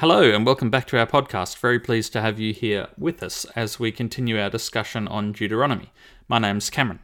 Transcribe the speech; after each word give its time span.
Hello, 0.00 0.22
and 0.22 0.46
welcome 0.46 0.70
back 0.70 0.86
to 0.86 0.96
our 0.96 1.08
podcast. 1.08 1.58
Very 1.58 1.80
pleased 1.80 2.12
to 2.12 2.20
have 2.20 2.38
you 2.38 2.54
here 2.54 2.86
with 2.96 3.20
us 3.20 3.44
as 3.56 3.80
we 3.80 3.90
continue 3.90 4.40
our 4.40 4.48
discussion 4.48 5.08
on 5.08 5.32
Deuteronomy. 5.32 5.90
My 6.28 6.38
name's 6.38 6.70
Cameron. 6.70 7.00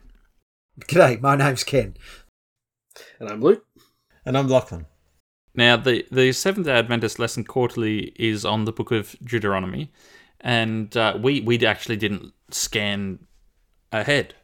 G'day, 0.79 1.21
my 1.21 1.35
name's 1.35 1.65
Ken. 1.65 1.97
And 3.19 3.29
I'm 3.29 3.41
Luke. 3.41 3.65
And 4.25 4.39
I'm 4.39 4.47
Lachlan. 4.47 4.87
Now, 5.57 5.77
the, 5.77 6.07
the 6.13 6.31
Seventh 6.31 6.67
day 6.67 6.79
Adventist 6.79 7.19
lesson 7.19 7.43
quarterly 7.43 8.13
is 8.15 8.45
on 8.45 8.65
the 8.65 8.71
book 8.71 8.93
of 8.93 9.17
Deuteronomy, 9.25 9.91
and 10.41 10.97
uh, 10.97 11.19
we, 11.21 11.41
we 11.41 11.67
actually 11.67 11.97
didn't 11.97 12.33
scan 12.53 13.27
ahead 13.91 14.37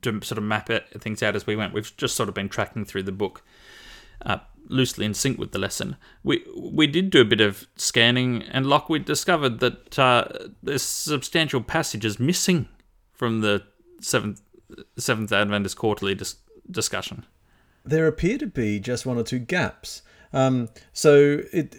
to 0.00 0.22
sort 0.22 0.38
of 0.38 0.44
map 0.44 0.70
it, 0.70 0.86
things 1.02 1.22
out 1.22 1.36
as 1.36 1.46
we 1.46 1.56
went. 1.56 1.74
We've 1.74 1.94
just 1.98 2.16
sort 2.16 2.30
of 2.30 2.34
been 2.34 2.48
tracking 2.48 2.86
through 2.86 3.02
the 3.02 3.12
book. 3.12 3.42
Uh, 4.24 4.38
loosely 4.68 5.04
in 5.04 5.14
sync 5.14 5.38
with 5.38 5.52
the 5.52 5.58
lesson. 5.58 5.96
We 6.22 6.44
we 6.56 6.86
did 6.86 7.10
do 7.10 7.20
a 7.20 7.24
bit 7.24 7.40
of 7.40 7.66
scanning, 7.76 8.42
and 8.42 8.66
Lachlan 8.66 9.04
discovered 9.04 9.60
that 9.60 9.98
uh, 9.98 10.24
there's 10.62 10.82
substantial 10.82 11.60
passages 11.60 12.18
missing 12.18 12.68
from 13.12 13.40
the 13.40 13.62
seventh 14.00 14.42
Seventh 14.98 15.32
Adventist 15.32 15.76
Quarterly 15.76 16.14
dis- 16.14 16.36
discussion. 16.70 17.24
There 17.84 18.06
appear 18.06 18.38
to 18.38 18.46
be 18.46 18.80
just 18.80 19.06
one 19.06 19.16
or 19.16 19.22
two 19.22 19.38
gaps. 19.38 20.02
Um, 20.32 20.68
so 20.92 21.42
it 21.52 21.76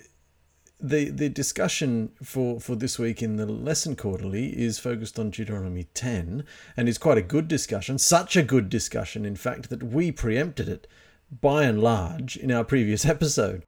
the 0.79 1.09
the 1.09 1.29
discussion 1.29 2.11
for 2.23 2.59
for 2.59 2.75
this 2.75 2.99
week 2.99 3.21
in 3.21 3.37
the 3.37 3.45
lesson 3.45 3.95
quarterly 3.95 4.49
is 4.49 4.77
focused 4.77 5.17
on 5.17 5.31
Deuteronomy 5.31 5.85
10 5.95 6.43
and 6.75 6.87
is 6.87 6.99
quite 6.99 7.17
a 7.17 7.23
good 7.23 7.47
discussion 7.47 7.97
such 7.97 8.35
a 8.35 8.43
good 8.43 8.69
discussion 8.69 9.25
in 9.25 9.35
fact 9.35 9.69
that 9.71 9.81
we 9.81 10.11
preempted 10.11 10.69
it 10.69 10.85
by 11.31 11.63
and 11.63 11.81
large 11.81 12.37
in 12.37 12.51
our 12.51 12.63
previous 12.63 13.05
episode. 13.15 13.63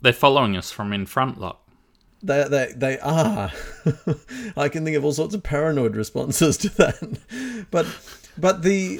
They're 0.00 0.12
following 0.12 0.56
us 0.56 0.70
from 0.70 0.92
in 0.92 1.06
front, 1.06 1.40
lock. 1.40 1.64
They, 2.22 2.44
they, 2.48 2.72
they 2.74 2.98
are. 2.98 3.52
I 4.56 4.68
can 4.68 4.84
think 4.84 4.96
of 4.96 5.04
all 5.04 5.12
sorts 5.12 5.34
of 5.34 5.42
paranoid 5.42 5.96
responses 5.96 6.56
to 6.58 6.68
that. 6.76 7.66
But, 7.70 7.86
but 8.38 8.62
the 8.62 8.98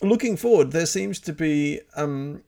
looking 0.00 0.36
forward, 0.36 0.72
there 0.72 0.86
seems 0.86 1.20
to 1.20 1.32
be 1.32 1.80
um, 1.94 2.42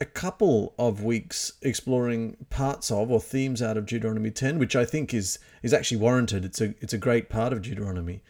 a 0.00 0.04
couple 0.04 0.74
of 0.78 1.02
weeks 1.02 1.52
exploring 1.62 2.36
parts 2.50 2.90
of 2.90 3.10
or 3.10 3.20
themes 3.20 3.62
out 3.62 3.76
of 3.76 3.86
Deuteronomy 3.86 4.30
10, 4.30 4.58
which 4.58 4.76
I 4.76 4.84
think 4.84 5.14
is 5.14 5.38
is 5.62 5.72
actually 5.72 5.98
warranted. 5.98 6.44
It's 6.44 6.60
a 6.60 6.74
it's 6.80 6.92
a 6.92 6.98
great 6.98 7.28
part 7.28 7.52
of 7.52 7.62
Deuteronomy. 7.62 8.22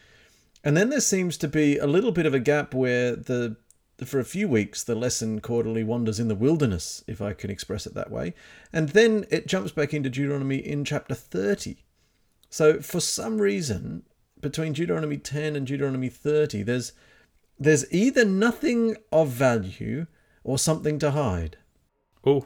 And 0.63 0.75
then 0.75 0.89
there 0.89 1.01
seems 1.01 1.37
to 1.37 1.47
be 1.47 1.77
a 1.77 1.87
little 1.87 2.11
bit 2.11 2.25
of 2.25 2.33
a 2.33 2.39
gap 2.39 2.73
where 2.73 3.15
the 3.15 3.57
for 4.05 4.19
a 4.19 4.25
few 4.25 4.47
weeks, 4.47 4.83
the 4.83 4.95
lesson 4.95 5.41
quarterly 5.41 5.83
wanders 5.83 6.19
in 6.19 6.27
the 6.27 6.35
wilderness, 6.35 7.03
if 7.07 7.19
I 7.21 7.33
can 7.33 7.49
express 7.49 7.87
it 7.87 7.95
that 7.95 8.11
way. 8.11 8.33
And 8.71 8.89
then 8.89 9.25
it 9.31 9.47
jumps 9.47 9.71
back 9.71 9.93
into 9.93 10.09
Deuteronomy 10.09 10.57
in 10.57 10.85
chapter 10.85 11.15
30. 11.15 11.77
So 12.49 12.79
for 12.79 12.99
some 12.99 13.39
reason, 13.39 14.03
between 14.39 14.73
Deuteronomy 14.73 15.17
10 15.17 15.55
and 15.55 15.65
Deuteronomy 15.65 16.09
30, 16.09 16.63
there's 16.63 16.93
there's 17.59 17.91
either 17.91 18.23
nothing 18.23 18.97
of 19.11 19.29
value 19.29 20.05
or 20.43 20.59
something 20.59 20.99
to 20.99 21.11
hide. 21.11 21.57
Oh, 22.23 22.45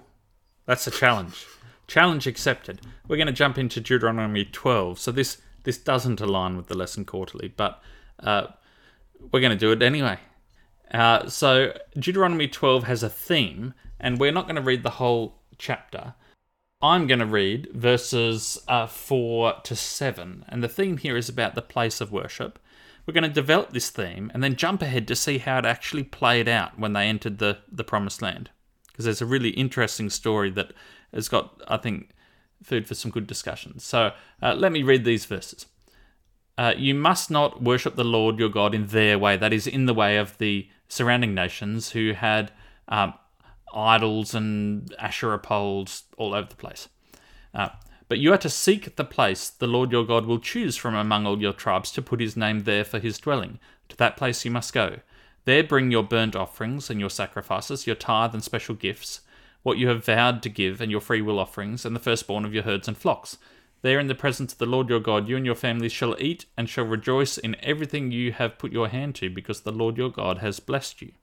that's 0.65 0.87
a 0.87 0.91
challenge. 0.91 1.45
challenge 1.85 2.27
accepted. 2.27 2.79
We're 3.09 3.17
going 3.17 3.27
to 3.27 3.33
jump 3.33 3.57
into 3.57 3.81
Deuteronomy 3.81 4.45
12. 4.45 4.99
So 4.99 5.11
this 5.11 5.41
this 5.63 5.77
doesn't 5.77 6.21
align 6.21 6.55
with 6.55 6.67
the 6.67 6.77
lesson 6.77 7.03
quarterly, 7.03 7.49
but 7.49 7.81
uh, 8.19 8.47
we're 9.31 9.41
going 9.41 9.51
to 9.51 9.57
do 9.57 9.71
it 9.71 9.81
anyway. 9.81 10.17
Uh, 10.93 11.27
so 11.27 11.73
Deuteronomy 11.97 12.47
12 12.47 12.83
has 12.83 13.03
a 13.03 13.09
theme, 13.09 13.73
and 13.99 14.19
we're 14.19 14.31
not 14.31 14.45
going 14.45 14.55
to 14.55 14.61
read 14.61 14.83
the 14.83 14.91
whole 14.91 15.41
chapter. 15.57 16.15
I'm 16.81 17.07
going 17.07 17.19
to 17.19 17.25
read 17.25 17.69
verses 17.73 18.59
uh, 18.67 18.87
4 18.87 19.61
to 19.63 19.75
7, 19.75 20.45
and 20.47 20.63
the 20.63 20.67
theme 20.67 20.97
here 20.97 21.15
is 21.15 21.29
about 21.29 21.55
the 21.55 21.61
place 21.61 22.01
of 22.01 22.11
worship. 22.11 22.59
We're 23.05 23.13
going 23.13 23.23
to 23.23 23.29
develop 23.29 23.71
this 23.71 23.89
theme 23.89 24.31
and 24.33 24.43
then 24.43 24.55
jump 24.55 24.81
ahead 24.81 25.07
to 25.07 25.15
see 25.15 25.37
how 25.39 25.59
it 25.59 25.65
actually 25.65 26.03
played 26.03 26.47
out 26.47 26.77
when 26.77 26.93
they 26.93 27.07
entered 27.07 27.39
the, 27.39 27.59
the 27.71 27.83
promised 27.83 28.21
land. 28.21 28.49
Because 28.87 29.05
there's 29.05 29.21
a 29.21 29.25
really 29.25 29.49
interesting 29.49 30.09
story 30.09 30.49
that 30.51 30.73
has 31.13 31.27
got, 31.27 31.61
I 31.67 31.77
think, 31.77 32.11
food 32.63 32.87
for 32.87 32.95
some 32.95 33.11
good 33.11 33.27
discussion. 33.27 33.79
So 33.79 34.11
uh, 34.41 34.53
let 34.53 34.71
me 34.71 34.83
read 34.83 35.03
these 35.03 35.25
verses. 35.25 35.65
Uh, 36.57 36.73
you 36.77 36.93
must 36.93 37.31
not 37.31 37.63
worship 37.63 37.95
the 37.95 38.03
Lord 38.03 38.37
your 38.37 38.49
God 38.49 38.75
in 38.75 38.87
their 38.87 39.17
way, 39.17 39.37
that 39.37 39.53
is, 39.53 39.65
in 39.65 39.85
the 39.85 39.93
way 39.93 40.17
of 40.17 40.37
the 40.37 40.69
surrounding 40.91 41.33
nations 41.33 41.91
who 41.91 42.11
had 42.11 42.51
um, 42.89 43.13
idols 43.73 44.35
and 44.35 44.93
Asherah 44.99 45.39
poles 45.39 46.03
all 46.17 46.33
over 46.33 46.49
the 46.49 46.55
place. 46.55 46.89
Uh, 47.53 47.69
but 48.09 48.19
you 48.19 48.33
are 48.33 48.37
to 48.37 48.49
seek 48.49 48.97
the 48.97 49.05
place 49.05 49.47
the 49.47 49.67
Lord 49.67 49.93
your 49.93 50.05
God 50.05 50.25
will 50.25 50.37
choose 50.37 50.75
from 50.75 50.93
among 50.93 51.25
all 51.25 51.41
your 51.41 51.53
tribes 51.53 51.93
to 51.93 52.01
put 52.01 52.19
his 52.19 52.35
name 52.35 52.63
there 52.63 52.83
for 52.83 52.99
his 52.99 53.17
dwelling. 53.19 53.57
To 53.87 53.95
that 53.97 54.17
place 54.17 54.43
you 54.43 54.51
must 54.51 54.73
go. 54.73 54.97
There 55.45 55.63
bring 55.63 55.91
your 55.91 56.03
burnt 56.03 56.35
offerings 56.35 56.89
and 56.89 56.99
your 56.99 57.09
sacrifices, 57.09 57.87
your 57.87 57.95
tithe 57.95 58.33
and 58.33 58.43
special 58.43 58.75
gifts, 58.75 59.21
what 59.63 59.77
you 59.77 59.87
have 59.87 60.03
vowed 60.03 60.43
to 60.43 60.49
give, 60.49 60.81
and 60.81 60.91
your 60.91 60.99
freewill 60.99 61.39
offerings, 61.39 61.85
and 61.85 61.95
the 61.95 62.01
firstborn 62.01 62.43
of 62.43 62.53
your 62.53 62.63
herds 62.63 62.89
and 62.89 62.97
flocks. 62.97 63.37
There, 63.81 63.99
in 63.99 64.07
the 64.07 64.15
presence 64.15 64.53
of 64.53 64.59
the 64.59 64.65
Lord 64.65 64.89
your 64.89 64.99
God, 64.99 65.27
you 65.27 65.35
and 65.37 65.45
your 65.45 65.55
families 65.55 65.91
shall 65.91 66.15
eat 66.19 66.45
and 66.55 66.69
shall 66.69 66.85
rejoice 66.85 67.37
in 67.37 67.55
everything 67.61 68.11
you 68.11 68.31
have 68.31 68.59
put 68.59 68.71
your 68.71 68.89
hand 68.89 69.15
to, 69.15 69.29
because 69.29 69.61
the 69.61 69.71
Lord 69.71 69.97
your 69.97 70.11
God 70.11 70.37
has 70.37 70.59
blessed 70.59 71.01
you. 71.01 71.13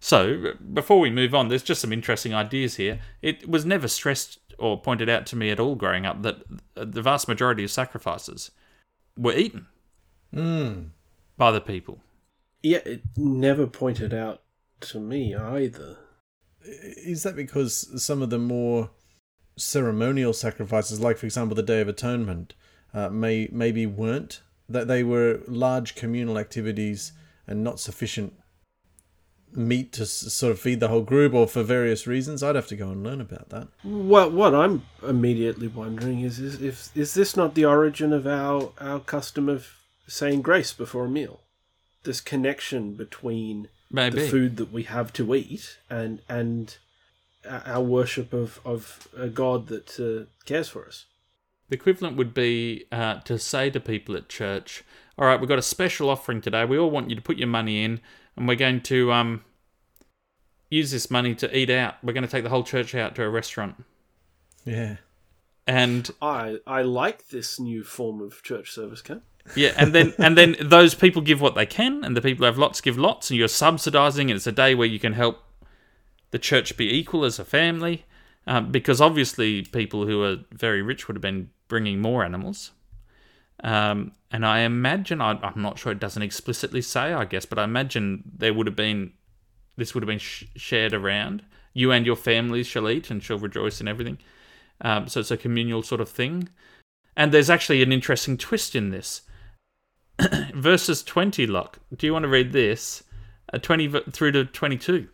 So, 0.00 0.54
before 0.72 0.98
we 0.98 1.10
move 1.10 1.34
on, 1.34 1.48
there's 1.48 1.62
just 1.62 1.80
some 1.80 1.92
interesting 1.92 2.34
ideas 2.34 2.76
here. 2.76 3.00
It 3.20 3.48
was 3.48 3.64
never 3.64 3.86
stressed 3.86 4.38
or 4.58 4.80
pointed 4.80 5.08
out 5.08 5.26
to 5.26 5.36
me 5.36 5.50
at 5.50 5.60
all 5.60 5.74
growing 5.74 6.06
up 6.06 6.22
that 6.22 6.42
the 6.74 7.02
vast 7.02 7.28
majority 7.28 7.64
of 7.64 7.70
sacrifices 7.70 8.50
were 9.16 9.34
eaten 9.34 9.66
mm. 10.34 10.88
by 11.36 11.50
the 11.50 11.60
people. 11.60 12.00
Yeah, 12.62 12.80
it 12.84 13.02
never 13.16 13.66
pointed 13.66 14.14
out 14.14 14.42
to 14.80 15.00
me 15.00 15.34
either. 15.34 15.98
Is 16.64 17.22
that 17.24 17.36
because 17.36 18.02
some 18.02 18.22
of 18.22 18.30
the 18.30 18.38
more 18.38 18.90
ceremonial 19.56 20.32
sacrifices, 20.32 21.00
like 21.00 21.18
for 21.18 21.26
example 21.26 21.54
the 21.54 21.62
Day 21.62 21.80
of 21.80 21.88
Atonement, 21.88 22.54
uh, 22.94 23.08
may 23.08 23.48
maybe 23.52 23.86
weren't 23.86 24.42
that 24.68 24.88
they 24.88 25.02
were 25.02 25.40
large 25.46 25.94
communal 25.94 26.38
activities 26.38 27.12
and 27.46 27.62
not 27.62 27.80
sufficient 27.80 28.34
meat 29.54 29.92
to 29.92 30.06
sort 30.06 30.50
of 30.50 30.58
feed 30.58 30.80
the 30.80 30.88
whole 30.88 31.02
group, 31.02 31.34
or 31.34 31.46
for 31.46 31.62
various 31.62 32.06
reasons. 32.06 32.42
I'd 32.42 32.56
have 32.56 32.68
to 32.68 32.76
go 32.76 32.90
and 32.90 33.02
learn 33.02 33.20
about 33.20 33.50
that. 33.50 33.68
Well, 33.84 34.30
what 34.30 34.54
I'm 34.54 34.82
immediately 35.06 35.68
wondering 35.68 36.20
is, 36.20 36.38
is 36.38 36.62
if 36.62 36.96
is 36.96 37.14
this 37.14 37.36
not 37.36 37.54
the 37.54 37.64
origin 37.64 38.12
of 38.12 38.26
our 38.26 38.72
our 38.78 39.00
custom 39.00 39.48
of 39.48 39.68
saying 40.06 40.42
grace 40.42 40.72
before 40.72 41.06
a 41.06 41.10
meal? 41.10 41.40
This 42.04 42.20
connection 42.20 42.94
between 42.94 43.68
Maybe. 43.90 44.22
the 44.22 44.28
food 44.28 44.56
that 44.56 44.72
we 44.72 44.84
have 44.84 45.12
to 45.14 45.34
eat 45.34 45.78
and 45.90 46.20
and 46.28 46.76
our 47.48 47.82
worship 47.82 48.32
of 48.32 48.60
of 48.64 49.08
a 49.16 49.28
God 49.28 49.68
that 49.68 49.98
uh, 49.98 50.26
cares 50.44 50.68
for 50.68 50.86
us. 50.86 51.06
The 51.68 51.76
equivalent 51.76 52.16
would 52.16 52.34
be 52.34 52.84
uh, 52.92 53.20
to 53.20 53.38
say 53.38 53.70
to 53.70 53.80
people 53.80 54.16
at 54.16 54.28
church, 54.28 54.84
"All 55.18 55.26
right, 55.26 55.40
we've 55.40 55.48
got 55.48 55.58
a 55.58 55.62
special 55.62 56.10
offering 56.10 56.40
today. 56.40 56.64
We 56.64 56.78
all 56.78 56.90
want 56.90 57.10
you 57.10 57.16
to 57.16 57.22
put 57.22 57.38
your 57.38 57.48
money 57.48 57.84
in, 57.84 58.00
and 58.36 58.46
we're 58.46 58.56
going 58.56 58.80
to 58.82 59.12
um, 59.12 59.44
use 60.70 60.90
this 60.90 61.10
money 61.10 61.34
to 61.36 61.56
eat 61.56 61.70
out. 61.70 61.94
We're 62.02 62.12
going 62.12 62.24
to 62.24 62.30
take 62.30 62.44
the 62.44 62.50
whole 62.50 62.64
church 62.64 62.94
out 62.94 63.14
to 63.16 63.24
a 63.24 63.28
restaurant." 63.30 63.84
Yeah. 64.64 64.96
And 65.66 66.10
I 66.20 66.58
I 66.66 66.82
like 66.82 67.28
this 67.28 67.60
new 67.60 67.84
form 67.84 68.20
of 68.20 68.42
church 68.42 68.70
service, 68.70 69.00
Ken. 69.00 69.22
Yeah, 69.54 69.72
and 69.76 69.94
then 69.94 70.14
and 70.18 70.36
then 70.36 70.56
those 70.60 70.94
people 70.94 71.22
give 71.22 71.40
what 71.40 71.54
they 71.54 71.66
can, 71.66 72.04
and 72.04 72.16
the 72.16 72.20
people 72.20 72.44
who 72.44 72.46
have 72.46 72.58
lots 72.58 72.80
give 72.80 72.98
lots, 72.98 73.30
and 73.30 73.38
you're 73.38 73.48
subsidising, 73.48 74.22
and 74.22 74.32
it's 74.32 74.46
a 74.46 74.52
day 74.52 74.74
where 74.74 74.88
you 74.88 74.98
can 74.98 75.12
help 75.12 75.42
the 76.32 76.38
church 76.38 76.76
be 76.76 76.92
equal 76.92 77.24
as 77.24 77.38
a 77.38 77.44
family, 77.44 78.04
um, 78.46 78.72
because 78.72 79.00
obviously 79.00 79.62
people 79.62 80.06
who 80.06 80.22
are 80.24 80.38
very 80.50 80.82
rich 80.82 81.06
would 81.06 81.16
have 81.16 81.22
been 81.22 81.50
bringing 81.68 82.00
more 82.00 82.24
animals. 82.24 82.72
Um, 83.62 84.12
and 84.32 84.44
I 84.44 84.60
imagine, 84.60 85.20
I, 85.20 85.32
am 85.32 85.62
not 85.62 85.78
sure 85.78 85.92
it 85.92 86.00
doesn't 86.00 86.22
explicitly 86.22 86.82
say, 86.82 87.12
I 87.12 87.24
guess, 87.24 87.46
but 87.46 87.58
I 87.58 87.64
imagine 87.64 88.24
there 88.36 88.52
would 88.52 88.66
have 88.66 88.74
been, 88.74 89.12
this 89.76 89.94
would 89.94 90.02
have 90.02 90.08
been 90.08 90.18
sh- 90.18 90.44
shared 90.56 90.92
around. 90.92 91.44
You 91.72 91.92
and 91.92 92.04
your 92.04 92.16
families 92.16 92.66
shall 92.66 92.90
eat 92.90 93.10
and 93.10 93.22
shall 93.22 93.38
rejoice 93.38 93.80
in 93.80 93.86
everything. 93.86 94.18
Um, 94.80 95.06
so 95.06 95.20
it's 95.20 95.30
a 95.30 95.36
communal 95.36 95.82
sort 95.82 96.00
of 96.00 96.08
thing. 96.08 96.48
And 97.16 97.30
there's 97.30 97.50
actually 97.50 97.82
an 97.82 97.92
interesting 97.92 98.36
twist 98.36 98.74
in 98.74 98.90
this. 98.90 99.22
Verses 100.54 101.02
20, 101.02 101.46
Lock. 101.46 101.78
Do 101.96 102.06
you 102.06 102.12
want 102.12 102.24
to 102.24 102.28
read 102.28 102.52
this? 102.52 103.04
Uh, 103.52 103.58
20 103.58 103.88
through 104.10 104.32
to 104.32 104.44
22. 104.46 105.08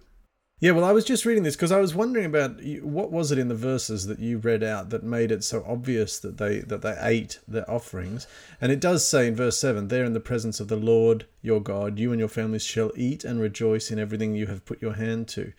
Yeah, 0.61 0.73
well, 0.73 0.85
I 0.85 0.91
was 0.91 1.05
just 1.05 1.25
reading 1.25 1.45
this 1.45 1.55
because 1.55 1.71
I 1.71 1.81
was 1.81 1.95
wondering 1.95 2.27
about 2.27 2.61
what 2.83 3.13
was 3.13 3.31
it 3.31 3.39
in 3.39 3.47
the 3.47 3.55
verses 3.55 4.07
that 4.07 4.19
you 4.19 4.39
read 4.39 4.65
out 4.65 4.91
that 4.91 5.05
made 5.05 5.31
it 5.31 5.45
so 5.45 5.65
obvious 5.67 6.19
that 6.19 6.39
they 6.39 6.59
that 6.61 6.83
they 6.83 6.97
ate 7.01 7.39
their 7.47 7.71
offerings, 7.71 8.27
and 8.61 8.73
it 8.73 8.81
does 8.81 9.07
say 9.07 9.29
in 9.29 9.37
verse 9.37 9.57
seven, 9.57 9.87
"There 9.87 10.05
in 10.05 10.15
the 10.15 10.21
presence 10.21 10.59
of 10.59 10.67
the 10.67 10.77
Lord 10.77 11.27
your 11.43 11.61
God, 11.61 12.01
you 12.01 12.11
and 12.11 12.19
your 12.19 12.29
families 12.29 12.65
shall 12.65 12.91
eat 12.97 13.23
and 13.23 13.41
rejoice 13.41 13.93
in 13.93 14.01
everything 14.01 14.35
you 14.35 14.49
have 14.49 14.65
put 14.65 14.83
your 14.83 14.95
hand 14.95 15.29
to." 15.29 15.53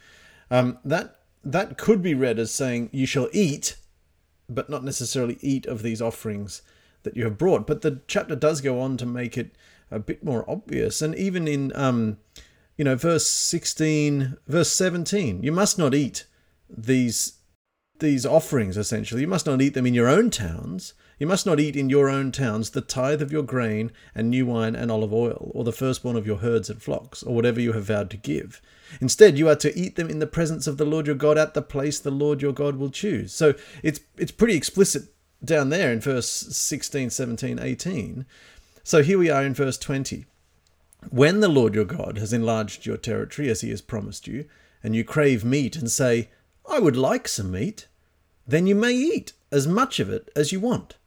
Um, 0.51 0.79
that 0.83 1.19
that 1.45 1.77
could 1.77 2.01
be 2.01 2.13
read 2.13 2.37
as 2.37 2.51
saying, 2.51 2.89
"You 2.91 3.05
shall 3.05 3.29
eat 3.31 3.77
but 4.49 4.69
not 4.69 4.83
necessarily 4.83 5.37
eat 5.41 5.65
of 5.65 5.83
these 5.83 6.01
offerings 6.01 6.61
that 7.03 7.15
you 7.15 7.23
have 7.23 7.37
brought. 7.37 7.67
But 7.67 7.81
the 7.81 8.01
chapter 8.07 8.35
does 8.35 8.61
go 8.61 8.81
on 8.81 8.97
to 8.97 9.05
make 9.05 9.37
it 9.37 9.51
a 9.91 9.99
bit 9.99 10.23
more 10.23 10.49
obvious. 10.49 11.01
And 11.01 11.15
even 11.15 11.47
in, 11.47 11.71
um, 11.75 12.17
you 12.79 12.85
know, 12.85 12.95
verse 12.95 13.27
16, 13.27 14.37
verse 14.47 14.71
17, 14.71 15.43
you 15.43 15.51
must 15.51 15.77
not 15.77 15.93
eat 15.93 16.25
these 16.69 17.33
these 17.99 18.25
offerings 18.25 18.77
essentially. 18.77 19.19
You 19.19 19.27
must 19.27 19.45
not 19.45 19.61
eat 19.61 19.73
them 19.73 19.85
in 19.85 19.93
your 19.93 20.07
own 20.07 20.29
towns. 20.29 20.93
You 21.17 21.27
must 21.27 21.45
not 21.45 21.59
eat 21.59 21.75
in 21.75 21.89
your 21.89 22.07
own 22.07 22.31
towns 22.31 22.69
the 22.69 22.79
tithe 22.79 23.21
of 23.21 23.33
your 23.33 23.43
grain 23.43 23.91
and 24.15 24.29
new 24.29 24.45
wine 24.45 24.77
and 24.77 24.89
olive 24.89 25.13
oil 25.13 25.51
or 25.53 25.65
the 25.65 25.73
firstborn 25.73 26.15
of 26.15 26.25
your 26.25 26.37
herds 26.37 26.69
and 26.69 26.81
flocks 26.81 27.21
or 27.21 27.35
whatever 27.35 27.59
you 27.59 27.73
have 27.73 27.83
vowed 27.83 28.09
to 28.11 28.17
give. 28.17 28.61
Instead 29.01 29.37
you 29.37 29.49
are 29.49 29.57
to 29.57 29.77
eat 29.77 29.97
them 29.97 30.09
in 30.09 30.19
the 30.19 30.25
presence 30.25 30.65
of 30.65 30.77
the 30.77 30.85
lord 30.85 31.05
your 31.05 31.17
god 31.17 31.37
at 31.37 31.53
the 31.53 31.61
place 31.61 31.99
the 31.99 32.09
lord 32.09 32.41
your 32.41 32.53
god 32.53 32.77
will 32.77 32.89
choose. 32.89 33.33
So 33.33 33.55
it's 33.83 33.99
it's 34.15 34.31
pretty 34.31 34.55
explicit 34.55 35.13
down 35.43 35.67
there 35.67 35.91
in 35.91 35.99
verse 35.99 36.29
16 36.29 37.09
17 37.09 37.59
18 37.59 38.25
so 38.83 39.03
here 39.03 39.17
we 39.17 39.29
are 39.29 39.43
in 39.43 39.53
verse 39.53 39.77
20 39.77 40.25
when 41.09 41.39
the 41.39 41.47
lord 41.47 41.73
your 41.73 41.85
god 41.85 42.17
has 42.17 42.33
enlarged 42.33 42.85
your 42.85 42.97
territory 42.97 43.49
as 43.49 43.61
he 43.61 43.69
has 43.69 43.81
promised 43.81 44.27
you 44.27 44.45
and 44.83 44.95
you 44.95 45.03
crave 45.03 45.43
meat 45.43 45.75
and 45.75 45.89
say 45.89 46.29
I 46.69 46.79
would 46.79 46.95
like 46.95 47.27
some 47.27 47.51
meat. 47.51 47.87
Then 48.47 48.67
you 48.67 48.75
may 48.75 48.93
eat 48.93 49.33
as 49.51 49.67
much 49.67 49.99
of 49.99 50.09
it 50.09 50.29
as 50.35 50.51
you 50.51 50.59
want. 50.59 50.97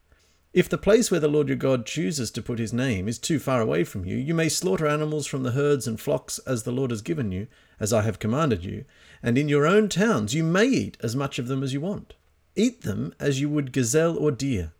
If 0.52 0.68
the 0.68 0.76
place 0.76 1.10
where 1.10 1.20
the 1.20 1.28
Lord 1.28 1.48
your 1.48 1.56
God 1.56 1.86
chooses 1.86 2.30
to 2.32 2.42
put 2.42 2.58
his 2.58 2.72
name 2.72 3.08
is 3.08 3.18
too 3.18 3.38
far 3.38 3.60
away 3.60 3.84
from 3.84 4.04
you, 4.04 4.16
you 4.16 4.34
may 4.34 4.48
slaughter 4.48 4.86
animals 4.86 5.26
from 5.26 5.44
the 5.44 5.52
herds 5.52 5.86
and 5.86 6.00
flocks 6.00 6.38
as 6.40 6.64
the 6.64 6.72
Lord 6.72 6.90
has 6.90 7.00
given 7.00 7.30
you, 7.30 7.46
as 7.80 7.92
I 7.92 8.02
have 8.02 8.18
commanded 8.18 8.64
you, 8.64 8.84
and 9.22 9.38
in 9.38 9.48
your 9.48 9.66
own 9.66 9.88
towns 9.88 10.34
you 10.34 10.42
may 10.42 10.66
eat 10.66 10.96
as 11.00 11.16
much 11.16 11.38
of 11.38 11.46
them 11.46 11.62
as 11.62 11.72
you 11.72 11.80
want. 11.80 12.14
Eat 12.54 12.82
them 12.82 13.14
as 13.18 13.40
you 13.40 13.48
would 13.48 13.72
gazelle 13.72 14.16
or 14.18 14.30
deer. 14.30 14.72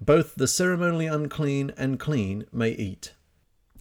Both 0.00 0.34
the 0.34 0.48
ceremonially 0.48 1.06
unclean 1.06 1.72
and 1.76 1.98
clean 1.98 2.44
may 2.52 2.72
eat. 2.72 3.14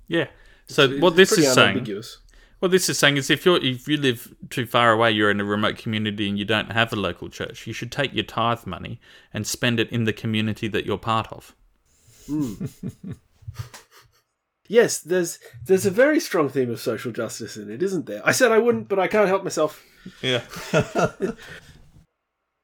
Yeah. 0.08 0.28
So 0.68 1.00
what 1.00 1.16
this 1.16 1.32
is 1.32 1.54
saying, 1.54 1.86
what 2.60 2.72
this 2.72 2.88
is 2.90 2.98
saying 2.98 3.18
is, 3.18 3.30
if 3.30 3.46
you're 3.46 3.64
if 3.64 3.88
you 3.88 3.98
live 3.98 4.34
too 4.50 4.66
far 4.66 4.92
away, 4.92 5.12
you're 5.12 5.32
in 5.32 5.40
a 5.40 5.46
remote 5.46 5.78
community 5.78 6.30
and 6.30 6.38
you 6.40 6.46
don't 6.46 6.72
have 6.72 6.94
a 6.94 6.96
local 6.96 7.30
church, 7.30 7.68
you 7.68 7.74
should 7.74 7.92
take 7.92 8.14
your 8.14 8.24
tithe 8.24 8.66
money 8.66 9.00
and 9.34 9.46
spend 9.46 9.80
it 9.80 9.90
in 9.92 10.06
the 10.06 10.14
community 10.14 10.68
that 10.68 10.86
you're 10.86 10.98
part 10.98 11.32
of. 11.32 11.56
Hmm. 12.28 12.66
Yes, 14.70 15.00
there's 15.00 15.40
there's 15.66 15.86
a 15.86 15.92
very 15.92 16.20
strong 16.20 16.48
theme 16.48 16.72
of 16.72 16.80
social 16.80 17.12
justice 17.12 17.58
in 17.58 17.70
it, 17.70 17.84
isn't 17.84 18.06
there? 18.06 18.22
I 18.26 18.32
said 18.32 18.52
I 18.52 18.60
wouldn't, 18.60 18.88
but 18.88 18.98
I 18.98 19.08
can't 19.08 19.28
help 19.28 19.44
myself. 19.44 19.84
Yeah. 20.22 20.44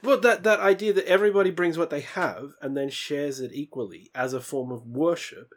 Well, 0.02 0.20
that 0.22 0.44
that 0.44 0.62
idea 0.62 0.94
that 0.94 1.08
everybody 1.08 1.52
brings 1.52 1.78
what 1.78 1.90
they 1.90 2.02
have 2.02 2.54
and 2.62 2.76
then 2.76 2.90
shares 2.90 3.42
it 3.42 3.52
equally 3.54 4.10
as 4.16 4.34
a 4.34 4.40
form 4.40 4.72
of 4.72 4.88
worship 4.88 5.54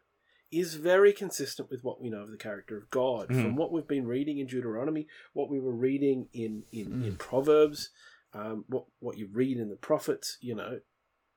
is 0.53 0.75
very 0.75 1.13
consistent 1.13 1.71
with 1.71 1.83
what 1.83 2.01
we 2.01 2.11
know 2.11 2.21
of 2.21 2.31
the 2.31 2.37
character 2.37 2.77
of 2.77 2.91
God. 2.91 3.29
From 3.29 3.57
what 3.57 3.73
we've 3.73 3.89
been 3.89 4.07
reading 4.07 4.39
in 4.39 4.47
Deuteronomy, 4.47 5.07
what 5.33 5.51
we 5.51 5.59
were 5.59 5.75
reading 5.75 6.29
in 6.33 6.65
in, 6.71 7.03
in 7.03 7.17
Proverbs, 7.17 7.91
um, 8.35 8.65
what 8.69 8.85
what 9.01 9.19
you 9.19 9.29
read 9.33 9.59
in 9.59 9.71
the 9.71 9.77
prophets, 9.77 10.39
you 10.41 10.55
know, 10.55 10.81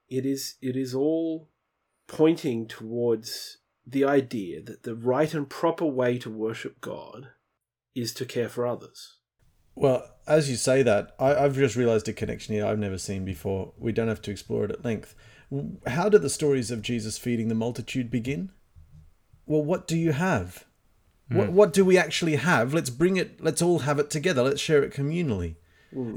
it 0.09 0.25
is 0.25 0.55
it 0.61 0.75
is 0.75 0.93
all 0.93 1.49
pointing 2.07 2.67
towards 2.67 3.57
the 3.87 4.03
idea 4.03 4.61
that 4.61 4.83
the 4.83 4.95
right 4.95 5.33
and 5.33 5.49
proper 5.49 5.85
way 5.85 6.17
to 6.17 6.29
worship 6.29 6.81
God 6.81 7.29
is 7.93 8.13
to 8.15 8.25
care 8.25 8.49
for 8.49 8.65
others. 8.65 9.17
Well, 9.75 10.09
as 10.27 10.49
you 10.49 10.55
say 10.55 10.83
that, 10.83 11.15
I, 11.19 11.35
I've 11.35 11.55
just 11.55 11.75
realized 11.75 12.07
a 12.07 12.13
connection 12.13 12.55
here 12.55 12.65
I've 12.65 12.79
never 12.79 12.97
seen 12.97 13.25
before. 13.25 13.73
We 13.77 13.91
don't 13.91 14.07
have 14.07 14.21
to 14.23 14.31
explore 14.31 14.65
it 14.65 14.71
at 14.71 14.85
length. 14.85 15.15
How 15.85 16.09
do 16.09 16.17
the 16.17 16.29
stories 16.29 16.71
of 16.71 16.81
Jesus 16.81 17.17
feeding 17.17 17.49
the 17.49 17.55
multitude 17.55 18.09
begin? 18.09 18.51
Well, 19.45 19.63
what 19.63 19.87
do 19.87 19.97
you 19.97 20.11
have? 20.13 20.65
What, 21.29 21.51
what 21.51 21.73
do 21.73 21.83
we 21.83 21.97
actually 21.97 22.35
have? 22.35 22.73
Let's 22.73 22.89
bring 22.91 23.17
it, 23.17 23.41
let's 23.43 23.61
all 23.61 23.79
have 23.79 23.97
it 23.99 24.09
together. 24.11 24.43
Let's 24.43 24.61
share 24.61 24.83
it 24.83 24.93
communally. 24.93 25.55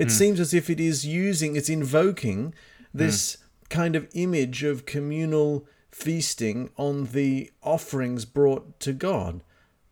It 0.01 0.11
seems 0.11 0.41
as 0.41 0.53
if 0.53 0.69
it 0.69 0.81
is 0.81 1.07
using, 1.07 1.57
it's 1.57 1.69
invoking 1.69 2.53
this 2.93 3.39
kind 3.71 3.95
of 3.97 4.09
image 4.13 4.65
of 4.65 4.87
communal 4.87 5.67
feasting 5.91 6.71
on 6.77 7.07
the 7.07 7.51
offerings 7.63 8.25
brought 8.25 8.81
to 8.81 8.93
God. 8.93 9.43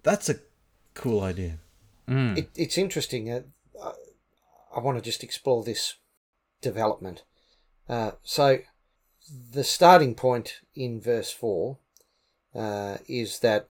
That's 0.02 0.28
a 0.28 0.36
cool 0.94 1.20
idea. 1.22 1.58
It, 2.36 2.50
it's 2.54 2.76
interesting. 2.78 3.30
Uh, 3.30 3.42
I, 3.82 3.92
I 4.76 4.80
want 4.80 4.98
to 4.98 5.02
just 5.02 5.22
explore 5.24 5.62
this 5.64 5.94
development. 6.60 7.22
Uh, 7.88 8.12
so, 8.22 8.58
the 9.52 9.64
starting 9.64 10.14
point 10.14 10.60
in 10.74 11.00
verse 11.00 11.30
4 11.32 11.78
uh, 12.56 12.98
is 13.08 13.40
that 13.40 13.68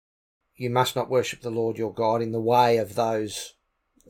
you 0.57 0.71
must 0.71 0.95
not 0.95 1.11
worship 1.11 1.41
the 1.41 1.51
Lord 1.51 1.79
your 1.79 1.93
God 1.93 2.23
in 2.23 2.33
the 2.33 2.41
way 2.41 2.77
of 2.77 2.95
those 2.95 3.55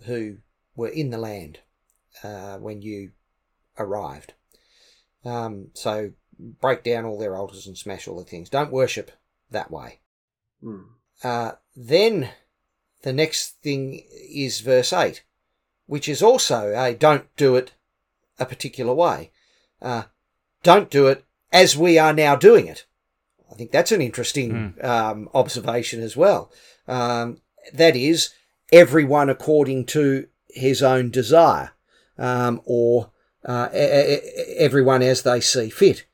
who 0.05 0.38
were 0.76 0.88
in 0.88 1.11
the 1.11 1.19
land 1.19 1.61
uh, 2.23 2.59
when 2.59 2.82
you 2.82 3.12
arrived. 3.79 4.35
Um, 5.25 5.69
so, 5.73 6.12
break 6.38 6.82
down 6.82 7.05
all 7.05 7.19
their 7.19 7.37
altars 7.37 7.67
and 7.67 7.79
smash 7.79 8.06
all 8.06 8.19
the 8.19 8.25
things. 8.25 8.50
Don't 8.50 8.73
worship 8.73 9.11
that 9.50 9.71
way. 9.71 10.00
Mm. 10.62 10.85
Uh, 11.23 11.53
then 11.75 12.31
the 13.03 13.12
next 13.12 13.62
thing 13.62 14.03
is 14.12 14.61
verse 14.61 14.93
8, 14.93 15.23
which 15.87 16.09
is 16.09 16.23
also 16.23 16.75
a 16.77 16.94
don't 16.94 17.35
do 17.37 17.56
it 17.56 17.73
a 18.38 18.44
particular 18.44 18.93
way. 18.93 19.31
Uh, 19.81 20.05
don't 20.62 20.91
do 20.91 21.06
it 21.06 21.25
as 21.53 21.77
we 21.77 21.99
are 21.99 22.12
now 22.12 22.35
doing 22.35 22.67
it. 22.67 22.87
I 23.55 23.56
think 23.56 23.71
that's 23.71 23.93
an 23.93 24.01
interesting 24.03 24.75
um, 24.81 25.29
observation 25.33 26.03
as 26.03 26.17
well. 26.17 26.51
Um, 26.89 27.39
that 27.73 27.95
is, 27.95 28.31
everyone 28.73 29.31
according 29.31 29.87
to 29.87 30.27
his 30.49 30.83
own 30.83 31.11
desire, 31.11 31.71
um, 32.19 32.61
or 32.65 33.12
uh, 33.45 33.69
e- 33.73 33.79
e- 33.79 34.15
e- 34.15 34.56
everyone 34.59 35.03
as 35.03 35.23
they 35.23 35.41
see 35.41 35.71
fit. 35.71 36.05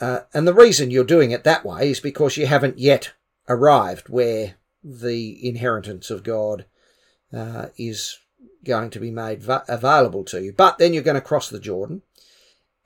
Uh, 0.00 0.20
and 0.34 0.46
the 0.48 0.54
reason 0.54 0.90
you're 0.90 1.04
doing 1.04 1.30
it 1.30 1.44
that 1.44 1.64
way 1.64 1.88
is 1.90 2.00
because 2.00 2.36
you 2.36 2.46
haven't 2.46 2.78
yet 2.78 3.12
arrived 3.48 4.08
where 4.08 4.56
the 4.82 5.48
inheritance 5.48 6.10
of 6.10 6.24
God 6.24 6.64
uh, 7.32 7.66
is 7.76 8.18
going 8.64 8.90
to 8.90 8.98
be 8.98 9.12
made 9.12 9.40
va- 9.40 9.64
available 9.68 10.24
to 10.24 10.42
you. 10.42 10.52
But 10.52 10.78
then 10.78 10.92
you're 10.92 11.04
going 11.04 11.14
to 11.14 11.20
cross 11.20 11.48
the 11.48 11.60
Jordan. 11.60 12.02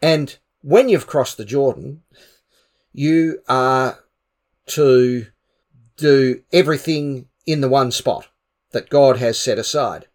And 0.03 0.37
when 0.61 0.91
you've 0.91 1.07
crossed 1.07 1.39
the 1.39 1.47
Jordan, 1.47 2.03
you 2.97 3.43
are 3.47 3.99
to 4.65 5.27
do 5.99 6.43
everything 6.51 7.29
in 7.47 7.61
the 7.61 7.69
one 7.69 7.93
spot 7.93 8.29
that 8.73 8.89
God 8.89 9.19
has 9.19 9.39
set 9.39 9.59
aside. 9.59 10.07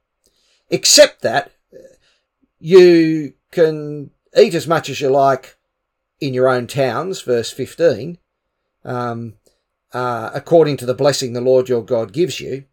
Except 0.72 1.22
that 1.22 1.52
uh, 1.72 1.78
you 2.60 3.34
can 3.52 4.10
eat 4.36 4.56
as 4.56 4.68
much 4.68 4.90
as 4.90 5.00
you 5.00 5.10
like 5.10 5.58
in 6.20 6.34
your 6.34 6.50
own 6.50 6.66
towns, 6.66 7.22
verse 7.22 7.52
15, 7.52 8.18
um, 8.84 9.36
uh, 9.94 10.32
according 10.34 10.78
to 10.78 10.86
the 10.88 10.96
blessing 10.96 11.34
the 11.34 11.42
Lord 11.42 11.70
your 11.70 11.86
God 11.86 12.12
gives 12.12 12.40
you. 12.40 12.66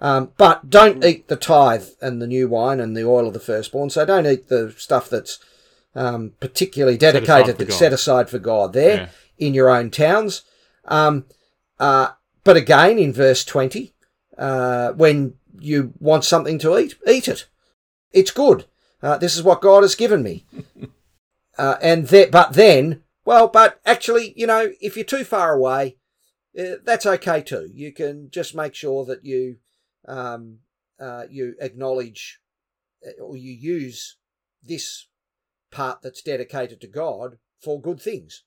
Um, 0.00 0.32
but 0.38 0.70
don't 0.70 1.04
eat 1.04 1.28
the 1.28 1.36
tithe 1.36 1.84
and 2.00 2.22
the 2.22 2.26
new 2.26 2.48
wine 2.48 2.80
and 2.80 2.96
the 2.96 3.04
oil 3.04 3.26
of 3.26 3.34
the 3.34 3.40
firstborn. 3.40 3.90
So 3.90 4.06
don't 4.06 4.26
eat 4.26 4.48
the 4.48 4.74
stuff 4.78 5.10
that's 5.10 5.38
um, 5.94 6.32
particularly 6.40 6.96
dedicated, 6.96 7.56
for 7.56 7.64
that's 7.64 7.70
God. 7.70 7.78
set 7.78 7.92
aside 7.92 8.30
for 8.30 8.38
God 8.38 8.72
there 8.72 8.96
Yeah. 8.96 9.08
In 9.40 9.54
your 9.54 9.68
own 9.68 9.90
towns. 9.90 10.42
Um, 10.84 11.24
uh, 11.80 12.10
but 12.44 12.56
again, 12.56 12.98
in 12.98 13.12
verse 13.12 13.44
20, 13.44 13.92
uh, 14.38 14.92
when 14.92 15.34
you 15.58 15.92
want 15.98 16.24
something 16.24 16.58
to 16.60 16.78
eat, 16.78 16.94
eat 17.06 17.26
it. 17.26 17.46
It's 18.12 18.30
good. 18.30 18.66
Uh, 19.02 19.16
this 19.16 19.36
is 19.36 19.42
what 19.42 19.62
God 19.62 19.82
has 19.82 19.94
given 19.94 20.22
me. 20.22 20.46
uh, 21.58 21.76
and 21.82 22.06
that, 22.08 22.30
but 22.30 22.52
then, 22.52 23.02
well, 23.24 23.48
but 23.48 23.80
actually, 23.84 24.34
you 24.36 24.46
know, 24.46 24.70
if 24.80 24.96
you're 24.96 25.04
too 25.04 25.24
far 25.24 25.52
away, 25.52 25.96
uh, 26.58 26.76
that's 26.84 27.06
okay 27.06 27.42
too. 27.42 27.68
You 27.72 27.92
can 27.92 28.30
just 28.30 28.54
make 28.54 28.74
sure 28.74 29.04
that 29.06 29.24
you 29.24 29.56
um, 30.06 30.58
uh, 30.98 31.24
you 31.30 31.54
acknowledge 31.60 32.40
or 33.20 33.36
you 33.36 33.52
use 33.52 34.16
this 34.62 35.06
part 35.70 36.02
that's 36.02 36.22
dedicated 36.22 36.80
to 36.80 36.86
God 36.86 37.38
for 37.60 37.80
good 37.80 38.00
things. 38.00 38.44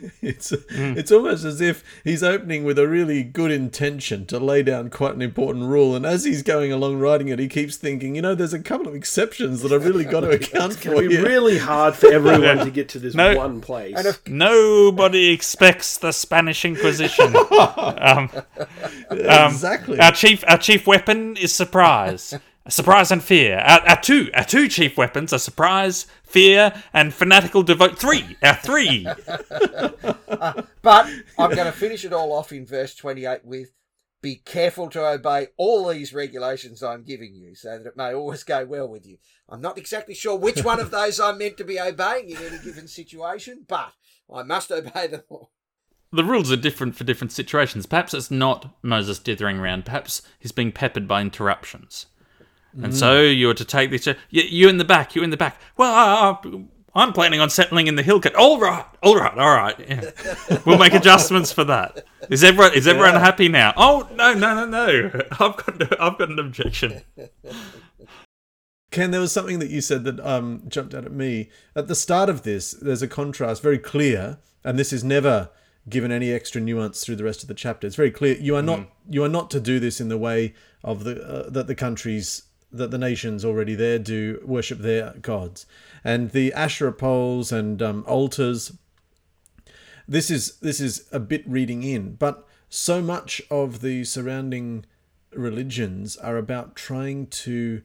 It's 0.22 0.52
it's 0.70 1.10
almost 1.12 1.44
as 1.44 1.60
if 1.60 1.82
he's 2.04 2.22
opening 2.22 2.64
with 2.64 2.78
a 2.78 2.86
really 2.88 3.22
good 3.22 3.50
intention 3.50 4.26
to 4.26 4.38
lay 4.38 4.62
down 4.62 4.90
quite 4.90 5.14
an 5.14 5.22
important 5.22 5.64
rule, 5.66 5.94
and 5.96 6.04
as 6.06 6.24
he's 6.24 6.42
going 6.42 6.70
along 6.72 6.98
writing 6.98 7.28
it, 7.28 7.38
he 7.38 7.48
keeps 7.48 7.76
thinking, 7.76 8.14
you 8.14 8.22
know, 8.22 8.34
there's 8.34 8.52
a 8.52 8.58
couple 8.60 8.88
of 8.88 8.94
exceptions 8.94 9.62
that 9.62 9.72
I've 9.72 9.84
really 9.84 10.04
got 10.04 10.20
to 10.20 10.30
account 10.38 10.72
It's 10.74 10.82
for 10.82 10.90
going 10.90 11.02
to 11.04 11.08
be 11.08 11.16
here. 11.16 11.24
really 11.26 11.58
hard 11.58 11.94
for 11.94 12.12
everyone 12.12 12.58
to 12.64 12.70
get 12.70 12.88
to 12.90 12.98
this 12.98 13.14
No. 13.16 13.36
one 13.36 13.60
place. 13.60 13.94
And 13.96 14.06
if 14.06 14.26
Nobody 14.28 15.30
expects 15.30 15.98
the 15.98 16.12
Spanish 16.12 16.64
Inquisition. 16.64 17.34
um, 17.36 18.30
um, 19.10 19.18
exactly. 19.20 19.98
Our 20.00 20.12
chief, 20.12 20.44
our 20.46 20.58
chief 20.58 20.86
weapon 20.86 21.36
is 21.36 21.52
surprise. 21.52 22.34
Surprise 22.68 23.10
and 23.10 23.22
fear. 23.22 23.58
Our, 23.58 23.80
our 23.88 24.00
two, 24.00 24.30
our 24.34 24.44
two 24.44 24.68
chief 24.68 24.96
weapons 24.96 25.32
are 25.32 25.38
surprise, 25.38 26.06
fear, 26.22 26.72
and 26.92 27.12
fanatical 27.12 27.62
devote. 27.62 27.98
Three, 27.98 28.36
our 28.42 28.54
three. 28.54 29.06
Uh, 30.28 30.62
but 30.82 31.10
I'm 31.36 31.50
going 31.52 31.66
to 31.66 31.72
finish 31.72 32.04
it 32.04 32.12
all 32.12 32.32
off 32.32 32.52
in 32.52 32.64
verse 32.64 32.94
28 32.94 33.44
with 33.44 33.72
be 34.20 34.36
careful 34.36 34.88
to 34.90 35.04
obey 35.04 35.48
all 35.56 35.88
these 35.88 36.12
regulations 36.12 36.82
I'm 36.82 37.02
giving 37.02 37.34
you 37.34 37.54
so 37.54 37.78
that 37.78 37.86
it 37.86 37.96
may 37.96 38.12
always 38.12 38.44
go 38.44 38.64
well 38.64 38.88
with 38.88 39.06
you. 39.06 39.18
I'm 39.48 39.60
not 39.60 39.78
exactly 39.78 40.14
sure 40.14 40.36
which 40.36 40.64
one 40.64 40.80
of 40.80 40.90
those 40.90 41.18
I'm 41.18 41.38
meant 41.38 41.56
to 41.58 41.64
be 41.64 41.80
obeying 41.80 42.30
in 42.30 42.36
any 42.36 42.58
given 42.58 42.88
situation, 42.88 43.64
but 43.66 43.92
I 44.32 44.42
must 44.42 44.70
obey 44.70 45.06
them 45.06 45.22
all. 45.28 45.50
the 46.12 46.24
rules 46.24 46.52
are 46.52 46.56
different 46.56 46.96
for 46.96 47.04
different 47.04 47.32
situations. 47.32 47.86
Perhaps 47.86 48.14
it's 48.14 48.30
not 48.30 48.76
Moses 48.82 49.18
dithering 49.18 49.58
around. 49.58 49.86
Perhaps 49.86 50.22
he's 50.38 50.52
being 50.52 50.72
peppered 50.72 51.08
by 51.08 51.20
interruptions. 51.20 52.06
And 52.82 52.96
so 52.96 53.20
you 53.20 53.50
are 53.50 53.54
to 53.54 53.64
take 53.64 53.90
this. 53.90 54.06
You, 54.06 54.14
you 54.30 54.68
in 54.68 54.78
the 54.78 54.84
back. 54.84 55.14
You 55.14 55.22
in 55.22 55.30
the 55.30 55.36
back. 55.36 55.60
Well, 55.76 55.92
uh, 56.44 56.58
I'm 56.94 57.12
planning 57.12 57.40
on 57.40 57.50
settling 57.50 57.86
in 57.86 57.94
the 57.94 58.02
hill 58.02 58.20
cut. 58.20 58.34
All 58.34 58.58
right, 58.58 58.84
all 59.02 59.16
right, 59.16 59.38
all 59.38 59.54
right. 59.54 59.78
Yeah. 59.78 60.58
We'll 60.66 60.78
make 60.78 60.94
adjustments 60.94 61.52
for 61.52 61.64
that. 61.64 62.04
Is 62.28 62.42
everyone 62.42 62.74
is 62.74 62.86
everyone 62.86 63.14
happy 63.14 63.48
now? 63.48 63.72
Oh 63.76 64.08
no, 64.14 64.34
no, 64.34 64.54
no, 64.54 64.66
no. 64.66 65.22
I've 65.32 65.56
got 65.56 66.00
I've 66.00 66.18
got 66.18 66.28
an 66.30 66.38
objection. 66.38 67.02
Ken, 68.90 69.10
there 69.10 69.20
was 69.20 69.32
something 69.32 69.58
that 69.58 69.70
you 69.70 69.80
said 69.80 70.04
that 70.04 70.18
um, 70.20 70.62
jumped 70.66 70.94
out 70.94 71.04
at 71.04 71.12
me. 71.12 71.50
At 71.76 71.88
the 71.88 71.94
start 71.94 72.28
of 72.30 72.42
this, 72.42 72.72
there's 72.72 73.02
a 73.02 73.08
contrast 73.08 73.62
very 73.62 73.78
clear, 73.78 74.38
and 74.64 74.78
this 74.78 74.92
is 74.92 75.04
never 75.04 75.50
given 75.88 76.10
any 76.10 76.32
extra 76.32 76.60
nuance 76.60 77.04
through 77.04 77.16
the 77.16 77.24
rest 77.24 77.42
of 77.42 77.48
the 77.48 77.54
chapter. 77.54 77.86
It's 77.86 77.96
very 77.96 78.10
clear 78.10 78.36
you 78.36 78.56
are 78.56 78.62
not 78.62 78.88
you 79.08 79.22
are 79.24 79.28
not 79.28 79.50
to 79.52 79.60
do 79.60 79.78
this 79.78 80.00
in 80.00 80.08
the 80.08 80.18
way 80.18 80.54
of 80.82 81.04
the 81.04 81.22
uh, 81.22 81.50
that 81.50 81.66
the 81.66 81.74
countries 81.74 82.44
that 82.70 82.90
the 82.90 82.98
nations 82.98 83.44
already 83.44 83.74
there 83.74 83.98
do 83.98 84.40
worship 84.44 84.78
their 84.78 85.14
gods, 85.20 85.66
and 86.04 86.30
the 86.30 86.52
Asherah 86.52 86.92
poles 86.92 87.52
and 87.52 87.80
um, 87.82 88.04
altars. 88.06 88.72
This 90.06 90.30
is 90.30 90.58
this 90.58 90.80
is 90.80 91.06
a 91.12 91.20
bit 91.20 91.44
reading 91.46 91.82
in, 91.82 92.14
but 92.14 92.46
so 92.68 93.00
much 93.00 93.42
of 93.50 93.80
the 93.80 94.04
surrounding 94.04 94.84
religions 95.32 96.16
are 96.16 96.36
about 96.36 96.76
trying 96.76 97.26
to 97.26 97.82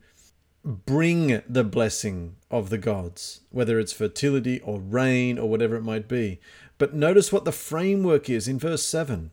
bring 0.63 1.41
the 1.47 1.63
blessing 1.63 2.35
of 2.49 2.69
the 2.69 2.77
gods, 2.77 3.41
whether 3.49 3.79
it's 3.79 3.91
fertility 3.91 4.61
or 4.61 4.79
rain 4.79 5.37
or 5.37 5.49
whatever 5.49 5.75
it 5.75 5.83
might 5.83 6.07
be. 6.07 6.39
But 6.77 6.93
notice 6.93 7.31
what 7.31 7.45
the 7.45 7.51
framework 7.51 8.29
is 8.29 8.47
in 8.47 8.59
verse 8.59 8.85
7. 8.85 9.31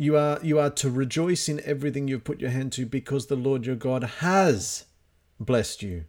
You 0.00 0.16
are 0.16 0.38
you 0.42 0.58
are 0.58 0.70
to 0.70 0.88
rejoice 0.88 1.46
in 1.46 1.60
everything 1.62 2.08
you've 2.08 2.24
put 2.24 2.40
your 2.40 2.48
hand 2.48 2.72
to 2.72 2.86
because 2.86 3.26
the 3.26 3.36
Lord 3.36 3.66
your 3.66 3.76
God 3.76 4.02
has 4.02 4.86
blessed 5.38 5.82
you. 5.82 6.06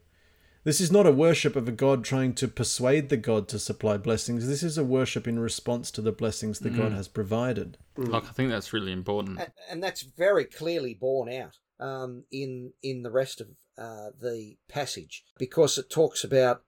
This 0.63 0.79
is 0.79 0.93
not 0.93 1.05
a 1.05 1.12
worship 1.12 1.57
of 1.57 1.67
a 1.67 1.74
god 1.74 2.05
trying 2.05 2.33
to 2.36 2.48
persuade 2.48 3.10
the 3.10 3.17
god 3.17 3.50
to 3.50 3.60
supply 3.60 3.98
blessings. 3.98 4.48
This 4.48 4.63
is 4.63 4.77
a 4.77 4.86
worship 4.86 5.27
in 5.27 5.39
response 5.39 5.91
to 5.91 6.01
the 6.01 6.13
blessings 6.13 6.60
the 6.60 6.69
god 6.69 6.93
has 6.93 7.10
provided. 7.10 7.77
Look, 7.98 8.24
I 8.29 8.31
think 8.31 8.50
that's 8.50 8.71
really 8.71 8.93
important. 8.93 9.41
And, 9.41 9.51
and 9.69 9.83
that's 9.83 10.03
very 10.03 10.45
clearly 10.45 10.93
borne 10.93 11.27
out 11.27 11.57
um, 11.77 12.24
in 12.31 12.71
in 12.81 13.03
the 13.03 13.12
rest 13.12 13.41
of 13.41 13.50
uh, 13.77 14.12
the 14.17 14.55
passage 14.69 15.25
because 15.38 15.77
it 15.77 15.89
talks 15.89 16.24
about. 16.24 16.63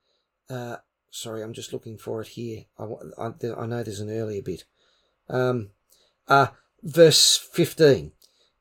Uh, 0.50 0.76
sorry, 1.10 1.42
I'm 1.42 1.54
just 1.54 1.72
looking 1.72 1.98
for 1.98 2.20
it 2.20 2.28
here. 2.28 2.66
I, 2.78 2.84
I, 3.18 3.28
I 3.60 3.66
know 3.66 3.82
there's 3.82 4.02
an 4.02 4.10
earlier 4.10 4.42
bit. 4.42 4.66
Um, 5.30 5.70
uh, 6.28 6.48
verse 6.84 7.38
15. 7.38 8.12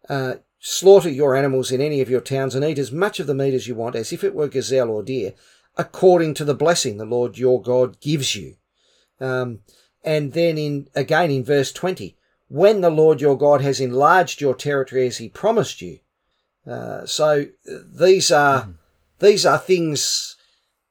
Uh, 0.09 0.35
Slaughter 0.65 1.11
your 1.11 1.35
animals 1.35 1.73
in 1.73 1.81
any 1.81 2.01
of 2.01 2.09
your 2.09 2.21
towns 2.21 2.55
and 2.55 2.65
eat 2.65 2.79
as 2.79 2.93
much 2.93 3.19
of 3.19 3.27
the 3.27 3.35
meat 3.35 3.53
as 3.53 3.67
you 3.67 3.75
want, 3.75 3.97
as 3.97 4.13
if 4.13 4.23
it 4.23 4.33
were 4.33 4.47
gazelle 4.47 4.91
or 4.91 5.03
deer, 5.03 5.35
according 5.77 6.35
to 6.35 6.45
the 6.45 6.55
blessing 6.55 6.99
the 6.99 7.05
Lord 7.05 7.37
your 7.37 7.61
God 7.61 8.01
gives 8.01 8.37
you. 8.37 8.55
Um, 9.19 9.63
and 10.05 10.35
then 10.35 10.59
in 10.59 10.89
again 10.95 11.33
in 11.33 11.43
verse 11.43 11.73
20, 11.73 12.17
when 12.49 12.81
the 12.81 12.91
Lord 12.91 13.21
your 13.21 13.37
God 13.37 13.61
has 13.61 13.81
enlarged 13.81 14.41
your 14.41 14.55
territory 14.55 15.07
as 15.07 15.19
he 15.19 15.29
promised 15.29 15.83
you. 15.83 15.99
Uh, 16.65 17.07
so 17.07 17.47
uh, 17.69 17.75
these 17.93 18.31
are 18.31 18.69
these 19.19 19.45
are 19.45 19.59
things 19.59 20.37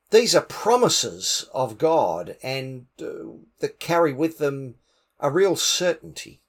these 0.09 0.35
are 0.35 0.41
promises 0.41 1.49
of 1.53 1.77
God 1.77 2.35
and 2.43 2.87
uh, 3.01 3.37
that 3.59 3.79
carry 3.79 4.11
with 4.11 4.37
them 4.37 4.75
a 5.19 5.31
real 5.31 5.55
certainty. 5.55 6.40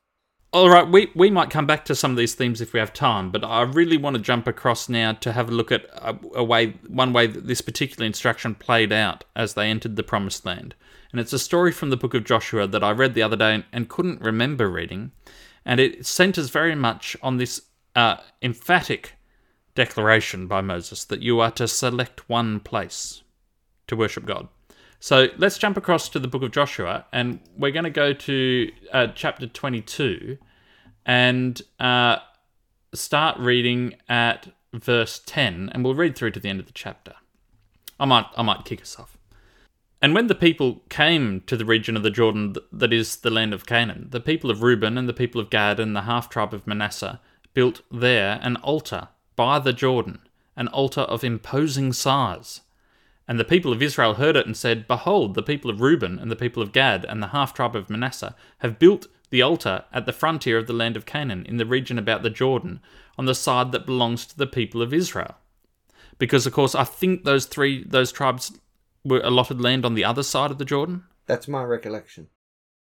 All 0.54 0.68
right, 0.68 0.86
we, 0.86 1.10
we 1.14 1.30
might 1.30 1.48
come 1.48 1.66
back 1.66 1.86
to 1.86 1.94
some 1.94 2.10
of 2.10 2.18
these 2.18 2.34
themes 2.34 2.60
if 2.60 2.74
we 2.74 2.78
have 2.78 2.92
time, 2.92 3.30
but 3.30 3.42
I 3.42 3.62
really 3.62 3.96
want 3.96 4.16
to 4.16 4.22
jump 4.22 4.46
across 4.46 4.86
now 4.86 5.14
to 5.14 5.32
have 5.32 5.48
a 5.48 5.52
look 5.52 5.72
at 5.72 5.86
a, 5.94 6.14
a 6.34 6.44
way, 6.44 6.74
one 6.88 7.14
way 7.14 7.26
that 7.26 7.46
this 7.46 7.62
particular 7.62 8.04
instruction 8.04 8.54
played 8.54 8.92
out 8.92 9.24
as 9.34 9.54
they 9.54 9.70
entered 9.70 9.96
the 9.96 10.02
Promised 10.02 10.44
Land. 10.44 10.74
And 11.10 11.22
it's 11.22 11.32
a 11.32 11.38
story 11.38 11.72
from 11.72 11.88
the 11.88 11.96
book 11.96 12.12
of 12.12 12.24
Joshua 12.24 12.66
that 12.66 12.84
I 12.84 12.90
read 12.90 13.14
the 13.14 13.22
other 13.22 13.36
day 13.36 13.54
and, 13.54 13.64
and 13.72 13.88
couldn't 13.88 14.20
remember 14.20 14.70
reading. 14.70 15.12
And 15.64 15.80
it 15.80 16.04
centers 16.04 16.50
very 16.50 16.74
much 16.74 17.16
on 17.22 17.38
this 17.38 17.62
uh, 17.96 18.16
emphatic 18.42 19.14
declaration 19.74 20.48
by 20.48 20.60
Moses 20.60 21.04
that 21.06 21.22
you 21.22 21.40
are 21.40 21.50
to 21.52 21.66
select 21.66 22.28
one 22.28 22.60
place 22.60 23.22
to 23.86 23.96
worship 23.96 24.26
God. 24.26 24.48
So 25.02 25.26
let's 25.36 25.58
jump 25.58 25.76
across 25.76 26.08
to 26.10 26.20
the 26.20 26.28
book 26.28 26.44
of 26.44 26.52
Joshua, 26.52 27.06
and 27.10 27.40
we're 27.58 27.72
going 27.72 27.82
to 27.82 27.90
go 27.90 28.12
to 28.12 28.70
uh, 28.92 29.08
chapter 29.16 29.48
22 29.48 30.38
and 31.04 31.60
uh, 31.80 32.18
start 32.94 33.36
reading 33.36 33.94
at 34.08 34.54
verse 34.72 35.20
10, 35.26 35.70
and 35.74 35.82
we'll 35.82 35.96
read 35.96 36.14
through 36.14 36.30
to 36.30 36.38
the 36.38 36.48
end 36.48 36.60
of 36.60 36.66
the 36.66 36.72
chapter. 36.72 37.14
I 37.98 38.04
might, 38.04 38.26
I 38.36 38.42
might 38.42 38.64
kick 38.64 38.80
us 38.80 38.96
off. 38.96 39.18
And 40.00 40.14
when 40.14 40.28
the 40.28 40.36
people 40.36 40.82
came 40.88 41.40
to 41.48 41.56
the 41.56 41.64
region 41.64 41.96
of 41.96 42.04
the 42.04 42.10
Jordan 42.10 42.54
that 42.70 42.92
is 42.92 43.16
the 43.16 43.30
land 43.30 43.52
of 43.52 43.66
Canaan, 43.66 44.06
the 44.10 44.20
people 44.20 44.52
of 44.52 44.62
Reuben 44.62 44.96
and 44.96 45.08
the 45.08 45.12
people 45.12 45.40
of 45.40 45.50
Gad 45.50 45.80
and 45.80 45.96
the 45.96 46.02
half 46.02 46.28
tribe 46.28 46.54
of 46.54 46.64
Manasseh 46.64 47.20
built 47.54 47.82
there 47.90 48.38
an 48.40 48.54
altar 48.58 49.08
by 49.34 49.58
the 49.58 49.72
Jordan, 49.72 50.20
an 50.54 50.68
altar 50.68 51.00
of 51.00 51.24
imposing 51.24 51.92
size. 51.92 52.60
And 53.32 53.40
the 53.40 53.44
people 53.44 53.72
of 53.72 53.80
Israel 53.80 54.16
heard 54.16 54.36
it 54.36 54.44
and 54.44 54.54
said, 54.54 54.86
Behold, 54.86 55.34
the 55.34 55.42
people 55.42 55.70
of 55.70 55.80
Reuben 55.80 56.18
and 56.18 56.30
the 56.30 56.36
people 56.36 56.62
of 56.62 56.70
Gad 56.70 57.06
and 57.06 57.22
the 57.22 57.28
half 57.28 57.54
tribe 57.54 57.74
of 57.74 57.88
Manasseh 57.88 58.36
have 58.58 58.78
built 58.78 59.06
the 59.30 59.40
altar 59.40 59.86
at 59.90 60.04
the 60.04 60.12
frontier 60.12 60.58
of 60.58 60.66
the 60.66 60.74
land 60.74 60.98
of 60.98 61.06
Canaan, 61.06 61.46
in 61.46 61.56
the 61.56 61.64
region 61.64 61.98
about 61.98 62.22
the 62.22 62.28
Jordan, 62.28 62.80
on 63.16 63.24
the 63.24 63.34
side 63.34 63.72
that 63.72 63.86
belongs 63.86 64.26
to 64.26 64.36
the 64.36 64.46
people 64.46 64.82
of 64.82 64.92
Israel. 64.92 65.36
Because, 66.18 66.46
of 66.46 66.52
course, 66.52 66.74
I 66.74 66.84
think 66.84 67.24
those 67.24 67.46
three, 67.46 67.82
those 67.84 68.12
tribes 68.12 68.52
were 69.02 69.22
allotted 69.24 69.62
land 69.62 69.86
on 69.86 69.94
the 69.94 70.04
other 70.04 70.22
side 70.22 70.50
of 70.50 70.58
the 70.58 70.66
Jordan, 70.66 71.04
That's 71.24 71.48
my 71.48 71.62
recollection. 71.62 72.28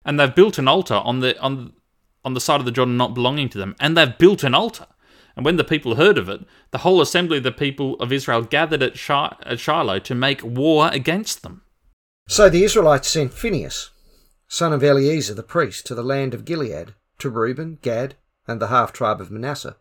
and 0.04 0.20
they've 0.20 0.36
built 0.36 0.58
an 0.58 0.68
altar 0.68 0.96
on 0.96 1.22
the 1.22 1.40
on 1.40 1.72
on 2.26 2.34
the 2.34 2.42
side 2.42 2.60
of 2.60 2.66
the 2.66 2.72
Jordan 2.74 2.98
not 2.98 3.14
belonging 3.14 3.48
to 3.48 3.58
them, 3.58 3.78
and 3.80 3.96
they've 3.96 4.18
built 4.18 4.44
an 4.44 4.54
altar. 4.54 4.88
And 5.36 5.46
when 5.46 5.58
the 5.58 5.64
people 5.64 5.96
heard 5.96 6.18
of 6.18 6.30
it, 6.30 6.42
the 6.72 6.80
whole 6.80 7.02
assembly 7.02 7.38
of 7.38 7.44
the 7.44 7.52
people 7.52 7.96
of 7.96 8.12
Israel 8.12 8.44
gathered 8.44 8.84
at, 8.84 8.94
Shil- 8.94 9.38
at 9.44 9.60
Shiloh 9.60 10.00
to 10.00 10.16
make 10.16 10.44
war 10.44 10.90
against 10.92 11.42
them. 11.42 11.64
So 12.28 12.50
the 12.50 12.64
Israelites 12.64 13.08
sent 13.08 13.34
Phinehas, 13.34 13.90
son 14.48 14.74
of 14.74 14.84
Eleazar 14.84 15.34
the 15.34 15.44
priest, 15.44 15.86
to 15.88 15.96
the 15.96 16.04
land 16.04 16.34
of 16.34 16.46
Gilead, 16.46 16.94
to 17.20 17.30
Reuben, 17.30 17.80
Gad, 17.82 18.16
and 18.48 18.62
the 18.62 18.68
half 18.68 18.94
tribe 18.94 19.20
of 19.20 19.32
Manasseh. 19.32 19.76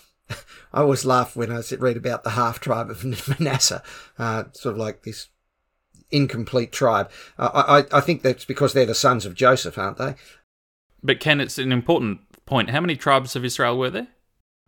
I 0.72 0.82
always 0.82 1.04
laugh 1.04 1.34
when 1.34 1.50
I 1.50 1.62
read 1.78 1.96
about 1.96 2.24
the 2.24 2.30
half 2.30 2.60
tribe 2.60 2.90
of 2.90 3.04
Manasseh, 3.40 3.82
uh, 4.18 4.44
sort 4.52 4.74
of 4.74 4.78
like 4.78 5.02
this 5.02 5.28
incomplete 6.10 6.72
tribe. 6.72 7.10
Uh, 7.38 7.84
I, 7.90 7.98
I 7.98 8.00
think 8.00 8.22
that's 8.22 8.44
because 8.44 8.72
they're 8.72 8.86
the 8.86 8.94
sons 8.94 9.26
of 9.26 9.34
Joseph, 9.34 9.78
aren't 9.78 9.98
they? 9.98 10.14
But 11.02 11.20
Ken, 11.20 11.40
it's 11.40 11.58
an 11.58 11.72
important 11.72 12.20
point. 12.46 12.70
How 12.70 12.80
many 12.80 12.96
tribes 12.96 13.36
of 13.36 13.44
Israel 13.44 13.78
were 13.78 13.90
there? 13.90 14.08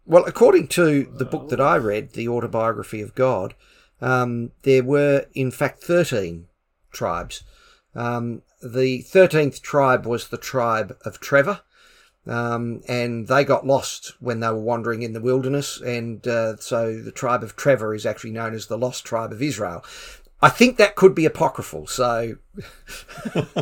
Well, 0.06 0.24
according 0.26 0.68
to 0.68 1.04
the 1.04 1.24
book 1.24 1.48
that 1.50 1.60
I 1.60 1.76
read, 1.76 2.12
The 2.12 2.28
Autobiography 2.28 3.00
of 3.00 3.14
God, 3.14 3.54
um, 4.00 4.50
there 4.62 4.82
were 4.82 5.26
in 5.34 5.50
fact 5.50 5.82
13 5.84 6.46
tribes. 6.92 7.44
Um, 7.94 8.42
the 8.62 9.02
13th 9.02 9.60
tribe 9.62 10.06
was 10.06 10.28
the 10.28 10.36
tribe 10.38 10.96
of 11.04 11.20
Trevor, 11.20 11.60
um, 12.26 12.82
and 12.88 13.28
they 13.28 13.44
got 13.44 13.66
lost 13.66 14.14
when 14.20 14.40
they 14.40 14.48
were 14.48 14.60
wandering 14.60 15.02
in 15.02 15.12
the 15.12 15.20
wilderness, 15.20 15.80
and 15.80 16.26
uh, 16.26 16.56
so 16.56 17.00
the 17.00 17.12
tribe 17.12 17.42
of 17.42 17.56
Trevor 17.56 17.94
is 17.94 18.06
actually 18.06 18.32
known 18.32 18.54
as 18.54 18.66
the 18.66 18.78
lost 18.78 19.04
tribe 19.04 19.32
of 19.32 19.42
Israel. 19.42 19.84
I 20.42 20.48
think 20.48 20.78
that 20.78 20.96
could 20.96 21.14
be 21.14 21.26
apocryphal, 21.26 21.86
so 21.86 22.36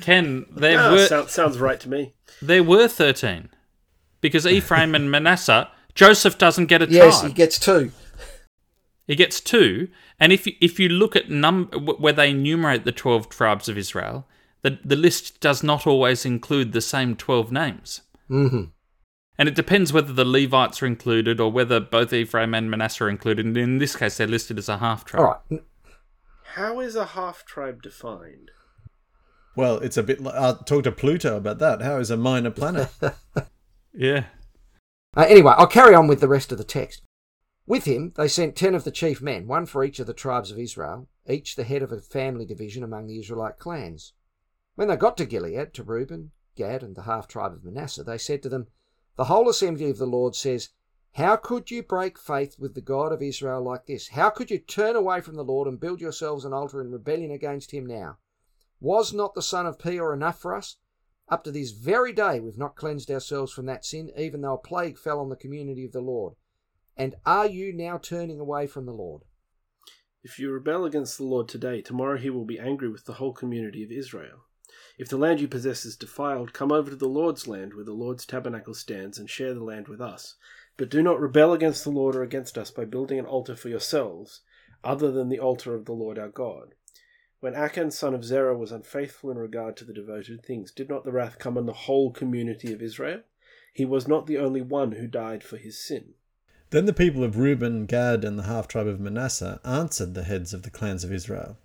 Ken, 0.00 0.46
there 0.50 0.78
Ah, 0.78 0.92
were 0.92 1.06
sounds, 1.06 1.32
sounds 1.32 1.58
right 1.58 1.78
to 1.80 1.88
me. 1.88 2.12
there 2.42 2.62
were 2.62 2.88
thirteen, 2.88 3.50
because 4.20 4.46
Ephraim 4.46 4.94
and 4.94 5.10
Manasseh, 5.10 5.68
Joseph 5.94 6.38
doesn't 6.38 6.66
get 6.66 6.82
a 6.82 6.86
yes, 6.88 7.20
tribe. 7.20 7.30
he 7.30 7.34
gets 7.34 7.58
two. 7.58 7.92
He 9.06 9.14
gets 9.14 9.40
two, 9.40 9.88
and 10.18 10.32
if 10.32 10.46
you, 10.46 10.54
if 10.60 10.80
you 10.80 10.88
look 10.88 11.14
at 11.14 11.30
num 11.30 11.66
where 11.98 12.12
they 12.12 12.30
enumerate 12.30 12.84
the 12.84 12.92
twelve 12.92 13.28
tribes 13.28 13.68
of 13.68 13.78
Israel, 13.78 14.26
the 14.62 14.78
the 14.84 14.96
list 14.96 15.40
does 15.40 15.62
not 15.62 15.86
always 15.86 16.24
include 16.26 16.72
the 16.72 16.80
same 16.80 17.14
twelve 17.14 17.52
names. 17.52 18.00
hmm 18.28 18.64
And 19.38 19.48
it 19.48 19.54
depends 19.54 19.92
whether 19.92 20.12
the 20.12 20.24
Levites 20.24 20.82
are 20.82 20.86
included 20.86 21.38
or 21.38 21.52
whether 21.52 21.78
both 21.78 22.12
Ephraim 22.12 22.52
and 22.52 22.68
Manasseh 22.68 23.04
are 23.04 23.08
included. 23.08 23.46
And 23.46 23.56
in 23.56 23.78
this 23.78 23.94
case, 23.94 24.16
they're 24.16 24.26
listed 24.26 24.58
as 24.58 24.68
a 24.68 24.78
half 24.78 25.04
tribe. 25.04 25.20
All 25.20 25.40
right. 25.50 25.62
How 26.54 26.80
is 26.80 26.96
a 26.96 27.04
half 27.06 27.44
tribe 27.44 27.82
defined? 27.82 28.50
Well, 29.54 29.78
it's 29.78 29.96
a 29.96 30.02
bit. 30.02 30.20
Like, 30.20 30.34
uh, 30.36 30.54
talk 30.64 30.84
to 30.84 30.92
Pluto 30.92 31.36
about 31.36 31.58
that. 31.60 31.80
How 31.80 31.98
is 31.98 32.10
a 32.10 32.16
minor 32.16 32.50
planet? 32.50 32.88
Yeah. 33.96 34.26
Uh, 35.16 35.24
anyway, 35.26 35.54
I'll 35.56 35.66
carry 35.66 35.94
on 35.94 36.06
with 36.06 36.20
the 36.20 36.28
rest 36.28 36.52
of 36.52 36.58
the 36.58 36.64
text. 36.64 37.00
With 37.66 37.86
him, 37.86 38.12
they 38.16 38.28
sent 38.28 38.54
ten 38.54 38.74
of 38.74 38.84
the 38.84 38.90
chief 38.90 39.22
men, 39.22 39.46
one 39.46 39.64
for 39.64 39.82
each 39.82 39.98
of 39.98 40.06
the 40.06 40.12
tribes 40.12 40.50
of 40.50 40.58
Israel, 40.58 41.08
each 41.26 41.56
the 41.56 41.64
head 41.64 41.82
of 41.82 41.90
a 41.90 42.00
family 42.00 42.44
division 42.44 42.84
among 42.84 43.06
the 43.06 43.18
Israelite 43.18 43.58
clans. 43.58 44.12
When 44.74 44.88
they 44.88 44.96
got 44.96 45.16
to 45.16 45.24
Gilead, 45.24 45.72
to 45.74 45.82
Reuben, 45.82 46.32
Gad, 46.54 46.82
and 46.82 46.94
the 46.94 47.02
half 47.02 47.26
tribe 47.26 47.54
of 47.54 47.64
Manasseh, 47.64 48.04
they 48.04 48.18
said 48.18 48.42
to 48.42 48.50
them, 48.50 48.66
The 49.16 49.24
whole 49.24 49.48
assembly 49.48 49.88
of 49.88 49.96
the 49.96 50.06
Lord 50.06 50.36
says, 50.36 50.68
How 51.14 51.36
could 51.36 51.70
you 51.70 51.82
break 51.82 52.18
faith 52.18 52.58
with 52.58 52.74
the 52.74 52.82
God 52.82 53.12
of 53.12 53.22
Israel 53.22 53.62
like 53.62 53.86
this? 53.86 54.08
How 54.08 54.28
could 54.28 54.50
you 54.50 54.58
turn 54.58 54.94
away 54.94 55.22
from 55.22 55.36
the 55.36 55.44
Lord 55.44 55.66
and 55.66 55.80
build 55.80 56.02
yourselves 56.02 56.44
an 56.44 56.52
altar 56.52 56.82
in 56.82 56.90
rebellion 56.90 57.30
against 57.30 57.70
him 57.70 57.86
now? 57.86 58.18
Was 58.78 59.14
not 59.14 59.34
the 59.34 59.40
son 59.40 59.64
of 59.64 59.78
Peor 59.78 60.12
enough 60.12 60.38
for 60.38 60.54
us? 60.54 60.76
Up 61.28 61.42
to 61.44 61.50
this 61.50 61.72
very 61.72 62.12
day, 62.12 62.38
we've 62.38 62.58
not 62.58 62.76
cleansed 62.76 63.10
ourselves 63.10 63.52
from 63.52 63.66
that 63.66 63.84
sin, 63.84 64.12
even 64.16 64.42
though 64.42 64.54
a 64.54 64.58
plague 64.58 64.96
fell 64.96 65.18
on 65.18 65.28
the 65.28 65.36
community 65.36 65.84
of 65.84 65.92
the 65.92 66.00
Lord. 66.00 66.34
And 66.96 67.16
are 67.26 67.46
you 67.46 67.72
now 67.72 67.98
turning 67.98 68.38
away 68.38 68.66
from 68.66 68.86
the 68.86 68.92
Lord? 68.92 69.22
If 70.22 70.38
you 70.38 70.50
rebel 70.50 70.84
against 70.84 71.18
the 71.18 71.24
Lord 71.24 71.48
today, 71.48 71.82
tomorrow 71.82 72.16
he 72.16 72.30
will 72.30 72.44
be 72.44 72.58
angry 72.58 72.88
with 72.88 73.04
the 73.04 73.14
whole 73.14 73.32
community 73.32 73.82
of 73.82 73.90
Israel. 73.90 74.44
If 74.98 75.08
the 75.08 75.18
land 75.18 75.40
you 75.40 75.48
possess 75.48 75.84
is 75.84 75.96
defiled, 75.96 76.52
come 76.52 76.72
over 76.72 76.90
to 76.90 76.96
the 76.96 77.08
Lord's 77.08 77.46
land 77.46 77.74
where 77.74 77.84
the 77.84 77.92
Lord's 77.92 78.24
tabernacle 78.24 78.74
stands 78.74 79.18
and 79.18 79.28
share 79.28 79.52
the 79.52 79.64
land 79.64 79.88
with 79.88 80.00
us. 80.00 80.36
But 80.76 80.90
do 80.90 81.02
not 81.02 81.20
rebel 81.20 81.52
against 81.52 81.84
the 81.84 81.90
Lord 81.90 82.16
or 82.16 82.22
against 82.22 82.56
us 82.56 82.70
by 82.70 82.84
building 82.84 83.18
an 83.18 83.26
altar 83.26 83.56
for 83.56 83.68
yourselves, 83.68 84.42
other 84.82 85.10
than 85.10 85.28
the 85.28 85.40
altar 85.40 85.74
of 85.74 85.84
the 85.84 85.92
Lord 85.92 86.18
our 86.18 86.28
God. 86.28 86.74
When 87.40 87.54
Achan 87.54 87.90
son 87.90 88.14
of 88.14 88.24
Zerah 88.24 88.56
was 88.56 88.72
unfaithful 88.72 89.30
in 89.30 89.36
regard 89.36 89.76
to 89.76 89.84
the 89.84 89.92
devoted 89.92 90.42
things, 90.42 90.72
did 90.72 90.88
not 90.88 91.04
the 91.04 91.12
wrath 91.12 91.38
come 91.38 91.58
on 91.58 91.66
the 91.66 91.72
whole 91.72 92.10
community 92.10 92.72
of 92.72 92.80
Israel? 92.80 93.20
He 93.74 93.84
was 93.84 94.08
not 94.08 94.26
the 94.26 94.38
only 94.38 94.62
one 94.62 94.92
who 94.92 95.06
died 95.06 95.44
for 95.44 95.58
his 95.58 95.78
sin. 95.78 96.14
then 96.70 96.86
the 96.86 96.94
people 96.94 97.22
of 97.22 97.36
Reuben, 97.36 97.84
Gad, 97.84 98.24
and 98.24 98.38
the 98.38 98.44
half 98.44 98.66
tribe 98.66 98.86
of 98.86 98.98
Manasseh 98.98 99.60
answered 99.64 100.14
the 100.14 100.24
heads 100.24 100.54
of 100.54 100.62
the 100.62 100.70
clans 100.70 101.04
of 101.04 101.12
Israel 101.12 101.58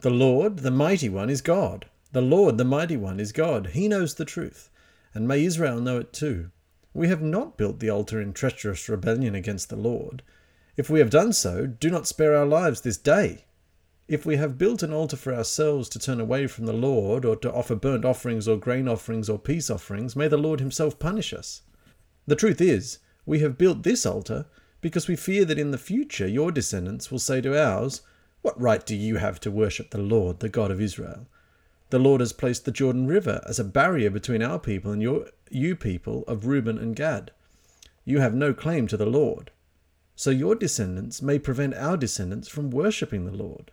The 0.00 0.10
Lord, 0.10 0.58
the 0.58 0.72
mighty 0.72 1.08
one, 1.08 1.30
is 1.30 1.40
God. 1.40 1.86
The 2.10 2.20
Lord, 2.20 2.58
the 2.58 2.64
mighty 2.64 2.96
one, 2.96 3.20
is 3.20 3.30
God. 3.30 3.68
He 3.68 3.86
knows 3.86 4.14
the 4.14 4.24
truth, 4.24 4.68
and 5.14 5.28
may 5.28 5.44
Israel 5.44 5.80
know 5.80 5.98
it 5.98 6.12
too. 6.12 6.50
We 6.92 7.06
have 7.06 7.22
not 7.22 7.56
built 7.56 7.78
the 7.78 7.90
altar 7.90 8.20
in 8.20 8.32
treacherous 8.32 8.88
rebellion 8.88 9.36
against 9.36 9.68
the 9.68 9.76
Lord. 9.76 10.22
If 10.76 10.90
we 10.90 10.98
have 10.98 11.10
done 11.10 11.32
so, 11.32 11.66
do 11.66 11.88
not 11.88 12.08
spare 12.08 12.34
our 12.34 12.46
lives 12.46 12.80
this 12.80 12.96
day. 12.96 13.44
If 14.06 14.26
we 14.26 14.36
have 14.36 14.58
built 14.58 14.82
an 14.82 14.92
altar 14.92 15.16
for 15.16 15.34
ourselves 15.34 15.88
to 15.88 15.98
turn 15.98 16.20
away 16.20 16.46
from 16.46 16.66
the 16.66 16.74
Lord, 16.74 17.24
or 17.24 17.36
to 17.36 17.50
offer 17.50 17.74
burnt 17.74 18.04
offerings, 18.04 18.46
or 18.46 18.58
grain 18.58 18.86
offerings, 18.86 19.30
or 19.30 19.38
peace 19.38 19.70
offerings, 19.70 20.14
may 20.14 20.28
the 20.28 20.36
Lord 20.36 20.60
himself 20.60 20.98
punish 20.98 21.32
us. 21.32 21.62
The 22.26 22.36
truth 22.36 22.60
is, 22.60 22.98
we 23.24 23.38
have 23.38 23.56
built 23.56 23.82
this 23.82 24.04
altar 24.04 24.44
because 24.82 25.08
we 25.08 25.16
fear 25.16 25.46
that 25.46 25.58
in 25.58 25.70
the 25.70 25.78
future 25.78 26.28
your 26.28 26.52
descendants 26.52 27.10
will 27.10 27.18
say 27.18 27.40
to 27.40 27.58
ours, 27.58 28.02
What 28.42 28.60
right 28.60 28.84
do 28.84 28.94
you 28.94 29.16
have 29.16 29.40
to 29.40 29.50
worship 29.50 29.88
the 29.88 30.02
Lord, 30.02 30.40
the 30.40 30.50
God 30.50 30.70
of 30.70 30.82
Israel? 30.82 31.26
The 31.88 31.98
Lord 31.98 32.20
has 32.20 32.34
placed 32.34 32.66
the 32.66 32.72
Jordan 32.72 33.06
River 33.06 33.42
as 33.48 33.58
a 33.58 33.64
barrier 33.64 34.10
between 34.10 34.42
our 34.42 34.58
people 34.58 34.92
and 34.92 35.00
your, 35.00 35.28
you 35.50 35.76
people 35.76 36.24
of 36.28 36.44
Reuben 36.44 36.76
and 36.76 36.94
Gad. 36.94 37.30
You 38.04 38.18
have 38.18 38.34
no 38.34 38.52
claim 38.52 38.86
to 38.88 38.98
the 38.98 39.06
Lord. 39.06 39.50
So 40.14 40.28
your 40.28 40.54
descendants 40.54 41.22
may 41.22 41.38
prevent 41.38 41.72
our 41.72 41.96
descendants 41.96 42.48
from 42.48 42.68
worshipping 42.68 43.24
the 43.24 43.32
Lord. 43.32 43.70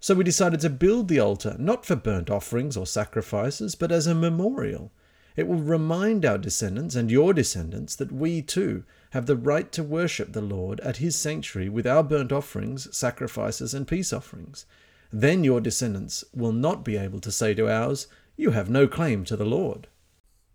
So 0.00 0.14
we 0.14 0.24
decided 0.24 0.60
to 0.60 0.70
build 0.70 1.08
the 1.08 1.18
altar, 1.18 1.56
not 1.58 1.84
for 1.84 1.96
burnt 1.96 2.30
offerings 2.30 2.76
or 2.76 2.86
sacrifices, 2.86 3.74
but 3.74 3.90
as 3.90 4.06
a 4.06 4.14
memorial. 4.14 4.92
It 5.36 5.46
will 5.46 5.56
remind 5.56 6.24
our 6.24 6.38
descendants 6.38 6.94
and 6.94 7.10
your 7.10 7.32
descendants 7.32 7.94
that 7.96 8.10
we 8.10 8.42
too 8.42 8.84
have 9.10 9.26
the 9.26 9.36
right 9.36 9.70
to 9.72 9.82
worship 9.82 10.32
the 10.32 10.40
Lord 10.40 10.80
at 10.80 10.96
his 10.96 11.16
sanctuary 11.16 11.68
with 11.68 11.86
our 11.86 12.02
burnt 12.02 12.32
offerings, 12.32 12.94
sacrifices, 12.96 13.72
and 13.74 13.86
peace 13.86 14.12
offerings. 14.12 14.66
Then 15.12 15.44
your 15.44 15.60
descendants 15.60 16.24
will 16.34 16.52
not 16.52 16.84
be 16.84 16.96
able 16.96 17.20
to 17.20 17.32
say 17.32 17.54
to 17.54 17.70
ours, 17.70 18.08
You 18.36 18.50
have 18.50 18.68
no 18.68 18.86
claim 18.86 19.24
to 19.24 19.36
the 19.36 19.46
Lord. 19.46 19.86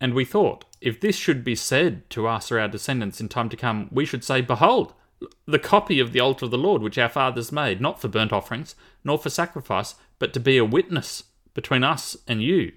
And 0.00 0.14
we 0.14 0.24
thought, 0.24 0.64
if 0.80 1.00
this 1.00 1.16
should 1.16 1.44
be 1.44 1.54
said 1.54 2.08
to 2.10 2.26
us 2.26 2.52
or 2.52 2.58
our 2.58 2.68
descendants 2.68 3.20
in 3.20 3.28
time 3.28 3.48
to 3.48 3.56
come, 3.56 3.88
we 3.90 4.04
should 4.04 4.22
say, 4.22 4.40
Behold, 4.42 4.92
the 5.46 5.58
copy 5.58 6.00
of 6.00 6.12
the 6.12 6.20
altar 6.20 6.46
of 6.46 6.50
the 6.50 6.58
Lord 6.58 6.82
which 6.82 6.98
our 6.98 7.08
fathers 7.08 7.52
made, 7.52 7.80
not 7.80 8.00
for 8.00 8.08
burnt 8.08 8.32
offerings, 8.32 8.74
nor 9.02 9.18
for 9.18 9.30
sacrifice, 9.30 9.94
but 10.18 10.32
to 10.32 10.40
be 10.40 10.56
a 10.58 10.64
witness 10.64 11.24
between 11.54 11.84
us 11.84 12.16
and 12.26 12.42
you. 12.42 12.72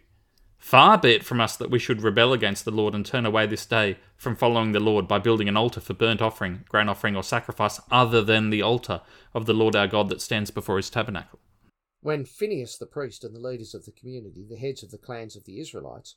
Far 0.58 0.98
be 0.98 1.12
it 1.12 1.24
from 1.24 1.40
us 1.40 1.56
that 1.56 1.70
we 1.70 1.80
should 1.80 2.02
rebel 2.02 2.34
against 2.34 2.66
the 2.66 2.72
Lord 2.72 2.96
and 2.96 3.06
turn 3.06 3.26
away 3.26 3.46
this 3.46 3.66
day 3.66 3.98
from 4.18 4.36
following 4.36 4.72
the 4.72 4.80
Lord 4.80 5.08
by 5.08 5.20
building 5.20 5.48
an 5.48 5.56
altar 5.56 5.80
for 5.80 5.94
burnt 5.94 6.22
offering, 6.22 6.66
grain 6.68 6.90
offering, 6.90 7.16
or 7.16 7.24
sacrifice 7.24 7.80
other 7.92 8.22
than 8.22 8.50
the 8.50 8.62
altar 8.62 9.02
of 9.34 9.46
the 9.46 9.54
Lord 9.54 9.76
our 9.76 9.88
God 9.88 10.10
that 10.10 10.22
stands 10.22 10.52
before 10.52 10.78
his 10.78 10.90
tabernacle. 10.90 11.40
When 12.02 12.26
Phinehas 12.26 12.78
the 12.78 12.86
priest 12.86 13.24
and 13.24 13.36
the 13.36 13.40
leaders 13.40 13.74
of 13.74 13.86
the 13.86 13.92
community, 13.92 14.46
the 14.50 14.58
heads 14.58 14.84
of 14.84 14.92
the 14.92 14.98
clans 14.98 15.36
of 15.36 15.46
the 15.46 15.60
Israelites, 15.60 16.16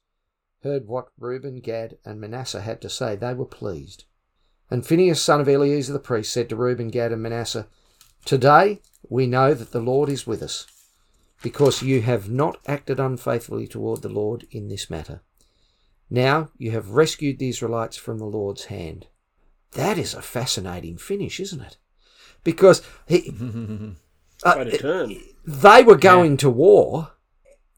heard 0.63 0.87
what 0.87 1.09
Reuben, 1.19 1.61
Gad, 1.61 1.99
and 2.05 2.21
Manasseh 2.21 2.63
had 2.63 2.81
to 2.83 2.91
say, 2.91 3.17
they 3.17 3.35
were 3.35 3.47
pleased. 3.47 4.05
And 4.71 4.87
Phinehas, 4.87 5.21
son 5.21 5.41
of 5.41 5.49
Eleazar 5.49 5.93
the 5.93 5.99
priest, 5.99 6.33
said 6.33 6.49
to 6.49 6.57
Reuben, 6.57 6.89
Gad, 6.89 7.13
and 7.13 7.23
Manasseh, 7.23 7.67
Today 8.25 8.81
we 9.09 9.27
know 9.27 9.55
that 9.55 9.73
the 9.73 9.81
Lord 9.81 10.09
is 10.09 10.27
with 10.27 10.43
us, 10.43 10.67
because 11.43 11.83
you 11.83 12.03
have 12.03 12.31
not 12.31 12.59
acted 12.67 13.01
unfaithfully 13.01 13.67
toward 13.67 14.03
the 14.03 14.09
Lord 14.09 14.47
in 14.51 14.69
this 14.69 14.89
matter. 14.91 15.23
Now 16.09 16.51
you 16.59 16.71
have 16.73 16.91
rescued 16.91 17.39
the 17.39 17.49
Israelites 17.49 17.97
from 17.97 18.19
the 18.19 18.25
Lord's 18.27 18.67
hand. 18.67 19.07
That 19.73 19.99
is 19.99 20.15
a 20.15 20.23
fascinating 20.23 20.99
finish, 20.99 21.41
isn't 21.41 21.61
it? 21.61 21.77
Because 22.45 22.83
he, 23.07 23.33
uh, 24.45 24.55
a 24.59 24.79
turn. 24.79 25.17
they 25.47 25.83
were 25.83 25.97
going 25.97 26.37
to 26.39 26.51
war 26.51 27.13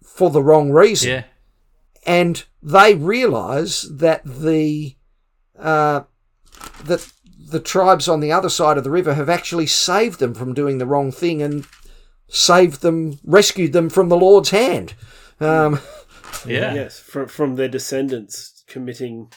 for 0.04 0.30
the 0.30 0.42
wrong 0.42 0.70
reason 0.70 1.10
Yeah. 1.10 1.24
and 2.06 2.44
they 2.62 2.94
realise 2.94 3.82
that 3.90 4.22
the 4.24 4.96
uh, 5.58 6.02
that 6.84 7.10
the 7.50 7.60
tribes 7.60 8.08
on 8.08 8.20
the 8.20 8.32
other 8.32 8.48
side 8.48 8.78
of 8.78 8.84
the 8.84 8.90
river 8.90 9.14
have 9.14 9.28
actually 9.28 9.66
saved 9.66 10.18
them 10.18 10.34
from 10.34 10.54
doing 10.54 10.78
the 10.78 10.86
wrong 10.86 11.12
thing 11.12 11.42
and 11.42 11.66
saved 12.28 12.80
them, 12.82 13.18
rescued 13.24 13.72
them 13.72 13.90
from 13.90 14.08
the 14.08 14.16
Lord's 14.16 14.50
hand. 14.50 14.94
Um, 15.40 15.80
Yeah. 16.46 16.74
Yes, 16.74 16.98
from 16.98 17.28
from 17.28 17.56
their 17.56 17.68
descendants 17.68 18.64
committing 18.66 19.30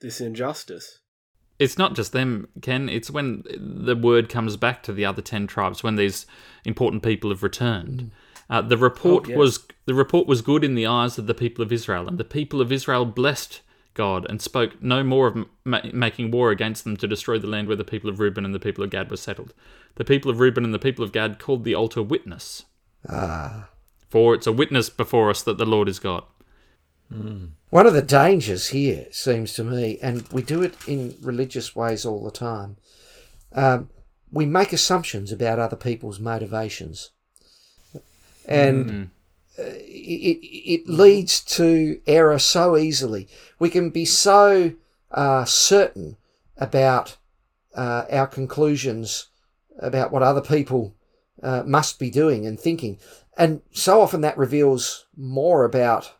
this 0.00 0.20
injustice. 0.20 0.98
It's 1.58 1.78
not 1.78 1.94
just 1.94 2.12
them, 2.12 2.48
Ken. 2.62 2.88
It's 2.88 3.10
when 3.10 3.44
the 3.56 3.94
word 3.94 4.28
comes 4.28 4.56
back 4.56 4.82
to 4.84 4.92
the 4.92 5.04
other 5.04 5.22
ten 5.22 5.46
tribes 5.46 5.82
when 5.82 5.96
these 5.96 6.26
important 6.64 7.02
people 7.02 7.30
have 7.30 7.42
returned. 7.42 8.10
Uh, 8.50 8.62
the 8.62 8.76
report 8.78 9.24
Oh, 9.26 9.28
yes. 9.28 9.38
was 9.38 9.66
the 9.86 9.94
report 9.94 10.26
was 10.26 10.42
good 10.42 10.64
in 10.64 10.74
the 10.74 10.86
eyes 10.86 11.18
of 11.18 11.26
the 11.26 11.34
people 11.34 11.62
of 11.62 11.70
Israel, 11.70 12.08
and 12.08 12.18
the 12.18 12.24
people 12.24 12.60
of 12.60 12.72
Israel 12.72 13.04
blessed 13.04 13.60
God 13.94 14.26
and 14.28 14.40
spoke 14.40 14.82
no 14.82 15.02
more 15.02 15.26
of 15.26 15.46
ma- 15.64 15.80
making 15.92 16.30
war 16.30 16.50
against 16.50 16.84
them 16.84 16.96
to 16.96 17.06
destroy 17.06 17.38
the 17.38 17.46
land 17.46 17.68
where 17.68 17.76
the 17.76 17.84
people 17.84 18.08
of 18.08 18.20
Reuben 18.20 18.44
and 18.44 18.54
the 18.54 18.60
people 18.60 18.82
of 18.82 18.90
Gad 18.90 19.10
were 19.10 19.16
settled. 19.16 19.54
The 19.96 20.04
people 20.04 20.30
of 20.30 20.40
Reuben 20.40 20.64
and 20.64 20.72
the 20.72 20.78
people 20.78 21.04
of 21.04 21.12
Gad 21.12 21.38
called 21.38 21.64
the 21.64 21.74
altar 21.74 22.02
witness, 22.02 22.64
ah. 23.08 23.68
for 24.08 24.34
it's 24.34 24.46
a 24.46 24.52
witness 24.52 24.88
before 24.88 25.30
us 25.30 25.42
that 25.42 25.58
the 25.58 25.66
Lord 25.66 25.88
is 25.88 25.98
God. 25.98 26.24
One 27.68 27.86
of 27.86 27.92
the 27.92 28.02
dangers 28.02 28.68
here 28.68 29.06
seems 29.10 29.52
to 29.54 29.64
me, 29.64 29.98
and 30.02 30.26
we 30.28 30.42
do 30.42 30.62
it 30.62 30.76
in 30.86 31.14
religious 31.20 31.76
ways 31.76 32.06
all 32.06 32.24
the 32.24 32.30
time, 32.30 32.76
um, 33.52 33.90
we 34.30 34.46
make 34.46 34.72
assumptions 34.72 35.30
about 35.30 35.58
other 35.58 35.76
people's 35.76 36.18
motivations. 36.18 37.10
And 38.46 38.90
uh, 38.90 39.04
it, 39.58 40.38
it 40.42 40.88
leads 40.88 41.40
to 41.40 42.00
error 42.06 42.38
so 42.38 42.76
easily. 42.76 43.28
We 43.58 43.70
can 43.70 43.90
be 43.90 44.04
so 44.04 44.72
uh, 45.10 45.44
certain 45.44 46.16
about 46.56 47.16
uh, 47.74 48.04
our 48.10 48.26
conclusions 48.26 49.28
about 49.78 50.12
what 50.12 50.22
other 50.22 50.40
people 50.40 50.94
uh, 51.42 51.62
must 51.64 51.98
be 51.98 52.10
doing 52.10 52.46
and 52.46 52.58
thinking. 52.58 52.98
And 53.36 53.62
so 53.72 54.00
often 54.00 54.20
that 54.20 54.38
reveals 54.38 55.06
more 55.16 55.64
about 55.64 56.12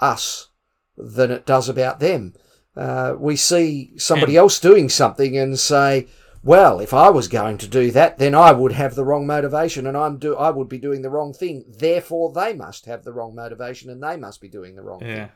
us 0.00 0.48
than 0.96 1.30
it 1.30 1.46
does 1.46 1.68
about 1.68 2.00
them. 2.00 2.34
Uh, 2.76 3.14
we 3.18 3.36
see 3.36 3.92
somebody 3.96 4.36
else 4.36 4.60
doing 4.60 4.88
something 4.88 5.36
and 5.36 5.58
say, 5.58 6.06
"Well, 6.42 6.80
if 6.80 6.94
I 6.94 7.10
was 7.10 7.28
going 7.28 7.58
to 7.58 7.68
do 7.68 7.90
that, 7.90 8.18
then 8.18 8.34
I 8.34 8.52
would 8.52 8.72
have 8.72 8.94
the 8.94 9.04
wrong 9.04 9.26
motivation, 9.26 9.86
and 9.86 9.96
I'm 9.96 10.18
do 10.18 10.36
I 10.36 10.50
would 10.50 10.68
be 10.68 10.78
doing 10.78 11.02
the 11.02 11.10
wrong 11.10 11.32
thing. 11.32 11.64
Therefore, 11.68 12.32
they 12.32 12.54
must 12.54 12.86
have 12.86 13.04
the 13.04 13.12
wrong 13.12 13.34
motivation, 13.34 13.90
and 13.90 14.02
they 14.02 14.16
must 14.16 14.40
be 14.40 14.48
doing 14.48 14.74
the 14.76 14.82
wrong 14.82 15.02
Yeah. 15.02 15.28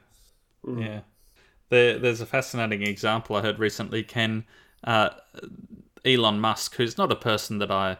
thing." 0.64 0.78
Yeah. 0.78 1.00
There, 1.70 1.98
there's 1.98 2.20
a 2.20 2.26
fascinating 2.26 2.82
example 2.82 3.36
I 3.36 3.42
heard 3.42 3.58
recently. 3.58 4.02
Ken 4.02 4.44
uh, 4.84 5.10
Elon 6.04 6.38
Musk, 6.40 6.76
who's 6.76 6.98
not 6.98 7.10
a 7.12 7.16
person 7.16 7.58
that 7.58 7.70
I 7.70 7.98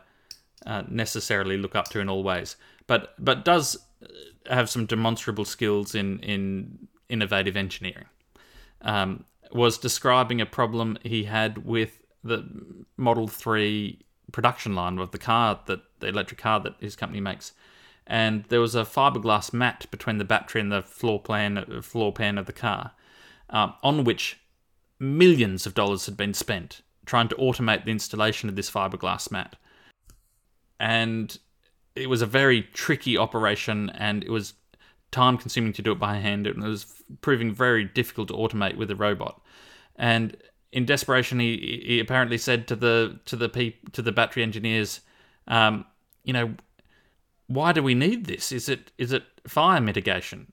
uh, 0.67 0.83
necessarily 0.89 1.57
look 1.57 1.75
up 1.75 1.89
to 1.91 2.01
in 2.01 2.09
all 2.09 2.23
ways, 2.23 2.57
but 2.87 3.15
but 3.19 3.45
does 3.45 3.79
have 4.49 4.69
some 4.69 4.87
demonstrable 4.87 5.45
skills 5.45 5.95
in 5.95 6.21
in 6.21 6.89
innovative 7.09 7.57
engineering. 7.57 8.07
Um, 8.83 9.25
was 9.53 9.79
describing 9.79 10.41
a 10.41 10.47
problem 10.47 10.99
he 11.03 11.25
had 11.25 11.65
with 11.65 12.01
the 12.25 12.45
Model 12.97 13.29
Three 13.29 14.01
production 14.33 14.75
line 14.75 14.99
of 14.99 15.13
the 15.13 15.19
car 15.19 15.61
that 15.67 15.81
the 16.01 16.09
electric 16.09 16.41
car 16.41 16.59
that 16.61 16.75
his 16.81 16.97
company 16.97 17.21
makes, 17.21 17.53
and 18.07 18.45
there 18.45 18.61
was 18.61 18.75
a 18.75 18.83
fiberglass 18.83 19.53
mat 19.53 19.87
between 19.91 20.19
the 20.19 20.25
battery 20.25 20.61
and 20.61 20.73
the 20.73 20.83
floor 20.83 21.21
plan 21.21 21.83
floor 21.83 22.13
pan 22.13 22.39
of 22.39 22.47
the 22.47 22.53
car, 22.53 22.93
um, 23.51 23.75
on 23.83 24.03
which 24.05 24.41
millions 24.99 25.67
of 25.67 25.75
dollars 25.75 26.07
had 26.07 26.17
been 26.17 26.35
spent 26.35 26.81
trying 27.07 27.29
to 27.29 27.35
automate 27.37 27.85
the 27.85 27.91
installation 27.91 28.49
of 28.49 28.57
this 28.57 28.71
fiberglass 28.71 29.31
mat, 29.31 29.57
and 30.81 31.39
it 31.95 32.09
was 32.09 32.23
a 32.23 32.27
very 32.27 32.63
tricky 32.63 33.17
operation, 33.17 33.91
and 33.91 34.25
it 34.25 34.31
was 34.31 34.55
time 35.11 35.39
consuming 35.39 35.73
to 35.73 35.83
do 35.83 35.93
it 35.93 35.99
by 35.99 36.17
hand. 36.17 36.47
And 36.47 36.65
it 36.65 36.69
was 36.69 37.03
proving 37.21 37.55
very 37.55 37.85
difficult 37.85 38.29
to 38.29 38.35
automate 38.35 38.77
with 38.77 38.91
a 38.91 38.97
robot, 38.97 39.41
and 39.97 40.37
in 40.75 40.85
desperation, 40.85 41.39
he, 41.39 41.83
he 41.87 42.01
apparently 42.01 42.37
said 42.37 42.67
to 42.67 42.77
the 42.77 43.21
to 43.27 43.37
the 43.37 43.49
peop, 43.49 43.93
to 43.93 44.03
the 44.03 44.11
battery 44.11 44.43
engineers, 44.43 45.01
um, 45.47 45.87
you 46.25 46.33
know, 46.33 46.55
why 47.47 47.73
do 47.73 47.81
we 47.81 47.95
need 47.95 48.27
this? 48.27 48.51
Is 48.51 48.69
it 48.69 48.91
is 48.99 49.13
it 49.13 49.23
fire 49.47 49.81
mitigation? 49.81 50.53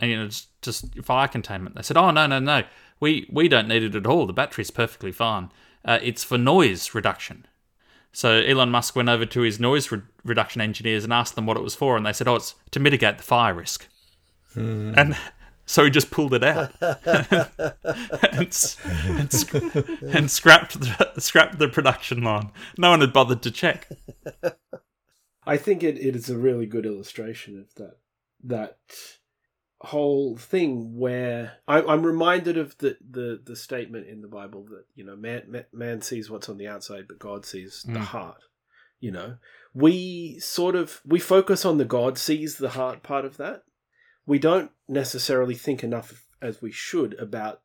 And 0.00 0.10
you 0.10 0.16
know, 0.16 0.24
it's 0.24 0.48
just 0.60 1.02
fire 1.04 1.28
containment. 1.28 1.76
They 1.76 1.82
said, 1.82 1.96
oh 1.96 2.10
no 2.10 2.26
no 2.26 2.40
no, 2.40 2.64
we 2.98 3.28
we 3.30 3.46
don't 3.46 3.68
need 3.68 3.84
it 3.84 3.94
at 3.94 4.08
all. 4.08 4.26
The 4.26 4.32
battery's 4.32 4.72
perfectly 4.72 5.12
fine. 5.12 5.50
Uh, 5.84 6.00
it's 6.02 6.24
for 6.24 6.36
noise 6.36 6.92
reduction. 6.92 7.46
So 8.12 8.40
Elon 8.40 8.70
Musk 8.70 8.96
went 8.96 9.08
over 9.08 9.24
to 9.24 9.40
his 9.42 9.60
noise 9.60 9.92
re- 9.92 10.02
reduction 10.24 10.60
engineers 10.60 11.04
and 11.04 11.12
asked 11.12 11.36
them 11.36 11.46
what 11.46 11.56
it 11.56 11.62
was 11.62 11.76
for, 11.76 11.96
and 11.96 12.04
they 12.04 12.12
said, 12.12 12.26
"Oh, 12.26 12.34
it's 12.34 12.56
to 12.72 12.80
mitigate 12.80 13.18
the 13.18 13.22
fire 13.22 13.54
risk." 13.54 13.86
Hmm. 14.52 14.94
And 14.96 15.16
so 15.70 15.84
he 15.84 15.90
just 15.90 16.10
pulled 16.10 16.34
it 16.34 16.42
out 16.42 16.72
and, 16.80 18.66
and, 19.04 19.32
and 20.02 20.30
scrapped 20.30 20.80
the, 20.80 21.12
scrapped 21.18 21.60
the 21.60 21.68
production 21.68 22.22
line. 22.24 22.50
No 22.76 22.90
one 22.90 23.00
had 23.00 23.12
bothered 23.12 23.40
to 23.42 23.52
check. 23.52 23.88
I 25.46 25.56
think 25.56 25.84
it, 25.84 25.96
it 25.96 26.16
is 26.16 26.28
a 26.28 26.36
really 26.36 26.66
good 26.66 26.86
illustration 26.86 27.56
of 27.60 27.72
that 27.76 27.98
that 28.42 28.78
whole 29.82 30.36
thing 30.36 30.98
where 30.98 31.52
I, 31.68 31.80
I'm 31.82 32.04
reminded 32.04 32.58
of 32.58 32.76
the, 32.78 32.96
the, 33.08 33.40
the 33.42 33.56
statement 33.56 34.08
in 34.08 34.22
the 34.22 34.28
Bible 34.28 34.64
that 34.70 34.86
you 34.96 35.04
know 35.04 35.14
man, 35.14 35.64
man 35.72 36.02
sees 36.02 36.28
what's 36.28 36.48
on 36.48 36.58
the 36.58 36.66
outside, 36.66 37.04
but 37.06 37.20
God 37.20 37.46
sees 37.46 37.84
the 37.86 37.92
Mm. 37.92 38.04
heart. 38.06 38.42
You 38.98 39.12
know, 39.12 39.36
we 39.72 40.38
sort 40.40 40.74
of 40.74 41.00
we 41.06 41.20
focus 41.20 41.64
on 41.64 41.78
the 41.78 41.84
God 41.84 42.18
sees 42.18 42.58
the 42.58 42.70
heart 42.70 43.04
part 43.04 43.24
of 43.24 43.36
that. 43.36 43.62
We 44.26 44.38
don't 44.38 44.70
necessarily 44.88 45.54
think 45.54 45.82
enough 45.82 46.24
as 46.40 46.62
we 46.62 46.72
should 46.72 47.14
about 47.18 47.62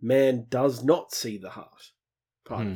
man 0.00 0.46
does 0.48 0.84
not 0.84 1.12
see 1.12 1.38
the 1.38 1.50
heart 1.50 1.92
part, 2.44 2.62
Hmm. 2.66 2.74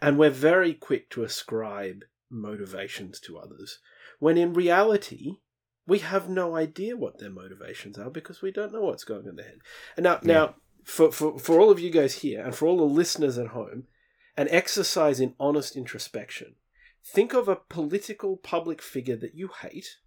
and 0.00 0.18
we're 0.18 0.30
very 0.30 0.74
quick 0.74 1.10
to 1.10 1.24
ascribe 1.24 2.04
motivations 2.30 3.20
to 3.20 3.38
others 3.38 3.78
when 4.18 4.36
in 4.38 4.54
reality 4.54 5.36
we 5.86 5.98
have 5.98 6.28
no 6.28 6.56
idea 6.56 6.96
what 6.96 7.18
their 7.18 7.30
motivations 7.30 7.98
are 7.98 8.10
because 8.10 8.40
we 8.40 8.50
don't 8.50 8.72
know 8.72 8.80
what's 8.82 9.04
going 9.04 9.24
on 9.24 9.30
in 9.30 9.36
their 9.36 9.44
head. 9.44 9.58
And 9.96 10.04
now, 10.04 10.18
now 10.22 10.54
for, 10.82 11.12
for, 11.12 11.38
for 11.38 11.60
all 11.60 11.70
of 11.70 11.78
you 11.78 11.90
guys 11.90 12.14
here 12.16 12.42
and 12.42 12.54
for 12.54 12.66
all 12.66 12.78
the 12.78 12.84
listeners 12.84 13.36
at 13.36 13.48
home, 13.48 13.84
an 14.36 14.48
exercise 14.50 15.20
in 15.20 15.34
honest 15.38 15.76
introspection. 15.76 16.54
Think 17.04 17.34
of 17.34 17.48
a 17.48 17.56
political 17.56 18.38
public 18.38 18.80
figure 18.80 19.16
that 19.16 19.34
you 19.34 19.50
hate. 19.60 19.98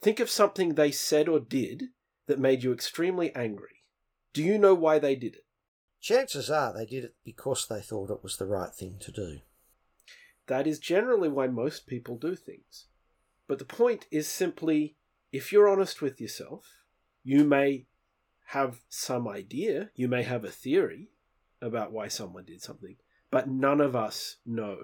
Think 0.00 0.20
of 0.20 0.30
something 0.30 0.74
they 0.74 0.90
said 0.90 1.28
or 1.28 1.40
did 1.40 1.84
that 2.26 2.38
made 2.38 2.62
you 2.62 2.72
extremely 2.72 3.34
angry. 3.34 3.84
Do 4.32 4.42
you 4.42 4.58
know 4.58 4.74
why 4.74 4.98
they 4.98 5.14
did 5.14 5.34
it? 5.34 5.44
Chances 6.00 6.50
are 6.50 6.72
they 6.72 6.84
did 6.84 7.04
it 7.04 7.14
because 7.24 7.66
they 7.66 7.80
thought 7.80 8.10
it 8.10 8.22
was 8.22 8.36
the 8.36 8.46
right 8.46 8.74
thing 8.74 8.98
to 9.00 9.12
do. 9.12 9.40
That 10.46 10.66
is 10.66 10.78
generally 10.78 11.28
why 11.28 11.46
most 11.46 11.86
people 11.86 12.18
do 12.18 12.34
things. 12.34 12.86
But 13.46 13.58
the 13.58 13.64
point 13.64 14.06
is 14.10 14.28
simply 14.28 14.96
if 15.32 15.52
you're 15.52 15.68
honest 15.68 16.02
with 16.02 16.20
yourself, 16.20 16.82
you 17.22 17.44
may 17.44 17.86
have 18.48 18.82
some 18.88 19.26
idea, 19.26 19.90
you 19.94 20.06
may 20.06 20.22
have 20.22 20.44
a 20.44 20.50
theory 20.50 21.08
about 21.60 21.92
why 21.92 22.08
someone 22.08 22.44
did 22.44 22.62
something, 22.62 22.96
but 23.30 23.48
none 23.48 23.80
of 23.80 23.96
us 23.96 24.36
know 24.44 24.76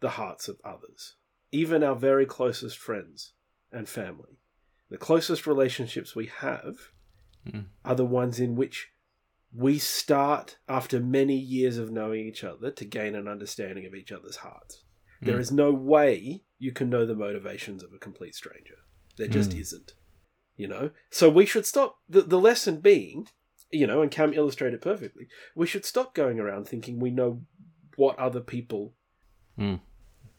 the 0.00 0.10
hearts 0.10 0.48
of 0.48 0.60
others, 0.64 1.16
even 1.52 1.84
our 1.84 1.94
very 1.94 2.24
closest 2.24 2.78
friends 2.78 3.32
and 3.72 3.88
family. 3.88 4.38
The 4.90 4.98
closest 4.98 5.46
relationships 5.46 6.14
we 6.16 6.26
have 6.26 6.76
Mm. 7.46 7.66
are 7.84 7.94
the 7.94 8.04
ones 8.04 8.40
in 8.40 8.56
which 8.56 8.88
we 9.54 9.78
start 9.78 10.58
after 10.68 11.00
many 11.00 11.36
years 11.36 11.78
of 11.78 11.90
knowing 11.90 12.26
each 12.26 12.44
other 12.44 12.70
to 12.70 12.84
gain 12.84 13.14
an 13.14 13.26
understanding 13.28 13.86
of 13.86 13.94
each 13.94 14.12
other's 14.12 14.36
hearts. 14.36 14.82
There 15.22 15.36
Mm. 15.36 15.40
is 15.40 15.52
no 15.52 15.72
way 15.72 16.44
you 16.58 16.72
can 16.72 16.90
know 16.90 17.06
the 17.06 17.14
motivations 17.14 17.82
of 17.82 17.92
a 17.92 17.98
complete 17.98 18.34
stranger. 18.34 18.76
There 19.16 19.28
just 19.28 19.52
Mm. 19.52 19.60
isn't. 19.60 19.94
You 20.56 20.68
know? 20.68 20.90
So 21.10 21.30
we 21.30 21.46
should 21.46 21.64
stop 21.66 21.98
the, 22.08 22.20
the 22.22 22.40
lesson 22.40 22.80
being, 22.80 23.28
you 23.70 23.86
know, 23.86 24.02
and 24.02 24.10
Cam 24.10 24.34
illustrated 24.34 24.82
perfectly, 24.82 25.28
we 25.54 25.66
should 25.66 25.84
stop 25.84 26.14
going 26.14 26.38
around 26.40 26.66
thinking 26.66 26.98
we 26.98 27.10
know 27.10 27.46
what 27.96 28.18
other 28.18 28.40
people 28.40 28.94
Mm. 29.56 29.80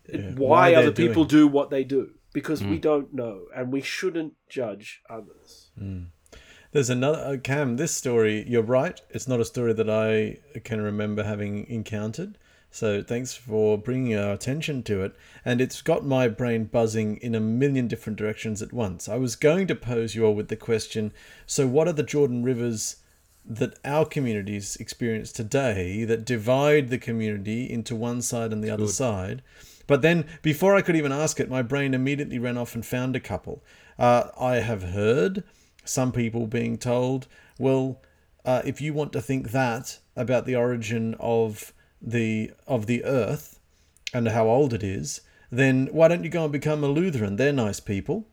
Yeah, 0.07 0.33
why, 0.35 0.71
why 0.71 0.75
other 0.75 0.91
people 0.91 1.25
doing- 1.25 1.41
do 1.41 1.47
what 1.47 1.69
they 1.69 1.83
do. 1.83 2.18
Because 2.33 2.63
we 2.63 2.77
Mm. 2.77 2.81
don't 2.81 3.13
know 3.13 3.47
and 3.55 3.71
we 3.71 3.81
shouldn't 3.81 4.33
judge 4.47 5.01
others. 5.09 5.71
There's 6.71 6.89
another 6.89 7.19
uh, 7.19 7.37
Cam. 7.37 7.77
This 7.77 7.95
story, 7.95 8.45
you're 8.47 8.61
right. 8.61 9.01
It's 9.09 9.27
not 9.27 9.39
a 9.39 9.45
story 9.45 9.73
that 9.73 9.89
I 9.89 10.37
can 10.63 10.81
remember 10.81 11.23
having 11.23 11.65
encountered. 11.67 12.37
So 12.71 13.01
thanks 13.01 13.33
for 13.33 13.79
bringing 13.79 14.15
our 14.15 14.31
attention 14.33 14.83
to 14.83 15.01
it. 15.01 15.15
And 15.43 15.59
it's 15.59 15.81
got 15.81 16.05
my 16.05 16.27
brain 16.27 16.65
buzzing 16.65 17.17
in 17.17 17.33
a 17.33 17.39
million 17.39 17.87
different 17.87 18.19
directions 18.19 18.61
at 18.61 18.71
once. 18.71 19.09
I 19.09 19.15
was 19.15 19.35
going 19.35 19.65
to 19.67 19.75
pose 19.75 20.13
you 20.13 20.25
all 20.25 20.35
with 20.35 20.49
the 20.49 20.55
question: 20.55 21.11
So, 21.47 21.65
what 21.65 21.87
are 21.87 21.93
the 21.93 22.03
Jordan 22.03 22.43
rivers 22.43 22.97
that 23.43 23.79
our 23.83 24.05
communities 24.05 24.75
experience 24.75 25.31
today 25.31 26.03
that 26.03 26.25
divide 26.25 26.89
the 26.89 26.99
community 26.99 27.67
into 27.67 27.95
one 27.95 28.21
side 28.21 28.53
and 28.53 28.63
the 28.63 28.69
other 28.69 28.85
side? 28.87 29.41
But 29.89 30.03
then, 30.03 30.27
before 30.43 30.75
I 30.75 30.83
could 30.83 30.95
even 30.95 31.11
ask 31.11 31.39
it, 31.39 31.49
my 31.49 31.63
brain 31.63 31.95
immediately 31.95 32.37
ran 32.37 32.59
off 32.59 32.75
and 32.75 32.85
found 32.85 33.15
a 33.15 33.19
couple. 33.19 33.63
Uh, 33.97 34.25
I 34.39 34.57
have 34.57 34.83
heard 34.83 35.43
some 35.83 36.11
people 36.11 36.45
being 36.45 36.77
told, 36.77 37.27
well, 37.57 37.99
uh, 38.45 38.61
if 38.63 38.81
you 38.81 38.93
want 38.93 39.11
to 39.13 39.21
think 39.21 39.49
that 39.49 39.97
about 40.15 40.45
the 40.45 40.55
origin 40.55 41.15
of 41.19 41.73
the 41.99 42.51
of 42.67 42.85
the 42.85 43.03
earth 43.03 43.59
and 44.13 44.27
how 44.27 44.47
old 44.47 44.75
it 44.75 44.83
is, 44.83 45.21
then 45.49 45.87
why 45.91 46.07
don't 46.07 46.23
you 46.23 46.29
go 46.29 46.43
and 46.43 46.51
become 46.53 46.83
a 46.83 46.87
Lutheran? 46.87 47.37
They're 47.37 47.51
nice 47.51 47.79
people. 47.79 48.27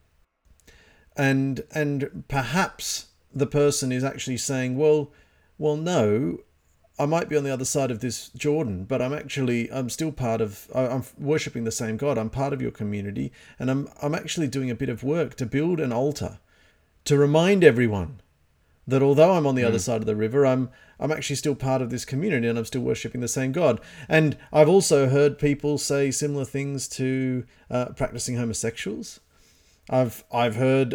And 1.16 1.62
and 1.74 2.24
perhaps 2.28 3.06
the 3.32 3.46
person 3.46 3.92
is 3.92 4.04
actually 4.04 4.36
saying, 4.36 4.76
well, 4.76 5.10
well, 5.56 5.78
no, 5.78 6.40
I 6.98 7.04
might 7.06 7.28
be 7.28 7.36
on 7.36 7.44
the 7.44 7.52
other 7.52 7.64
side 7.66 7.90
of 7.90 8.00
this 8.00 8.30
Jordan, 8.30 8.84
but 8.84 9.02
I'm 9.02 9.12
actually 9.12 9.70
I'm 9.70 9.90
still 9.90 10.12
part 10.12 10.40
of 10.40 10.68
I- 10.74 10.86
I'm 10.88 11.04
worshiping 11.18 11.64
the 11.64 11.70
same 11.72 11.96
God. 11.96 12.16
I'm 12.18 12.30
part 12.30 12.52
of 12.52 12.62
your 12.62 12.70
community, 12.70 13.32
and 13.58 13.70
I'm 13.70 13.88
I'm 14.02 14.14
actually 14.14 14.48
doing 14.48 14.70
a 14.70 14.74
bit 14.74 14.88
of 14.88 15.02
work 15.02 15.34
to 15.36 15.46
build 15.46 15.80
an 15.80 15.92
altar 15.92 16.38
to 17.04 17.16
remind 17.18 17.62
everyone 17.62 18.20
that 18.88 19.02
although 19.02 19.32
I'm 19.32 19.46
on 19.46 19.56
the 19.56 19.64
other 19.64 19.78
side 19.80 20.00
of 20.00 20.06
the 20.06 20.16
river, 20.16 20.46
I'm 20.46 20.70
I'm 20.98 21.12
actually 21.12 21.36
still 21.36 21.54
part 21.54 21.82
of 21.82 21.90
this 21.90 22.04
community 22.06 22.48
and 22.48 22.58
I'm 22.58 22.64
still 22.64 22.80
worshiping 22.82 23.20
the 23.20 23.28
same 23.28 23.52
God. 23.52 23.80
And 24.08 24.36
I've 24.52 24.68
also 24.68 25.08
heard 25.08 25.38
people 25.38 25.76
say 25.76 26.10
similar 26.10 26.44
things 26.46 26.88
to 26.90 27.44
uh, 27.70 27.86
practicing 27.90 28.36
homosexuals. 28.36 29.20
I've 29.90 30.24
I've 30.32 30.56
heard 30.56 30.94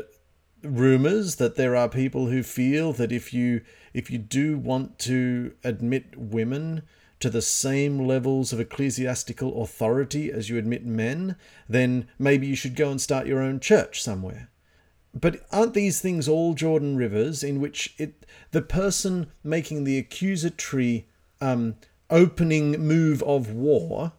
rumors 0.63 1.35
that 1.35 1.55
there 1.55 1.75
are 1.75 1.89
people 1.89 2.27
who 2.27 2.43
feel 2.43 2.93
that 2.93 3.11
if 3.11 3.33
you 3.33 3.61
if 3.93 4.09
you 4.09 4.17
do 4.17 4.57
want 4.57 4.99
to 4.99 5.53
admit 5.63 6.17
women 6.17 6.83
to 7.19 7.29
the 7.29 7.41
same 7.41 8.07
levels 8.07 8.51
of 8.51 8.59
ecclesiastical 8.59 9.61
authority 9.61 10.31
as 10.31 10.49
you 10.49 10.57
admit 10.57 10.85
men, 10.85 11.35
then 11.69 12.07
maybe 12.17 12.47
you 12.47 12.55
should 12.55 12.75
go 12.75 12.89
and 12.89 12.99
start 12.99 13.27
your 13.27 13.41
own 13.41 13.59
church 13.59 14.01
somewhere. 14.01 14.49
But 15.13 15.45
aren't 15.51 15.73
these 15.73 16.01
things 16.01 16.27
all 16.27 16.53
Jordan 16.53 16.95
rivers 16.95 17.43
in 17.43 17.59
which 17.59 17.93
it 17.97 18.25
the 18.51 18.61
person 18.61 19.27
making 19.43 19.83
the 19.83 19.97
accusatory 19.97 21.07
um, 21.41 21.75
opening 22.09 22.71
move 22.79 23.21
of 23.23 23.51
war 23.51 24.13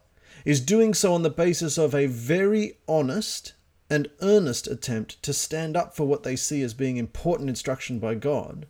is 0.45 0.59
doing 0.59 0.93
so 0.93 1.13
on 1.13 1.23
the 1.23 1.29
basis 1.29 1.77
of 1.77 1.95
a 1.95 2.05
very 2.05 2.77
honest 2.87 3.53
and 3.89 4.09
earnest 4.21 4.67
attempt 4.67 5.21
to 5.23 5.33
stand 5.33 5.77
up 5.77 5.95
for 5.95 6.05
what 6.05 6.23
they 6.23 6.35
see 6.35 6.61
as 6.61 6.73
being 6.73 6.97
important 6.97 7.49
instruction 7.49 7.99
by 7.99 8.15
God, 8.15 8.65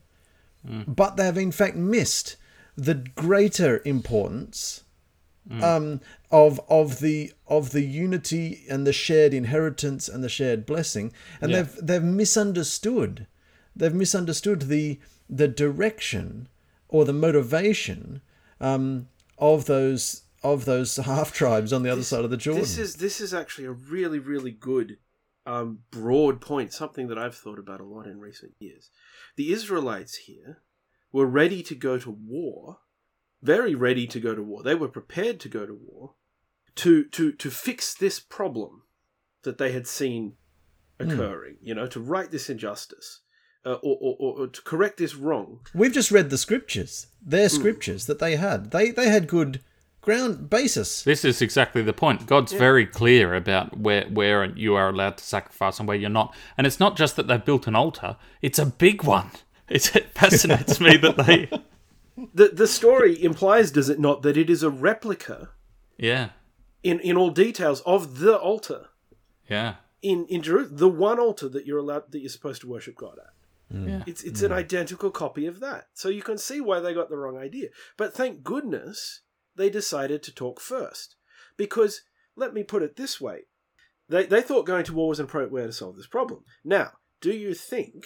but 0.63 1.17
they 1.17 1.25
have 1.25 1.37
in 1.37 1.51
fact 1.51 1.75
missed 1.75 2.37
the 2.75 2.95
greater 3.15 3.81
importance 3.85 4.83
um, 5.61 5.99
of 6.31 6.59
of 6.69 6.99
the 6.99 7.33
of 7.47 7.71
the 7.71 7.81
unity 7.83 8.63
and 8.69 8.87
the 8.87 8.93
shared 8.93 9.33
inheritance 9.33 10.07
and 10.07 10.23
the 10.23 10.29
shared 10.29 10.65
blessing, 10.65 11.11
and 11.41 11.51
Yeah. 11.51 11.63
they've 11.63 11.79
they've 11.87 12.03
misunderstood. 12.03 13.27
They've 13.75 13.93
misunderstood 13.93 14.63
the 14.63 14.99
the 15.29 15.47
direction 15.47 16.47
or 16.87 17.05
the 17.05 17.13
motivation 17.13 18.21
um, 18.61 19.07
of 19.37 19.65
those 19.65 20.21
of 20.43 20.65
those 20.65 20.95
half 21.11 21.33
tribes 21.33 21.73
on 21.73 21.83
the 21.83 21.89
other 21.89 22.03
side 22.03 22.23
of 22.23 22.29
the 22.31 22.37
Jordan. 22.37 22.61
This 22.61 22.77
is 22.77 22.95
this 22.95 23.19
is 23.19 23.33
actually 23.33 23.65
a 23.65 23.71
really 23.71 24.19
really 24.19 24.51
good 24.51 24.97
um, 25.45 25.79
broad 25.91 26.41
point, 26.41 26.73
something 26.73 27.07
that 27.07 27.17
I've 27.17 27.35
thought 27.35 27.59
about 27.59 27.81
a 27.81 27.85
lot 27.85 28.07
in 28.07 28.19
recent 28.19 28.53
years. 28.59 28.89
The 29.35 29.51
Israelites 29.51 30.15
here 30.15 30.61
were 31.11 31.25
ready 31.25 31.61
to 31.63 31.75
go 31.75 31.97
to 31.99 32.09
war, 32.09 32.79
very 33.41 33.75
ready 33.75 34.07
to 34.07 34.19
go 34.19 34.35
to 34.35 34.43
war. 34.43 34.63
They 34.63 34.75
were 34.75 34.87
prepared 34.87 35.39
to 35.41 35.49
go 35.49 35.65
to 35.65 35.73
war 35.73 36.15
to 36.75 37.03
to 37.05 37.31
to 37.33 37.51
fix 37.51 37.93
this 37.93 38.19
problem 38.19 38.83
that 39.43 39.57
they 39.57 39.71
had 39.71 39.87
seen 39.87 40.33
occurring. 40.99 41.57
You 41.61 41.75
know, 41.75 41.87
to 41.87 41.99
right 41.99 42.31
this 42.31 42.49
injustice. 42.49 43.21
Uh, 43.65 43.79
or, 43.81 43.97
or, 44.01 44.17
or, 44.19 44.39
or 44.41 44.47
to 44.47 44.61
correct 44.63 44.97
this 44.97 45.15
wrong. 45.15 45.61
We've 45.73 45.93
just 45.93 46.11
read 46.11 46.29
the 46.29 46.37
scriptures. 46.37 47.07
Their 47.25 47.47
scriptures 47.47 48.07
that 48.07 48.19
they 48.19 48.35
had. 48.35 48.71
They 48.71 48.91
they 48.91 49.07
had 49.07 49.25
good 49.25 49.61
ground 50.03 50.49
basis. 50.49 51.01
This 51.03 51.25
is 51.25 51.41
exactly 51.41 51.81
the 51.81 51.93
point. 51.93 52.27
God's 52.27 52.53
very 52.53 52.85
clear 52.85 53.33
about 53.33 53.77
where 53.77 54.05
where 54.05 54.45
you 54.45 54.75
are 54.75 54.89
allowed 54.89 55.17
to 55.17 55.23
sacrifice 55.23 55.79
and 55.79 55.87
where 55.87 55.97
you're 55.97 56.09
not. 56.09 56.35
And 56.57 56.67
it's 56.67 56.79
not 56.79 56.95
just 56.95 57.15
that 57.15 57.27
they've 57.27 57.43
built 57.43 57.65
an 57.65 57.75
altar; 57.75 58.17
it's 58.41 58.59
a 58.59 58.65
big 58.65 59.03
one. 59.03 59.31
It's, 59.69 59.95
it 59.95 60.13
fascinates 60.13 60.81
me 60.81 60.97
that 60.97 61.15
they, 61.25 61.49
The 62.33 62.49
the 62.49 62.67
story 62.67 63.21
implies, 63.23 63.71
does 63.71 63.89
it 63.89 63.99
not, 63.99 64.21
that 64.21 64.37
it 64.37 64.49
is 64.49 64.61
a 64.61 64.69
replica 64.69 65.49
yeah, 65.97 66.29
in, 66.83 66.99
in 66.99 67.17
all 67.17 67.31
details 67.31 67.81
of 67.81 68.19
the 68.19 68.37
altar. 68.37 68.89
yeah, 69.49 69.75
in 70.01 70.25
in 70.27 70.43
Jerusalem, 70.43 70.77
the 70.77 70.89
one 70.89 71.19
altar 71.19 71.49
that 71.49 71.65
you're 71.65 71.79
allowed 71.79 72.11
that 72.11 72.19
you're 72.19 72.29
supposed 72.29 72.61
to 72.61 72.67
worship 72.67 72.95
God 72.95 73.17
at. 73.17 73.75
Mm. 73.75 73.89
yeah. 73.89 74.03
It's 74.05 74.23
it's 74.23 74.43
an 74.43 74.51
mm. 74.51 74.55
identical 74.55 75.09
copy 75.09 75.47
of 75.47 75.59
that. 75.61 75.87
So 75.93 76.09
you 76.09 76.21
can 76.21 76.37
see 76.37 76.61
why 76.61 76.79
they 76.79 76.93
got 76.93 77.09
the 77.09 77.17
wrong 77.17 77.37
idea. 77.37 77.69
But 77.97 78.13
thank 78.13 78.43
goodness 78.43 79.21
they 79.55 79.69
decided 79.69 80.23
to 80.23 80.33
talk 80.33 80.59
first. 80.59 81.15
Because 81.57 82.01
let 82.35 82.53
me 82.53 82.63
put 82.63 82.83
it 82.83 82.95
this 82.95 83.19
way. 83.21 83.41
They 84.09 84.25
they 84.25 84.41
thought 84.41 84.65
going 84.65 84.83
to 84.85 84.93
war 84.93 85.09
was 85.09 85.19
an 85.19 85.25
appropriate 85.25 85.51
way 85.51 85.63
to 85.65 85.73
solve 85.73 85.95
this 85.95 86.07
problem. 86.07 86.43
Now, 86.63 86.93
do 87.21 87.31
you 87.31 87.53
think 87.53 88.05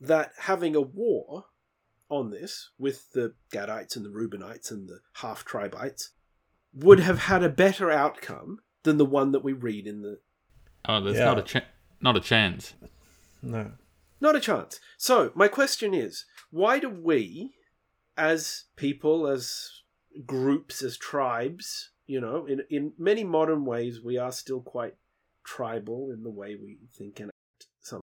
that 0.00 0.32
having 0.38 0.74
a 0.74 0.80
war 0.80 1.44
on 2.08 2.30
this 2.30 2.70
with 2.78 3.12
the 3.12 3.34
Gadites 3.52 3.94
and 3.96 4.04
the 4.04 4.10
Reubenites 4.10 4.70
and 4.70 4.88
the 4.88 5.00
half 5.14 5.44
tribites 5.44 6.10
would 6.72 7.00
have 7.00 7.20
had 7.20 7.42
a 7.44 7.48
better 7.48 7.90
outcome 7.90 8.58
than 8.82 8.96
the 8.96 9.04
one 9.04 9.32
that 9.32 9.44
we 9.44 9.52
read 9.52 9.86
in 9.86 10.02
the 10.02 10.18
Oh, 10.88 11.00
there's 11.02 11.18
Yeah. 11.18 11.26
not 11.26 11.38
a 11.38 11.42
cha- 11.42 11.66
not 12.00 12.16
a 12.16 12.20
chance. 12.20 12.74
No. 13.42 13.72
Not 14.20 14.34
a 14.36 14.40
chance. 14.40 14.80
So, 14.96 15.30
my 15.34 15.48
question 15.48 15.94
is 15.94 16.24
why 16.50 16.78
do 16.78 16.88
we, 16.88 17.54
as 18.16 18.64
people, 18.76 19.26
as 19.26 19.82
groups, 20.26 20.82
as 20.82 20.96
tribes, 20.96 21.90
you 22.06 22.20
know, 22.20 22.46
in, 22.46 22.62
in 22.70 22.92
many 22.98 23.24
modern 23.24 23.64
ways, 23.64 24.00
we 24.02 24.18
are 24.18 24.32
still 24.32 24.60
quite 24.60 24.94
tribal 25.44 26.10
in 26.12 26.22
the 26.22 26.30
way 26.30 26.56
we 26.56 26.78
think 26.96 27.20
and 27.20 27.30
act. 27.30 27.66
Some. 27.80 28.00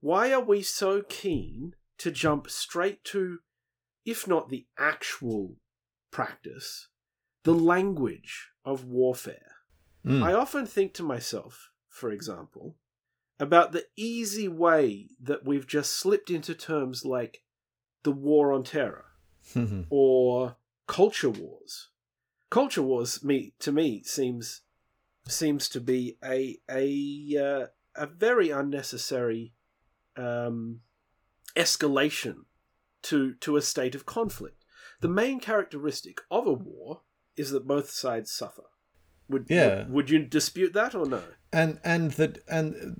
Why 0.00 0.32
are 0.32 0.42
we 0.42 0.62
so 0.62 1.02
keen 1.08 1.74
to 1.98 2.10
jump 2.10 2.50
straight 2.50 3.04
to, 3.04 3.38
if 4.04 4.26
not 4.26 4.48
the 4.48 4.66
actual 4.78 5.56
practice, 6.10 6.88
the 7.44 7.54
language 7.54 8.50
of 8.64 8.84
warfare? 8.84 9.52
Mm. 10.04 10.22
I 10.22 10.32
often 10.32 10.66
think 10.66 10.94
to 10.94 11.02
myself, 11.02 11.70
for 11.88 12.10
example, 12.10 12.76
about 13.38 13.72
the 13.72 13.84
easy 13.96 14.48
way 14.48 15.10
that 15.20 15.44
we've 15.44 15.66
just 15.66 15.92
slipped 15.92 16.30
into 16.30 16.54
terms 16.54 17.04
like 17.04 17.42
the 18.02 18.12
war 18.12 18.52
on 18.52 18.64
terror 18.64 19.04
or 19.90 20.56
culture 20.86 21.30
wars. 21.30 21.88
Culture 22.50 22.82
wars, 22.82 23.24
me 23.24 23.54
to 23.60 23.72
me, 23.72 24.02
seems 24.04 24.62
seems 25.28 25.68
to 25.70 25.80
be 25.80 26.18
a 26.24 26.58
a 26.70 27.36
uh, 27.40 27.66
a 27.94 28.06
very 28.06 28.50
unnecessary 28.50 29.54
um, 30.16 30.80
escalation 31.56 32.44
to 33.02 33.34
to 33.34 33.56
a 33.56 33.62
state 33.62 33.94
of 33.94 34.06
conflict. 34.06 34.64
The 35.00 35.08
main 35.08 35.40
characteristic 35.40 36.20
of 36.30 36.46
a 36.46 36.52
war 36.52 37.02
is 37.36 37.50
that 37.50 37.66
both 37.66 37.90
sides 37.90 38.30
suffer. 38.30 38.62
Would, 39.28 39.46
Yeah. 39.48 39.84
would 39.84 39.90
would 39.90 40.10
you 40.10 40.18
dispute 40.24 40.72
that 40.74 40.94
or 40.94 41.06
no? 41.06 41.22
and 41.52 41.80
and 41.84 42.12
that 42.12 42.38
and 42.48 42.96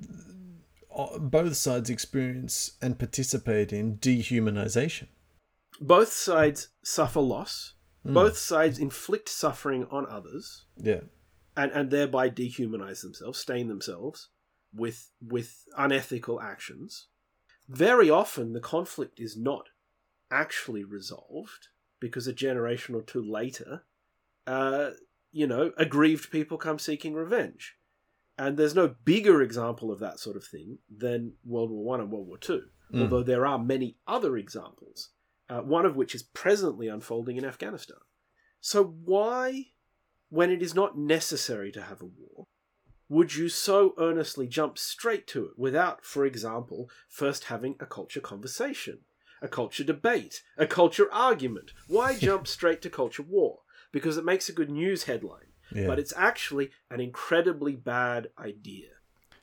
uh, 0.95 1.19
both 1.19 1.57
sides 1.57 1.91
experience 1.91 2.73
and 2.81 2.99
participate 2.99 3.73
in 3.73 3.97
dehumanization. 3.99 5.09
Both 5.81 6.13
sides 6.13 6.69
suffer 6.83 7.21
loss. 7.21 7.75
Both 8.05 8.37
sides 8.37 8.81
inflict 8.81 9.29
suffering 9.29 9.87
on 9.89 10.07
others, 10.07 10.65
Yeah. 10.77 11.03
and, 11.57 11.71
and 11.71 11.89
thereby 11.91 12.31
dehumanize 12.31 13.03
themselves, 13.03 13.39
stain 13.39 13.69
themselves 13.69 14.29
with 14.75 15.11
with 15.21 15.65
unethical 15.79 16.41
actions. 16.41 17.07
Very 17.69 18.11
often, 18.11 18.55
the 18.55 18.61
conflict 18.61 19.21
is 19.21 19.37
not 19.37 19.69
actually 20.33 20.83
resolved 20.83 21.69
because 22.01 22.27
a 22.27 22.33
generation 22.33 22.97
or 22.97 23.03
two 23.03 23.23
later, 23.23 23.85
uh, 24.49 24.91
you 25.31 25.47
know, 25.47 25.71
aggrieved 25.77 26.33
people 26.33 26.59
come 26.59 26.81
seeking 26.81 27.15
revenge, 27.15 27.77
and 28.37 28.57
there's 28.57 28.75
no 28.75 28.97
bigger 29.05 29.43
example 29.43 29.93
of 29.93 30.01
that 30.01 30.19
sort 30.19 30.37
of 30.37 30.45
thing 30.45 30.79
than 30.91 31.35
World 31.45 31.71
War 31.71 31.85
One 31.85 32.01
and 32.01 32.11
World 32.11 32.27
War 32.27 32.39
Two. 32.39 32.65
Mm. 32.93 33.03
Although 33.03 33.23
there 33.23 33.47
are 33.47 33.61
many 33.61 33.97
other 34.09 34.37
examples, 34.37 35.11
uh, 35.53 35.61
one 35.61 35.85
of 35.85 35.97
which 35.97 36.15
is 36.15 36.23
presently 36.23 36.89
unfolding 36.89 37.37
in 37.37 37.45
Afghanistan. 37.45 37.99
So 38.61 38.83
why, 38.83 39.67
when 40.31 40.51
it 40.51 40.63
is 40.63 40.75
not 40.75 40.97
necessary 40.97 41.71
to 41.73 41.83
have 41.83 42.01
a 42.01 42.07
war, 42.07 42.45
would 43.09 43.35
you 43.35 43.51
so 43.51 43.95
earnestly 43.99 44.47
jump 44.47 44.79
straight 44.79 45.27
to 45.29 45.45
it 45.45 45.59
without, 45.59 46.07
for 46.07 46.25
example, 46.25 46.89
first 47.09 47.45
having 47.45 47.77
a 47.81 47.87
culture 47.87 48.21
conversation, 48.21 49.01
a 49.43 49.49
culture 49.49 49.85
debate, 49.85 50.43
a 50.57 50.67
culture 50.67 51.13
argument? 51.13 51.73
Why 51.87 52.17
jump 52.29 52.47
straight 52.47 52.81
to 52.83 52.91
culture 52.91 53.23
war? 53.23 53.59
Because 53.93 54.17
it 54.17 54.25
makes 54.25 54.49
a 54.49 54.55
good 54.55 54.71
news 54.71 55.05
headline, 55.05 55.53
Yeah. 55.75 55.87
but 55.87 55.99
it's 55.99 56.15
actually 56.17 56.71
an 56.91 57.01
incredibly 57.01 57.77
bad 57.77 58.31
idea. 58.39 58.89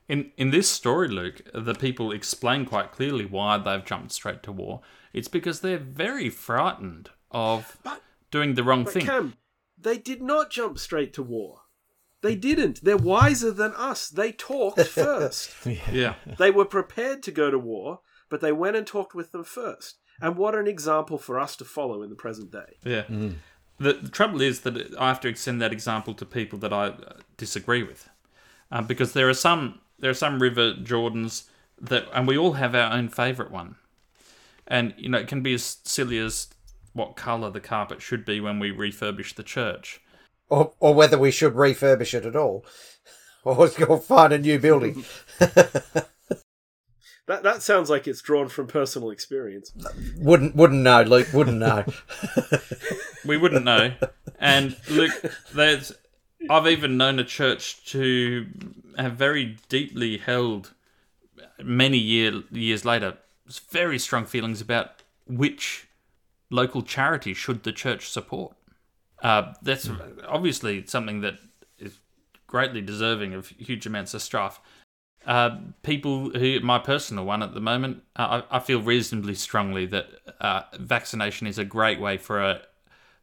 In 0.08 0.32
in 0.38 0.50
this 0.50 0.68
story, 0.68 1.08
Luke, 1.08 1.42
the 1.54 1.76
people 1.76 2.12
explain 2.12 2.66
quite 2.66 2.92
clearly 2.92 3.26
why 3.26 3.60
they've 3.60 3.86
jumped 3.86 4.12
straight 4.12 4.42
to 4.44 4.52
war. 4.52 4.82
It's 5.14 5.28
because 5.28 5.62
they're 5.62 5.78
very 5.78 6.30
frightened 6.30 7.10
of 7.32 7.78
But- 7.84 8.02
doing 8.32 8.54
the 8.56 8.64
wrong 8.64 8.84
But 8.84 8.94
thing. 8.94 9.06
Cam, 9.06 9.34
they 9.78 9.98
did 9.98 10.22
not 10.22 10.50
jump 10.52 10.78
straight 10.80 11.14
to 11.14 11.24
war. 11.24 11.62
They 12.22 12.36
didn't. 12.36 12.84
They're 12.84 12.98
wiser 12.98 13.52
than 13.52 13.72
us. 13.76 14.10
They 14.10 14.32
talked 14.34 14.82
first. 14.88 15.52
Yeah. 15.66 16.16
they 16.38 16.52
were 16.52 16.66
prepared 16.66 17.24
to 17.24 17.32
go 17.32 17.50
to 17.50 17.58
war, 17.58 18.02
but 18.30 18.42
they 18.42 18.52
went 18.52 18.76
and 18.76 18.86
talked 18.86 19.16
with 19.16 19.32
them 19.32 19.44
first. 19.46 20.00
And 20.22 20.36
what 20.36 20.54
an 20.54 20.68
example 20.68 21.18
for 21.18 21.40
us 21.40 21.56
to 21.56 21.66
follow 21.66 22.04
in 22.04 22.10
the 22.10 22.16
present 22.18 22.52
day. 22.52 22.78
Yeah. 22.84 23.04
The, 23.80 23.94
the 23.94 24.10
trouble 24.10 24.42
is 24.42 24.62
that 24.62 24.94
I 25.00 25.08
have 25.08 25.22
to 25.22 25.30
extend 25.30 25.62
that 25.62 25.72
example 25.72 26.14
to 26.16 26.26
people 26.26 26.60
that 26.60 26.74
I 26.74 26.88
uh, 26.88 27.14
disagree 27.38 27.84
with, 27.84 28.10
uh, 28.70 28.82
because 28.82 29.14
there 29.14 29.30
are 29.30 29.34
some 29.34 29.80
there 30.00 30.12
are 30.12 30.14
some 30.14 30.42
river 30.42 30.74
Jordans 30.74 31.46
that, 31.80 32.06
and 32.14 32.28
we 32.28 32.38
all 32.38 32.54
have 32.54 32.76
our 32.76 32.92
own 32.92 33.08
favourite 33.08 33.50
one, 33.52 33.76
and 34.70 34.94
you 34.98 35.10
know 35.10 35.18
it 35.18 35.28
can 35.28 35.42
be 35.42 35.54
as 35.54 35.78
silly 35.84 36.18
as 36.18 36.48
what 36.94 37.16
colour 37.16 37.50
the 37.50 37.60
carpet 37.60 38.02
should 38.02 38.26
be 38.26 38.40
when 38.40 38.60
we 38.60 38.72
refurbish 38.72 39.36
the 39.36 39.44
church. 39.44 40.02
Or, 40.50 40.74
or 40.80 40.96
whether 40.96 41.18
we 41.18 41.30
should 41.30 41.54
refurbish 41.54 42.14
it 42.14 42.26
at 42.26 42.36
all. 42.36 42.66
Or 43.46 43.70
go 43.70 43.98
find 43.98 44.34
a 44.34 44.38
new 44.38 44.60
building. 44.60 45.06
That 47.30 47.44
that 47.44 47.62
sounds 47.62 47.92
like 47.92 48.08
it's 48.08 48.24
drawn 48.24 48.50
from 48.50 48.66
personal 48.66 49.12
experience. 49.12 49.72
wouldn't 50.18 50.56
wouldn't 50.56 50.82
know, 50.82 51.04
Luke. 51.04 51.28
Wouldn't 51.32 51.60
know. 51.60 51.86
We 53.24 53.38
wouldn't 53.38 53.64
know. 53.64 53.94
and 54.40 54.76
look, 54.90 55.12
there's 55.54 55.92
I've 56.50 56.66
even 56.66 56.98
known 56.98 57.20
a 57.20 57.24
church 57.24 57.86
to 57.92 58.48
have 58.98 59.14
very 59.14 59.58
deeply 59.70 60.18
held 60.18 60.74
many 61.64 62.00
year 62.00 62.42
years 62.50 62.84
later 62.84 63.20
very 63.58 63.98
strong 63.98 64.26
feelings 64.26 64.62
about 64.62 65.02
which 65.26 65.88
local 66.50 66.82
charity 66.82 67.34
should 67.34 67.64
the 67.64 67.72
church 67.72 68.10
support. 68.10 68.56
Uh, 69.22 69.54
that's 69.62 69.90
obviously 70.28 70.86
something 70.86 71.22
that 71.22 71.36
is 71.78 72.00
greatly 72.48 72.82
deserving 72.82 73.34
of 73.34 73.48
huge 73.50 73.86
amounts 73.86 74.14
of 74.14 74.22
strife. 74.22 74.60
Uh, 75.26 75.58
people 75.84 76.30
who, 76.32 76.60
my 76.62 76.80
personal 76.80 77.26
one 77.26 77.44
at 77.44 77.54
the 77.54 77.60
moment, 77.60 78.04
uh, 78.16 78.42
I, 78.50 78.58
I 78.58 78.60
feel 78.60 78.82
reasonably 78.82 79.36
strongly 79.36 79.86
that 79.88 80.08
uh, 80.40 80.62
vaccination 80.80 81.46
is 81.46 81.58
a 81.58 81.66
great 81.66 82.00
way 82.00 82.18
for 82.18 82.42
a 82.42 82.62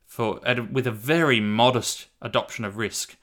for 0.04 0.40
at, 0.46 0.72
with 0.72 0.86
a 0.86 0.92
very 0.92 1.40
modest 1.40 2.06
adoption 2.22 2.64
of 2.64 2.76
risk, 2.76 3.16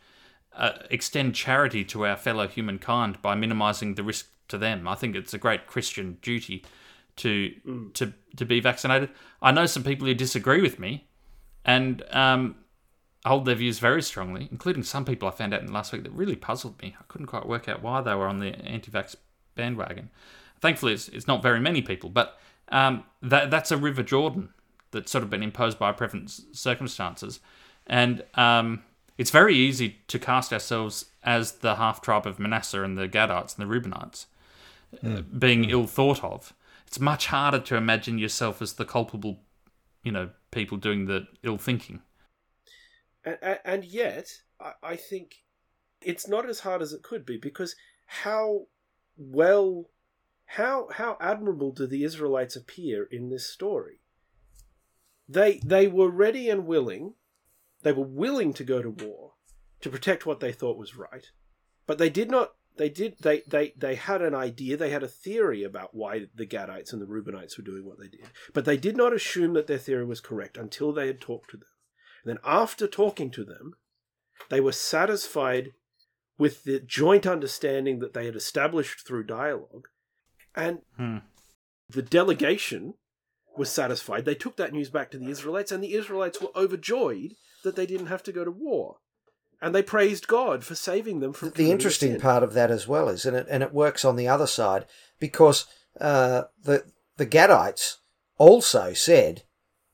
uh, 0.54 0.74
extend 0.90 1.34
charity 1.34 1.86
to 1.86 2.06
our 2.06 2.18
fellow 2.18 2.46
humankind 2.46 3.22
by 3.22 3.36
minimising 3.36 3.96
the 3.96 4.04
risk 4.04 4.28
to 4.50 4.58
them. 4.58 4.86
I 4.88 4.96
think 4.96 5.16
it's 5.16 5.34
a 5.34 5.38
great 5.38 5.66
Christian 5.66 6.18
duty 6.22 6.64
to 7.18 7.54
Mm. 7.66 7.94
to 7.94 8.14
to 8.38 8.46
be 8.46 8.60
vaccinated. 8.60 9.10
I 9.42 9.52
know 9.52 9.66
some 9.66 9.84
people 9.84 10.08
who 10.08 10.14
disagree 10.14 10.62
with 10.62 10.80
me, 10.80 11.06
and 11.64 12.04
um, 12.12 12.56
hold 13.26 13.46
their 13.46 13.56
views 13.56 13.80
very 13.80 14.02
strongly, 14.02 14.48
including 14.52 14.84
some 14.84 15.06
people 15.06 15.28
I 15.28 15.32
found 15.32 15.54
out 15.54 15.62
in 15.62 15.68
the 15.68 15.74
last 15.74 15.94
week 15.94 16.04
that 16.04 16.12
really 16.12 16.36
puzzled 16.36 16.82
me. 16.82 16.96
I 17.00 17.04
couldn't 17.08 17.28
quite 17.28 17.48
work 17.48 17.70
out 17.70 17.82
why 17.82 18.02
they 18.02 18.16
were 18.16 18.28
on 18.28 18.40
the 18.40 18.56
anti-vax 18.66 19.16
bandwagon. 19.56 20.10
Thankfully, 20.60 20.94
it's, 20.94 21.08
it's 21.10 21.28
not 21.28 21.44
very 21.44 21.60
many 21.60 21.82
people, 21.82 22.10
but 22.10 22.40
um, 22.70 23.04
that 23.22 23.52
that's 23.52 23.72
a 23.72 23.78
River 23.78 24.04
Jordan 24.04 24.50
that's 24.92 25.12
sort 25.12 25.24
of 25.24 25.30
been 25.30 25.44
imposed 25.44 25.78
by 25.80 25.92
present 25.92 26.30
circumstances, 26.52 27.40
and 27.88 28.24
um, 28.36 28.84
it's 29.18 29.32
very 29.32 29.56
easy 29.56 29.98
to 30.08 30.18
cast 30.18 30.52
ourselves 30.52 31.06
as 31.24 31.54
the 31.54 31.76
half 31.76 32.02
tribe 32.02 32.26
of 32.26 32.40
Manasseh 32.40 32.84
and 32.84 32.98
the 32.98 33.08
Gadites 33.08 33.58
and 33.58 33.70
the 33.70 33.74
Reubenites, 33.74 34.26
uh, 35.06 35.22
being 35.22 35.70
ill 35.70 35.88
thought 35.88 36.24
of. 36.24 36.54
It's 36.94 37.00
much 37.00 37.26
harder 37.26 37.58
to 37.58 37.76
imagine 37.76 38.20
yourself 38.20 38.62
as 38.62 38.74
the 38.74 38.86
culpable, 38.86 39.40
you 40.04 40.12
know, 40.12 40.30
people 40.52 40.78
doing 40.78 41.08
the 41.08 41.26
ill 41.42 41.58
thinking. 41.58 42.02
and, 43.26 43.60
and, 43.66 43.84
yet 43.84 44.28
I 44.84 44.96
think 44.96 45.38
it's 46.04 46.28
not 46.28 46.48
as 46.48 46.60
hard 46.60 46.84
as 46.84 46.94
it 46.94 47.02
could 47.02 47.26
be 47.26 47.38
because 47.38 47.76
how 48.06 48.68
well 49.18 49.90
how 50.46 50.88
how 50.92 51.18
admirable 51.20 51.72
do 51.72 51.88
the 51.88 52.04
israelites 52.04 52.56
appear 52.56 53.08
in 53.10 53.30
this 53.30 53.50
story 53.50 54.02
they 55.28 55.60
they 55.66 55.88
were 55.88 56.12
ready 56.12 56.48
and 56.48 56.68
willing 56.68 57.16
they 57.82 57.92
were 57.92 58.06
willing 58.06 58.54
to 58.54 58.64
go 58.64 58.84
to 58.84 58.90
war 58.92 59.34
to 59.82 59.90
protect 59.90 60.28
what 60.28 60.42
they 60.42 60.52
thought 60.52 60.78
was 60.78 60.96
right 60.96 61.32
but 61.88 61.98
they 61.98 62.10
did 62.10 62.30
not 62.30 62.54
they 62.78 62.90
did 62.90 63.16
they 63.22 63.42
they 63.48 63.74
they 63.78 63.96
had 63.96 64.22
an 64.22 64.34
idea 64.36 64.76
they 64.76 64.90
had 64.90 65.04
a 65.04 65.08
theory 65.08 65.64
about 65.64 65.94
why 65.94 66.28
the 66.36 66.46
gadites 66.46 66.92
and 66.92 67.02
the 67.02 67.06
reubenites 67.06 67.58
were 67.58 67.64
doing 67.64 67.86
what 67.86 68.00
they 68.00 68.08
did 68.08 68.26
but 68.54 68.66
they 68.66 68.78
did 68.78 68.98
not 68.98 69.14
assume 69.14 69.54
that 69.54 69.68
their 69.68 69.78
theory 69.78 70.06
was 70.06 70.20
correct 70.20 70.58
until 70.58 70.92
they 70.92 71.08
had 71.08 71.22
talked 71.22 71.50
to 71.50 71.58
them 71.58 71.68
and 72.24 72.30
then 72.32 72.40
after 72.44 72.88
talking 72.88 73.30
to 73.32 73.44
them, 73.44 73.76
they 74.50 74.62
were 74.62 74.72
satisfied 74.72 75.74
with 76.38 76.64
the 76.64 76.80
joint 76.80 77.28
understanding 77.28 78.00
that 78.00 78.14
they 78.14 78.26
had 78.26 78.36
established 78.36 79.06
through 79.06 79.26
dialogue. 79.26 79.88
And 80.56 80.82
Hmm. 80.98 81.18
the 81.90 82.02
delegation 82.02 82.96
was 83.58 83.70
satisfied. 83.70 84.26
They 84.26 84.36
took 84.36 84.56
that 84.56 84.74
news 84.74 84.90
back 84.90 85.12
to 85.12 85.18
the 85.18 85.30
Israelites, 85.30 85.72
and 85.72 85.84
the 85.84 85.94
Israelites 85.94 86.42
were 86.42 86.56
overjoyed 86.56 87.36
that 87.64 87.76
they 87.76 87.86
didn't 87.86 88.08
have 88.08 88.24
to 88.24 88.32
go 88.32 88.44
to 88.44 88.52
war. 88.52 89.00
And 89.64 89.74
they 89.74 89.82
praised 89.82 90.28
God 90.28 90.66
for 90.66 90.76
saving 90.76 91.22
them 91.22 91.32
from 91.32 91.48
the 91.48 91.52
committing 91.54 91.72
interesting 91.72 92.12
sin. 92.12 92.20
part 92.22 92.44
of 92.44 92.52
that 92.54 92.70
as 92.70 92.86
well 92.86 93.08
is, 93.08 93.26
and 93.26 93.36
it 93.38 93.48
and 93.50 93.64
it 93.64 93.74
works 93.74 94.04
on 94.04 94.18
the 94.18 94.28
other 94.28 94.46
side 94.46 94.86
because 95.20 95.66
uh, 96.02 96.44
the 96.62 96.84
the 97.16 97.26
Gadites 97.26 97.96
also 98.38 98.92
said, 98.92 99.44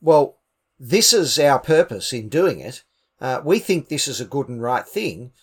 "Well, 0.02 0.40
this 0.80 1.14
is 1.14 1.38
our 1.38 1.60
purpose 1.60 2.12
in 2.12 2.30
doing 2.30 2.60
it. 2.60 2.84
Uh, 3.22 3.42
we 3.46 3.60
think 3.60 3.90
this 3.90 4.08
is 4.08 4.20
a 4.20 4.26
good 4.26 4.50
and 4.50 4.60
right 4.60 4.88
thing." 4.88 5.34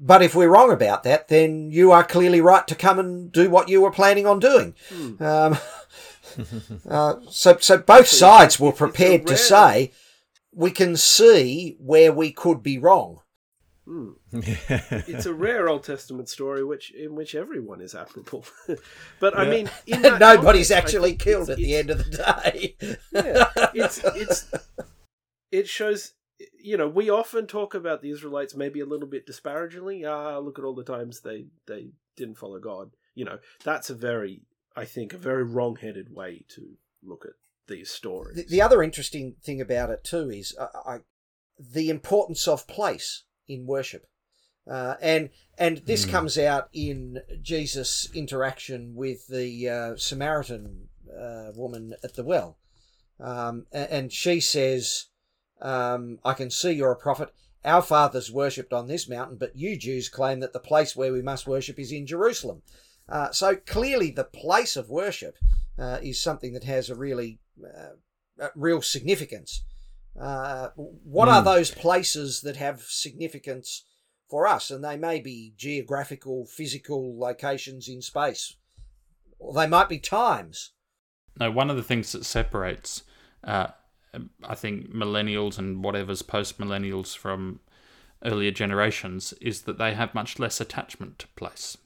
But 0.00 0.20
if 0.20 0.34
we're 0.34 0.50
wrong 0.50 0.72
about 0.72 1.04
that, 1.04 1.28
then 1.28 1.70
you 1.70 1.92
are 1.92 2.04
clearly 2.04 2.40
right 2.40 2.66
to 2.66 2.74
come 2.74 2.98
and 2.98 3.30
do 3.30 3.48
what 3.48 3.68
you 3.68 3.80
were 3.80 3.92
planning 3.92 4.26
on 4.26 4.40
doing. 4.40 4.74
Hmm. 4.90 5.22
Um, 5.22 5.58
uh, 6.90 7.14
so, 7.30 7.56
so 7.60 7.78
both 7.78 8.06
sides 8.06 8.60
were 8.60 8.72
prepared 8.72 9.26
to 9.28 9.36
say, 9.38 9.92
we 10.52 10.70
can 10.70 10.96
see 10.96 11.76
where 11.78 12.12
we 12.12 12.30
could 12.30 12.62
be 12.62 12.78
wrong. 12.78 13.20
Hmm. 13.86 14.10
It's 14.32 15.26
a 15.26 15.34
rare 15.34 15.68
Old 15.68 15.84
Testament 15.84 16.28
story 16.28 16.64
which 16.64 16.90
in 16.92 17.14
which 17.14 17.34
everyone 17.34 17.80
is 17.80 17.94
admirable. 17.94 18.44
but 19.20 19.38
I 19.38 19.48
mean, 19.48 19.70
Nobody's 19.88 20.68
context, 20.68 20.72
actually 20.72 21.14
killed 21.14 21.50
at 21.50 21.56
the 21.56 21.76
end 21.76 21.90
of 21.90 21.98
the 21.98 22.10
day. 22.10 22.76
yeah, 23.12 23.48
it's 23.74 24.02
it's 24.04 24.50
it 25.52 25.68
shows 25.68 26.14
you 26.60 26.76
know 26.76 26.88
we 26.88 27.08
often 27.08 27.46
talk 27.46 27.74
about 27.74 28.02
the 28.02 28.10
Israelites 28.10 28.56
maybe 28.56 28.80
a 28.80 28.86
little 28.86 29.08
bit 29.08 29.24
disparagingly. 29.24 30.04
Ah, 30.04 30.38
look 30.38 30.58
at 30.58 30.64
all 30.64 30.74
the 30.74 30.84
times 30.84 31.20
they 31.20 31.46
they 31.66 31.90
didn't 32.16 32.38
follow 32.38 32.58
God. 32.58 32.90
You 33.14 33.24
know 33.24 33.38
that's 33.62 33.88
a 33.88 33.94
very 33.94 34.42
I 34.74 34.84
think 34.84 35.12
a 35.12 35.18
very 35.18 35.44
wrong-headed 35.44 36.12
way 36.12 36.44
to 36.48 36.76
look 37.04 37.24
at 37.24 37.34
these 37.68 37.90
stories. 37.90 38.36
The, 38.36 38.46
the 38.48 38.62
other 38.62 38.82
interesting 38.82 39.36
thing 39.42 39.60
about 39.60 39.90
it 39.90 40.02
too 40.02 40.28
is 40.28 40.56
uh, 40.58 40.66
I, 40.84 40.98
the 41.58 41.88
importance 41.88 42.46
of 42.46 42.66
place 42.66 43.22
in 43.48 43.66
worship, 43.66 44.06
uh, 44.70 44.94
and 45.00 45.30
and 45.58 45.78
this 45.86 46.04
Hmm. 46.04 46.10
comes 46.10 46.38
out 46.38 46.68
in 46.72 47.22
Jesus' 47.42 48.08
interaction 48.14 48.94
with 48.94 49.26
the 49.28 49.68
uh, 49.68 49.96
Samaritan 49.96 50.88
uh, 51.16 51.52
woman 51.54 51.94
at 52.02 52.14
the 52.14 52.24
well, 52.24 52.58
um, 53.20 53.66
and 53.72 54.12
she 54.12 54.40
says, 54.40 55.06
um, 55.60 56.18
"I 56.24 56.34
can 56.34 56.50
see 56.50 56.72
you're 56.72 56.92
a 56.92 56.96
prophet." 56.96 57.30
Our 57.64 57.82
fathers 57.82 58.30
worshipped 58.30 58.72
on 58.72 58.86
this 58.86 59.08
mountain, 59.08 59.38
but 59.38 59.56
you 59.56 59.76
Jews 59.76 60.08
claim 60.08 60.38
that 60.40 60.52
the 60.52 60.60
place 60.60 60.94
where 60.94 61.12
we 61.12 61.22
must 61.22 61.48
worship 61.48 61.78
is 61.80 61.90
in 61.90 62.06
Jerusalem. 62.06 62.62
Uh, 63.08 63.32
so 63.32 63.56
clearly, 63.56 64.10
the 64.10 64.24
place 64.24 64.76
of 64.76 64.88
worship 64.88 65.36
uh, 65.78 65.98
is 66.02 66.20
something 66.20 66.52
that 66.52 66.64
has 66.64 66.90
a 66.90 66.94
really 66.94 67.40
uh, 67.64 67.94
uh, 68.40 68.48
real 68.54 68.82
significance. 68.82 69.64
Uh, 70.18 70.68
what 70.76 71.28
are 71.28 71.42
Mm. 71.42 71.44
those 71.44 71.70
places 71.70 72.40
that 72.42 72.56
have 72.56 72.82
significance 72.82 73.84
for 74.28 74.46
us? 74.46 74.70
And 74.70 74.82
they 74.84 74.96
may 74.96 75.20
be 75.20 75.52
geographical, 75.56 76.46
physical 76.46 77.18
locations 77.18 77.88
in 77.88 78.02
space, 78.02 78.56
or 79.38 79.54
they 79.54 79.66
might 79.66 79.88
be 79.88 79.98
times. 79.98 80.72
No, 81.38 81.50
one 81.50 81.68
of 81.70 81.76
the 81.76 81.82
things 81.82 82.12
that 82.12 82.24
separates, 82.24 83.02
uh, 83.44 83.68
I 84.42 84.54
think, 84.54 84.90
millennials 84.90 85.58
and 85.58 85.84
whatever's 85.84 86.22
post 86.22 86.58
millennials 86.58 87.14
from 87.16 87.60
earlier 88.24 88.50
generations 88.50 89.34
is 89.40 89.62
that 89.62 89.76
they 89.76 89.92
have 89.92 90.14
much 90.14 90.38
less 90.38 90.60
attachment 90.60 91.18
to 91.18 91.28
place. 91.36 91.76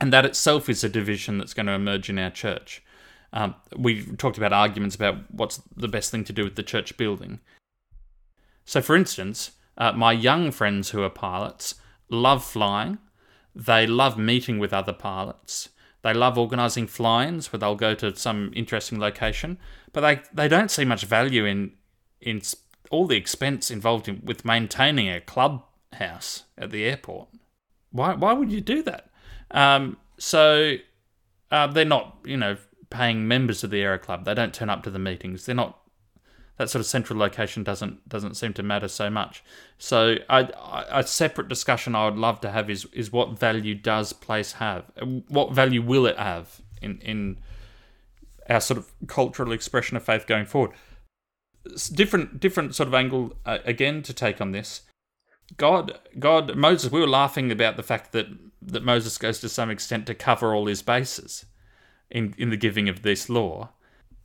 And 0.00 0.12
that 0.12 0.24
itself 0.24 0.68
is 0.68 0.84
a 0.84 0.88
division 0.88 1.38
that's 1.38 1.54
going 1.54 1.66
to 1.66 1.72
emerge 1.72 2.08
in 2.08 2.20
our 2.20 2.30
church. 2.30 2.84
Um, 3.32 3.54
we 3.76 4.04
talked 4.16 4.38
about 4.38 4.52
arguments 4.52 4.96
about 4.96 5.16
what's 5.30 5.60
the 5.76 5.88
best 5.88 6.10
thing 6.10 6.24
to 6.24 6.32
do 6.32 6.44
with 6.44 6.56
the 6.56 6.62
church 6.62 6.96
building. 6.96 7.40
So, 8.64 8.80
for 8.80 8.96
instance, 8.96 9.52
uh, 9.76 9.92
my 9.92 10.12
young 10.12 10.50
friends 10.50 10.90
who 10.90 11.02
are 11.02 11.10
pilots 11.10 11.74
love 12.10 12.44
flying. 12.44 12.98
They 13.54 13.86
love 13.86 14.18
meeting 14.18 14.58
with 14.58 14.72
other 14.72 14.92
pilots. 14.92 15.70
They 16.02 16.14
love 16.14 16.38
organising 16.38 16.86
fly-ins 16.86 17.52
where 17.52 17.58
they'll 17.58 17.74
go 17.74 17.94
to 17.94 18.14
some 18.14 18.52
interesting 18.54 19.00
location, 19.00 19.58
but 19.92 20.00
they, 20.00 20.20
they 20.32 20.48
don't 20.48 20.70
see 20.70 20.84
much 20.84 21.04
value 21.04 21.44
in 21.44 21.72
in 22.20 22.42
all 22.90 23.06
the 23.06 23.16
expense 23.16 23.70
involved 23.70 24.08
in, 24.08 24.20
with 24.24 24.44
maintaining 24.44 25.08
a 25.08 25.20
clubhouse 25.20 26.44
at 26.56 26.70
the 26.70 26.84
airport. 26.84 27.28
Why 27.90 28.14
why 28.14 28.32
would 28.32 28.52
you 28.52 28.60
do 28.60 28.82
that? 28.84 29.10
Um, 29.50 29.96
so 30.18 30.76
uh, 31.50 31.66
they're 31.66 31.84
not 31.84 32.18
you 32.24 32.36
know 32.36 32.56
paying 32.90 33.28
members 33.28 33.62
of 33.64 33.70
the 33.70 33.80
Aero 33.80 33.98
Club. 33.98 34.24
They 34.24 34.34
don't 34.34 34.54
turn 34.54 34.70
up 34.70 34.82
to 34.84 34.90
the 34.90 34.98
meetings. 34.98 35.46
They're 35.46 35.54
not 35.54 35.78
that 36.58 36.68
sort 36.68 36.80
of 36.80 36.86
central 36.86 37.18
location 37.18 37.62
doesn't 37.62 38.08
doesn't 38.08 38.34
seem 38.34 38.52
to 38.54 38.62
matter 38.62 38.88
so 38.88 39.08
much. 39.08 39.42
So 39.78 40.16
I, 40.28 40.40
I, 40.40 41.00
a 41.00 41.02
separate 41.04 41.48
discussion 41.48 41.94
I 41.94 42.06
would 42.06 42.18
love 42.18 42.40
to 42.42 42.50
have 42.50 42.68
is 42.68 42.86
is 42.92 43.12
what 43.12 43.38
value 43.38 43.74
does 43.76 44.12
place 44.12 44.52
have? 44.52 44.84
What 45.28 45.52
value 45.52 45.80
will 45.80 46.04
it 46.06 46.18
have 46.18 46.60
in 46.82 46.98
in 46.98 47.38
our 48.50 48.60
sort 48.60 48.78
of 48.78 48.92
cultural 49.06 49.52
expression 49.52 49.96
of 49.96 50.02
faith 50.02 50.26
going 50.26 50.46
forward? 50.46 50.72
It's 51.64 51.88
different 51.88 52.40
different 52.40 52.74
sort 52.74 52.88
of 52.88 52.94
angle 52.94 53.34
uh, 53.46 53.58
again 53.64 54.02
to 54.02 54.12
take 54.12 54.40
on 54.40 54.50
this. 54.50 54.82
God 55.56 55.98
God 56.18 56.56
Moses 56.56 56.90
we 56.90 57.00
were 57.00 57.06
laughing 57.06 57.52
about 57.52 57.76
the 57.76 57.82
fact 57.84 58.10
that 58.12 58.26
that 58.60 58.82
Moses 58.82 59.16
goes 59.16 59.38
to 59.40 59.48
some 59.48 59.70
extent 59.70 60.06
to 60.06 60.14
cover 60.14 60.52
all 60.52 60.66
his 60.66 60.82
bases 60.82 61.46
in 62.10 62.34
in 62.38 62.50
the 62.50 62.56
giving 62.56 62.88
of 62.88 63.02
this 63.02 63.28
law. 63.28 63.70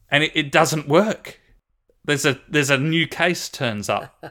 And 0.09 0.23
it, 0.23 0.31
it 0.35 0.51
doesn't 0.51 0.87
work. 0.87 1.39
There's 2.05 2.25
a 2.25 2.39
there's 2.49 2.69
a 2.69 2.77
new 2.77 3.07
case 3.07 3.49
turns 3.49 3.89
up 3.89 4.23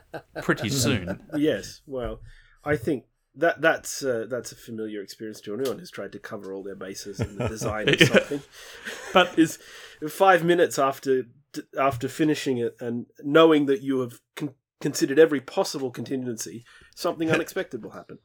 pretty 0.43 0.69
soon. 0.85 1.23
yes, 1.37 1.81
well, 1.87 2.21
I 2.65 2.77
think 2.77 3.05
that 3.35 3.61
that's 3.63 4.05
uh, 4.05 4.27
that's 4.29 4.53
a 4.53 4.57
familiar 4.57 5.01
experience 5.01 5.41
to 5.43 5.55
anyone 5.55 5.79
who's 5.79 5.91
tried 5.91 6.13
to 6.13 6.19
cover 6.19 6.53
all 6.53 6.63
their 6.63 6.75
bases 6.77 7.19
in 7.19 7.37
the 7.39 7.49
design 7.49 7.89
of 7.89 7.97
Yeah. 8.01 8.07
something. 8.09 8.43
But 9.15 9.39
is 9.39 9.59
five 10.09 10.45
minutes 10.45 10.79
after 10.79 11.25
after 11.79 12.09
finishing 12.09 12.59
it 12.59 12.77
and 12.81 13.07
knowing 13.23 13.67
that 13.67 13.83
you 13.83 14.01
have 14.01 14.21
con- 14.37 14.55
considered 14.81 15.19
every 15.19 15.41
possible 15.41 15.91
contingency, 15.91 16.65
something 16.95 17.31
unexpected 17.33 17.83
will 17.83 17.93
happen. 17.93 18.19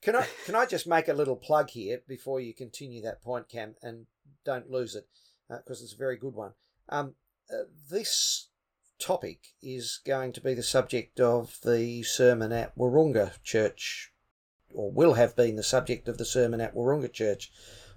Can 0.00 0.14
I 0.16 0.26
can 0.44 0.54
I 0.54 0.64
just 0.64 0.86
make 0.86 1.08
a 1.08 1.12
little 1.12 1.36
plug 1.36 1.70
here 1.70 2.02
before 2.06 2.40
you 2.40 2.54
continue 2.54 3.02
that 3.02 3.20
point, 3.20 3.48
Cam, 3.48 3.74
and 3.82 4.06
don't 4.44 4.70
lose 4.70 4.94
it 4.94 5.06
because 5.48 5.80
uh, 5.80 5.84
it's 5.84 5.94
a 5.94 5.98
very 5.98 6.16
good 6.16 6.34
one. 6.34 6.52
Um, 6.88 7.14
uh, 7.52 7.64
this 7.90 8.48
topic 8.98 9.54
is 9.62 10.00
going 10.06 10.32
to 10.32 10.40
be 10.40 10.54
the 10.54 10.62
subject 10.62 11.20
of 11.20 11.58
the 11.64 12.02
sermon 12.02 12.52
at 12.52 12.76
Wahroonga 12.76 13.42
Church, 13.42 14.12
or 14.72 14.90
will 14.90 15.14
have 15.14 15.36
been 15.36 15.56
the 15.56 15.62
subject 15.62 16.08
of 16.08 16.18
the 16.18 16.24
sermon 16.24 16.60
at 16.60 16.74
Wahroonga 16.74 17.12
Church 17.12 17.52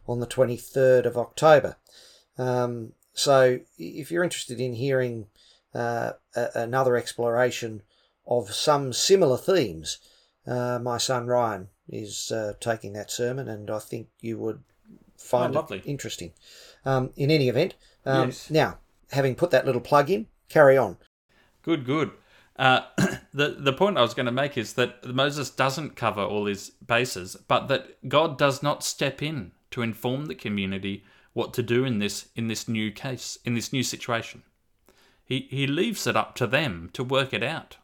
on 0.08 0.20
the 0.20 0.28
23rd 0.28 1.06
of 1.06 1.18
October. 1.18 1.78
Um, 2.38 2.94
so 3.14 3.60
if 3.78 4.12
you're 4.12 4.24
interested 4.24 4.60
in 4.60 4.74
hearing 4.74 5.28
uh, 5.74 6.14
a- 6.36 6.50
another 6.56 6.96
exploration 6.96 7.84
of 8.26 8.54
some 8.54 8.94
similar 8.94 9.38
themes, 9.38 10.00
uh, 10.48 10.80
my 10.80 10.98
son 10.98 11.28
Ryan 11.28 11.70
is 11.88 12.32
uh, 12.32 12.54
taking 12.60 12.94
that 12.94 13.12
sermon, 13.12 13.48
and 13.48 13.70
I 13.70 13.80
think 13.80 14.10
you 14.20 14.38
would 14.40 14.64
find 15.20 15.56
Oh, 15.56 15.66
it 15.70 15.86
interesting. 15.86 16.34
Um, 16.86 17.12
in 17.16 17.30
any 17.30 17.50
event, 17.50 17.76
um, 18.06 18.30
Yes. 18.30 18.50
now 18.50 18.80
having 19.12 19.36
put 19.36 19.52
that 19.52 19.66
little 19.66 19.82
plug 19.82 20.10
in, 20.10 20.28
carry 20.48 20.78
on. 20.78 20.98
Good, 21.62 21.86
good. 21.86 22.12
Uh, 22.56 22.82
the 23.34 23.56
the 23.60 23.74
point 23.74 23.98
I 23.98 24.02
was 24.02 24.14
going 24.14 24.26
to 24.26 24.32
make 24.32 24.58
is 24.58 24.74
that 24.74 25.06
Moses 25.06 25.50
doesn't 25.50 25.96
cover 25.96 26.22
all 26.22 26.46
his 26.46 26.72
bases, 26.86 27.36
but 27.48 27.68
that 27.68 28.08
God 28.10 28.38
does 28.38 28.64
not 28.64 28.84
step 28.84 29.22
in 29.22 29.52
to 29.72 29.82
inform 29.82 30.26
the 30.26 30.36
community 30.36 31.04
what 31.34 31.54
to 31.54 31.64
do 31.64 31.86
in 31.86 32.00
this 32.00 32.30
in 32.36 32.48
this 32.48 32.68
new 32.68 32.92
case 32.92 33.38
in 33.46 33.54
this 33.54 33.72
new 33.72 33.84
situation. 33.84 34.44
He 35.24 35.48
he 35.50 35.68
leaves 35.68 36.08
it 36.08 36.16
up 36.16 36.36
to 36.36 36.48
them 36.48 36.90
to 36.94 37.04
work 37.04 37.34
it 37.34 37.44
out, 37.44 37.78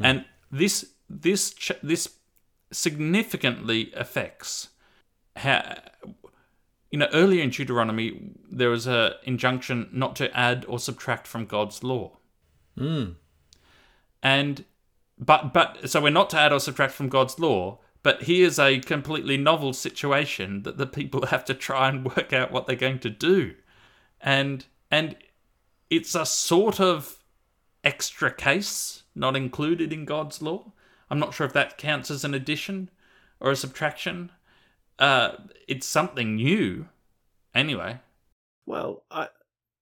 and 0.00 0.24
this 0.50 0.92
this 1.10 1.54
this 1.82 2.08
significantly 2.70 3.92
affects 3.94 4.68
how 5.36 5.76
you 6.92 6.98
know 6.98 7.08
earlier 7.12 7.42
in 7.42 7.50
Deuteronomy 7.50 8.32
there 8.50 8.70
was 8.70 8.86
an 8.86 9.12
injunction 9.24 9.88
not 9.92 10.14
to 10.16 10.34
add 10.38 10.64
or 10.68 10.78
subtract 10.78 11.26
from 11.26 11.46
God's 11.46 11.82
law. 11.82 12.18
Hmm. 12.78 13.12
And 14.22 14.64
but 15.18 15.52
but 15.52 15.90
so 15.90 16.00
we're 16.00 16.10
not 16.10 16.30
to 16.30 16.38
add 16.38 16.52
or 16.52 16.60
subtract 16.60 16.92
from 16.92 17.08
God's 17.08 17.38
law, 17.40 17.80
but 18.02 18.24
here's 18.24 18.58
a 18.58 18.78
completely 18.80 19.36
novel 19.36 19.72
situation 19.72 20.62
that 20.62 20.76
the 20.76 20.86
people 20.86 21.26
have 21.26 21.44
to 21.46 21.54
try 21.54 21.88
and 21.88 22.04
work 22.04 22.32
out 22.32 22.52
what 22.52 22.66
they're 22.66 22.76
going 22.76 23.00
to 23.00 23.10
do. 23.10 23.54
And 24.20 24.66
and 24.90 25.16
it's 25.90 26.14
a 26.14 26.26
sort 26.26 26.78
of 26.78 27.18
extra 27.82 28.32
case 28.32 29.02
not 29.14 29.34
included 29.34 29.92
in 29.92 30.04
God's 30.04 30.42
law. 30.42 30.72
I'm 31.10 31.18
not 31.18 31.34
sure 31.34 31.46
if 31.46 31.52
that 31.54 31.78
counts 31.78 32.10
as 32.10 32.24
an 32.24 32.34
addition 32.34 32.90
or 33.40 33.50
a 33.50 33.56
subtraction. 33.56 34.30
Uh, 34.98 35.36
it's 35.66 35.86
something 35.86 36.36
new. 36.36 36.88
Anyway, 37.54 38.00
Well, 38.66 39.04
I, 39.10 39.28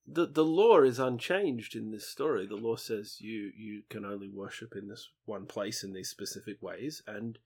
the 0.06 0.26
the 0.26 0.44
law 0.44 0.80
is 0.80 0.98
unchanged 0.98 1.76
in 1.76 1.90
this 1.90 2.06
story. 2.08 2.46
The 2.46 2.56
law 2.56 2.76
says 2.76 3.20
you 3.20 3.52
you 3.56 3.82
can 3.88 4.04
only 4.04 4.28
worship 4.28 4.74
in 4.74 4.88
this 4.88 5.08
one 5.24 5.46
place 5.46 5.84
in 5.84 5.92
these 5.92 6.08
specific 6.08 6.60
ways, 6.60 7.02
and 7.06 7.38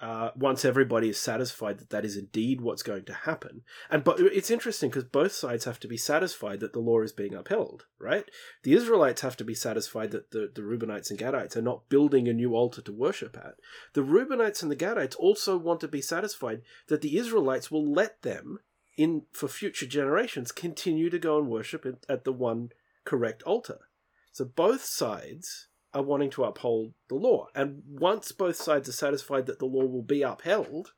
uh, 0.00 0.30
once 0.36 0.64
everybody 0.64 1.08
is 1.08 1.18
satisfied 1.18 1.78
that 1.78 1.90
that 1.90 2.04
is 2.04 2.16
indeed 2.16 2.60
what's 2.60 2.82
going 2.82 3.04
to 3.04 3.14
happen, 3.14 3.62
and 3.90 4.04
but 4.04 4.20
it's 4.20 4.50
interesting 4.50 4.90
because 4.90 5.04
both 5.04 5.32
sides 5.32 5.64
have 5.64 5.80
to 5.80 5.88
be 5.88 5.96
satisfied 5.96 6.60
that 6.60 6.72
the 6.72 6.80
law 6.80 7.00
is 7.00 7.12
being 7.12 7.34
upheld, 7.34 7.86
right? 7.98 8.30
The 8.62 8.74
Israelites 8.74 9.22
have 9.22 9.36
to 9.38 9.44
be 9.44 9.54
satisfied 9.54 10.10
that 10.10 10.32
the, 10.32 10.50
the 10.54 10.62
Reubenites 10.62 11.10
and 11.10 11.18
Gadites 11.18 11.56
are 11.56 11.62
not 11.62 11.88
building 11.88 12.28
a 12.28 12.34
new 12.34 12.54
altar 12.54 12.82
to 12.82 12.92
worship 12.92 13.36
at. 13.36 13.54
The 13.94 14.02
Reubenites 14.02 14.62
and 14.62 14.70
the 14.70 14.76
Gadites 14.76 15.16
also 15.18 15.56
want 15.56 15.80
to 15.80 15.88
be 15.88 16.02
satisfied 16.02 16.62
that 16.88 17.00
the 17.00 17.16
Israelites 17.16 17.70
will 17.70 17.90
let 17.90 18.22
them 18.22 18.58
in 18.96 19.22
for 19.32 19.48
future 19.48 19.86
generations 19.86 20.52
continue 20.52 21.10
to 21.10 21.18
go 21.18 21.38
and 21.38 21.48
worship 21.48 21.86
at, 21.86 22.04
at 22.08 22.24
the 22.24 22.32
one 22.32 22.70
correct 23.04 23.42
altar. 23.44 23.88
So 24.32 24.44
both 24.44 24.84
sides 24.84 25.68
are 25.96 26.02
wanting 26.02 26.28
to 26.28 26.44
uphold 26.44 26.92
the 27.08 27.14
law, 27.14 27.48
and 27.54 27.82
once 27.88 28.30
both 28.30 28.56
sides 28.56 28.86
are 28.86 28.92
satisfied 28.92 29.46
that 29.46 29.58
the 29.58 29.64
law 29.64 29.86
will 29.86 30.02
be 30.02 30.20
upheld, 30.20 30.92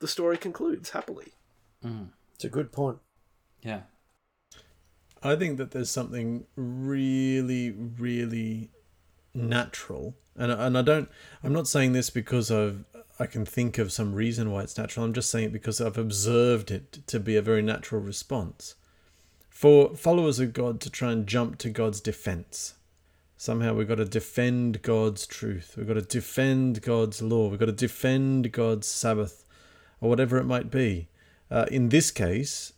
the 0.00 0.06
story 0.06 0.36
concludes 0.36 0.90
happily. 0.90 1.32
Mm. 1.82 2.10
It's 2.34 2.44
a 2.44 2.50
good 2.50 2.70
point. 2.70 2.98
yeah. 3.62 3.82
I 5.20 5.34
think 5.34 5.56
that 5.58 5.72
there's 5.72 5.90
something 5.90 6.44
really, 6.54 7.72
really 7.72 8.70
natural, 9.34 10.14
and 10.36 10.52
and 10.52 10.78
I 10.78 10.82
don't. 10.82 11.08
I'm 11.42 11.52
not 11.52 11.66
saying 11.66 11.92
this 11.92 12.10
because 12.10 12.50
I've 12.52 12.84
I 13.18 13.26
can 13.26 13.44
think 13.44 13.78
of 13.78 13.90
some 13.90 14.14
reason 14.14 14.52
why 14.52 14.62
it's 14.62 14.78
natural. 14.78 15.04
I'm 15.04 15.12
just 15.14 15.30
saying 15.30 15.46
it 15.46 15.52
because 15.52 15.80
I've 15.80 15.98
observed 15.98 16.70
it 16.70 17.04
to 17.08 17.18
be 17.18 17.34
a 17.34 17.42
very 17.42 17.62
natural 17.62 18.00
response 18.00 18.76
for 19.48 19.96
followers 19.96 20.38
of 20.38 20.52
God 20.52 20.80
to 20.82 20.90
try 20.90 21.10
and 21.10 21.26
jump 21.26 21.58
to 21.58 21.70
God's 21.70 22.00
defense. 22.00 22.74
Somehow 23.40 23.72
we've 23.72 23.86
got 23.86 23.94
to 23.94 24.04
defend 24.04 24.82
God's 24.82 25.24
truth. 25.24 25.74
We've 25.76 25.86
got 25.86 25.94
to 25.94 26.02
defend 26.02 26.82
God's 26.82 27.22
law. 27.22 27.48
We've 27.48 27.60
got 27.60 27.66
to 27.66 27.72
defend 27.72 28.50
God's 28.50 28.88
Sabbath, 28.88 29.44
or 30.00 30.10
whatever 30.10 30.38
it 30.38 30.44
might 30.44 30.72
be. 30.72 31.08
Uh, 31.48 31.66
in 31.70 31.90
this 31.90 32.10
case, 32.10 32.72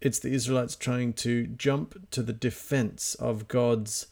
it's 0.00 0.20
the 0.20 0.32
Israelites 0.32 0.76
trying 0.76 1.14
to 1.14 1.48
jump 1.48 2.10
to 2.12 2.22
the 2.22 2.32
defense 2.32 3.16
of 3.16 3.48
God's 3.48 4.06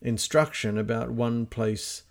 instruction 0.00 0.78
about 0.78 1.10
one 1.10 1.44
place 1.44 2.04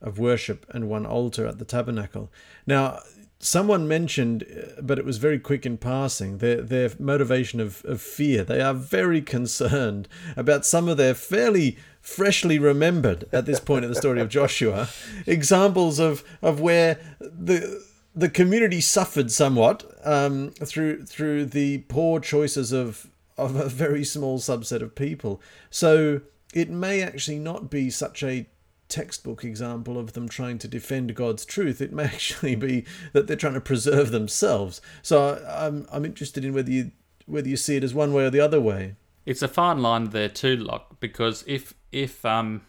of 0.00 0.20
worship 0.20 0.64
and 0.70 0.88
one 0.88 1.04
altar 1.04 1.44
at 1.44 1.58
the 1.58 1.64
tabernacle. 1.64 2.30
Now, 2.68 3.00
someone 3.40 3.88
mentioned, 3.88 4.44
uh, 4.44 4.80
but 4.80 4.98
it 4.98 5.04
was 5.04 5.18
very 5.18 5.40
quick 5.40 5.66
in 5.66 5.76
passing, 5.76 6.38
their, 6.38 6.62
their 6.62 6.90
motivation 7.00 7.58
of, 7.58 7.84
of 7.84 8.00
fear. 8.00 8.44
They 8.44 8.60
are 8.60 8.74
very 8.74 9.22
concerned 9.22 10.08
about 10.36 10.64
some 10.64 10.88
of 10.88 10.96
their 10.96 11.14
fairly 11.14 11.76
freshly 12.06 12.58
remembered, 12.58 13.24
at 13.32 13.46
this 13.46 13.58
point 13.58 13.84
in 13.84 13.90
the 13.90 13.96
story 13.96 14.20
of 14.20 14.28
Joshua, 14.28 14.88
examples 15.26 15.98
of, 15.98 16.22
of 16.40 16.60
where 16.60 16.98
the 17.20 17.84
the 18.14 18.30
community 18.30 18.80
suffered 18.80 19.30
somewhat 19.30 19.84
um, 20.02 20.50
through 20.52 21.04
through 21.04 21.44
the 21.44 21.78
poor 21.88 22.18
choices 22.18 22.72
of 22.72 23.10
of 23.36 23.56
a 23.56 23.68
very 23.68 24.04
small 24.04 24.38
subset 24.38 24.80
of 24.80 24.94
people. 24.94 25.42
So 25.68 26.22
it 26.54 26.70
may 26.70 27.02
actually 27.02 27.38
not 27.38 27.68
be 27.70 27.90
such 27.90 28.22
a 28.22 28.48
textbook 28.88 29.44
example 29.44 29.98
of 29.98 30.14
them 30.14 30.28
trying 30.28 30.58
to 30.58 30.68
defend 30.68 31.14
God's 31.14 31.44
truth. 31.44 31.82
It 31.82 31.92
may 31.92 32.04
actually 32.14 32.54
be 32.54 32.86
that 33.12 33.26
they're 33.26 33.36
trying 33.36 33.54
to 33.54 33.60
preserve 33.60 34.12
themselves. 34.12 34.80
So 35.02 35.44
I'm 35.46 35.86
I'm 35.92 36.04
interested 36.04 36.44
in 36.44 36.54
whether 36.54 36.70
you 36.70 36.92
whether 37.26 37.48
you 37.48 37.56
see 37.56 37.76
it 37.76 37.84
as 37.84 37.92
one 37.92 38.12
way 38.14 38.24
or 38.24 38.30
the 38.30 38.40
other 38.40 38.60
way. 38.60 38.94
It's 39.26 39.42
a 39.42 39.48
fine 39.48 39.82
line 39.82 40.10
there 40.10 40.28
too, 40.28 40.56
Locke, 40.56 41.00
because 41.00 41.42
if 41.48 41.74
if 41.96 42.26
um 42.26 42.60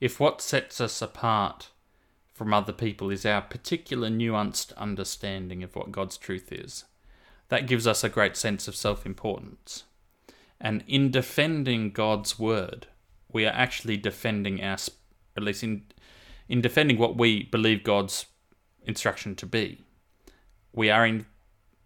if 0.00 0.18
what 0.18 0.42
sets 0.42 0.80
us 0.80 1.00
apart 1.00 1.70
from 2.34 2.52
other 2.52 2.72
people 2.72 3.10
is 3.10 3.24
our 3.24 3.40
particular 3.40 4.08
nuanced 4.08 4.76
understanding 4.76 5.62
of 5.62 5.74
what 5.74 5.92
God's 5.92 6.18
truth 6.18 6.52
is, 6.52 6.84
that 7.48 7.66
gives 7.66 7.86
us 7.86 8.04
a 8.04 8.10
great 8.10 8.36
sense 8.36 8.68
of 8.68 8.76
self-importance. 8.76 9.84
And 10.60 10.84
in 10.86 11.10
defending 11.10 11.92
God's 11.92 12.38
word, 12.38 12.88
we 13.32 13.46
are 13.46 13.54
actually 13.54 13.96
defending 13.96 14.62
our, 14.62 14.76
at 15.36 15.42
least 15.42 15.62
in 15.62 15.84
in 16.48 16.60
defending 16.60 16.98
what 16.98 17.16
we 17.16 17.44
believe 17.44 17.84
God's 17.84 18.26
instruction 18.84 19.34
to 19.36 19.46
be. 19.46 19.82
We 20.72 20.90
are 20.90 21.06
in 21.06 21.26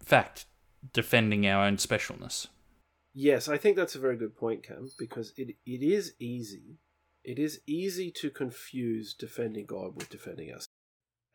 fact 0.03 0.45
defending 0.91 1.47
our 1.47 1.65
own 1.65 1.77
specialness. 1.77 2.47
Yes, 3.13 3.49
I 3.49 3.57
think 3.57 3.75
that's 3.75 3.95
a 3.95 3.99
very 3.99 4.15
good 4.15 4.37
point, 4.37 4.63
Cam, 4.63 4.89
because 4.97 5.33
it 5.37 5.55
it 5.65 5.83
is 5.83 6.13
easy. 6.19 6.77
It 7.23 7.37
is 7.37 7.61
easy 7.67 8.09
to 8.11 8.29
confuse 8.29 9.13
defending 9.13 9.65
God 9.65 9.95
with 9.95 10.09
defending 10.09 10.51
us. 10.51 10.67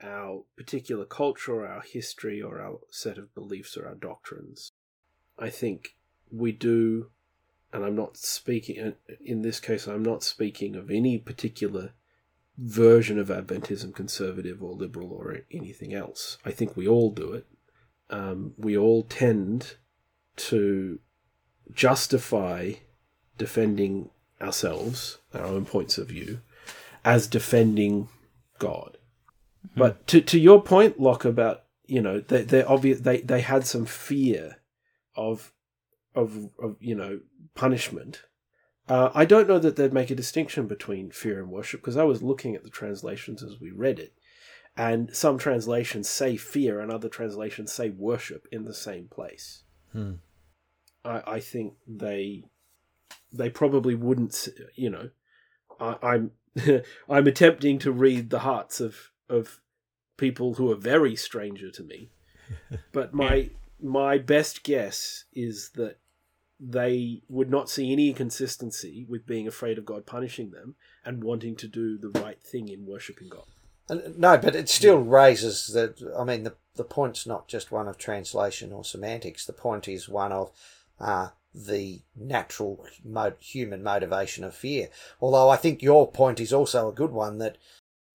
Our 0.03 0.45
particular 0.57 1.05
culture, 1.05 1.55
or 1.55 1.66
our 1.66 1.83
history, 1.83 2.43
or 2.43 2.61
our 2.61 2.81
set 2.91 3.18
of 3.18 3.35
beliefs, 3.35 3.77
or 3.77 3.87
our 3.87 3.95
doctrines. 3.95 4.72
I 5.39 5.51
think 5.51 5.97
we 6.31 6.53
do, 6.53 7.11
and 7.72 7.85
I'm 7.85 7.95
not 7.95 8.16
speaking, 8.16 8.95
in 9.24 9.43
this 9.43 9.61
case, 9.61 9.87
I'm 9.87 10.03
not 10.03 10.22
speaking 10.22 10.77
of 10.77 10.91
any 10.91 11.18
particular 11.18 11.93
version 12.59 13.18
of 13.18 13.29
Adventism, 13.29 13.95
conservative 13.95 14.62
or 14.62 14.72
liberal 14.72 15.12
or 15.12 15.41
anything 15.51 15.93
else. 15.95 16.39
I 16.45 16.51
think 16.51 16.77
we 16.77 16.89
all 16.89 17.11
do 17.11 17.33
it. 17.33 17.47
Um, 18.09 18.55
we 18.57 18.77
all 18.77 19.03
tend 19.03 19.77
to 20.37 21.01
justify 21.73 22.75
defending 23.39 24.11
ourselves, 24.41 25.19
our 25.35 25.45
own 25.45 25.64
points 25.64 25.99
of 25.99 26.09
view, 26.09 26.41
as 27.05 27.27
defending 27.27 28.09
God. 28.59 28.99
But 29.77 30.07
to 30.09 30.21
to 30.21 30.39
your 30.39 30.62
point, 30.62 31.01
Locke, 31.01 31.25
about 31.25 31.64
you 31.87 32.01
know 32.01 32.21
they 32.21 32.43
they 32.43 32.62
obvious 32.62 33.01
they 33.01 33.21
they 33.21 33.41
had 33.41 33.67
some 33.67 33.87
fear 33.87 34.57
of 35.17 35.53
of 36.14 36.51
of 36.59 36.77
you 36.81 36.95
know 36.95 37.21
punishment. 37.55 38.23
Uh, 38.89 39.11
I 39.14 39.25
don't 39.25 39.49
know 39.49 39.59
that 39.59 39.75
they'd 39.75 39.93
make 39.93 40.11
a 40.11 40.14
distinction 40.14 40.69
between 40.69 41.11
fear 41.11 41.41
and 41.41 41.51
worship 41.51 41.81
because 41.81 41.97
I 41.97 42.05
was 42.05 42.23
looking 42.23 42.55
at 42.55 42.62
the 42.62 42.71
translations 42.71 43.43
as 43.43 43.61
we 43.61 43.73
read 43.73 43.99
it, 43.99 44.14
and 44.77 45.14
some 45.14 45.39
translations 45.39 46.09
say 46.09 46.37
fear, 46.37 46.81
and 46.81 46.93
other 46.93 47.09
translations 47.09 47.73
say 47.73 47.91
worship 47.91 48.47
in 48.53 48.64
the 48.64 48.75
same 48.75 49.09
place. 49.09 49.64
Hmm. 49.93 50.14
I, 51.07 51.23
I 51.37 51.41
think 51.41 51.75
they 51.87 52.45
they 53.33 53.51
probably 53.51 53.95
wouldn't. 53.95 54.49
You 54.75 54.91
know, 54.91 55.11
I, 55.81 55.97
I'm 56.03 56.31
I'm 57.09 57.27
attempting 57.27 57.79
to 57.81 57.93
read 57.93 58.31
the 58.31 58.41
hearts 58.41 58.81
of 58.81 59.11
of 59.29 59.61
people 60.17 60.55
who 60.55 60.71
are 60.73 60.77
very 60.77 61.15
stranger 61.17 61.71
to 61.71 61.83
me, 61.83 62.11
but 62.93 63.15
my 63.15 63.51
my 63.81 64.19
best 64.19 64.63
guess 64.63 65.25
is 65.35 65.71
that 65.75 65.99
they 66.59 67.21
would 67.29 67.51
not 67.51 67.69
see 67.69 67.93
any 67.93 68.09
inconsistency 68.09 69.05
with 69.09 69.27
being 69.27 69.47
afraid 69.47 69.77
of 69.77 69.85
God 69.85 70.07
punishing 70.07 70.51
them 70.51 70.75
and 71.05 71.23
wanting 71.23 71.55
to 71.57 71.69
do 71.69 71.99
the 71.99 72.09
right 72.21 72.43
thing 72.43 72.69
in 72.71 72.87
worshipping 72.87 73.29
God. 73.29 73.45
And- 73.91 74.01
uh, 74.01 74.09
No, 74.17 74.39
but 74.39 74.57
it 74.57 74.71
still 74.71 74.99
raises 74.99 75.67
that. 75.75 76.03
I 76.19 76.25
mean, 76.25 76.43
the 76.45 76.55
the 76.75 76.85
point's 76.85 77.27
not 77.27 77.49
just 77.49 77.71
one 77.71 77.89
of 77.89 77.97
translation 77.99 78.73
or 78.73 78.85
semantics. 78.85 79.45
The 79.47 79.53
point 79.53 79.87
is 79.89 80.09
one 80.09 80.33
of 80.33 80.51
uh, 81.01 81.28
the 81.55 82.01
natural 82.14 82.86
mo- 83.05 83.32
human 83.40 83.82
motivation 83.82 84.44
of 84.44 84.55
fear. 84.55 84.88
Although 85.20 85.49
I 85.49 85.57
think 85.57 85.82
your 85.82 86.11
point 86.11 86.40
is 86.40 86.53
also 86.53 86.88
a 86.88 86.94
good 86.94 87.12
one 87.12 87.38
that 87.38 87.57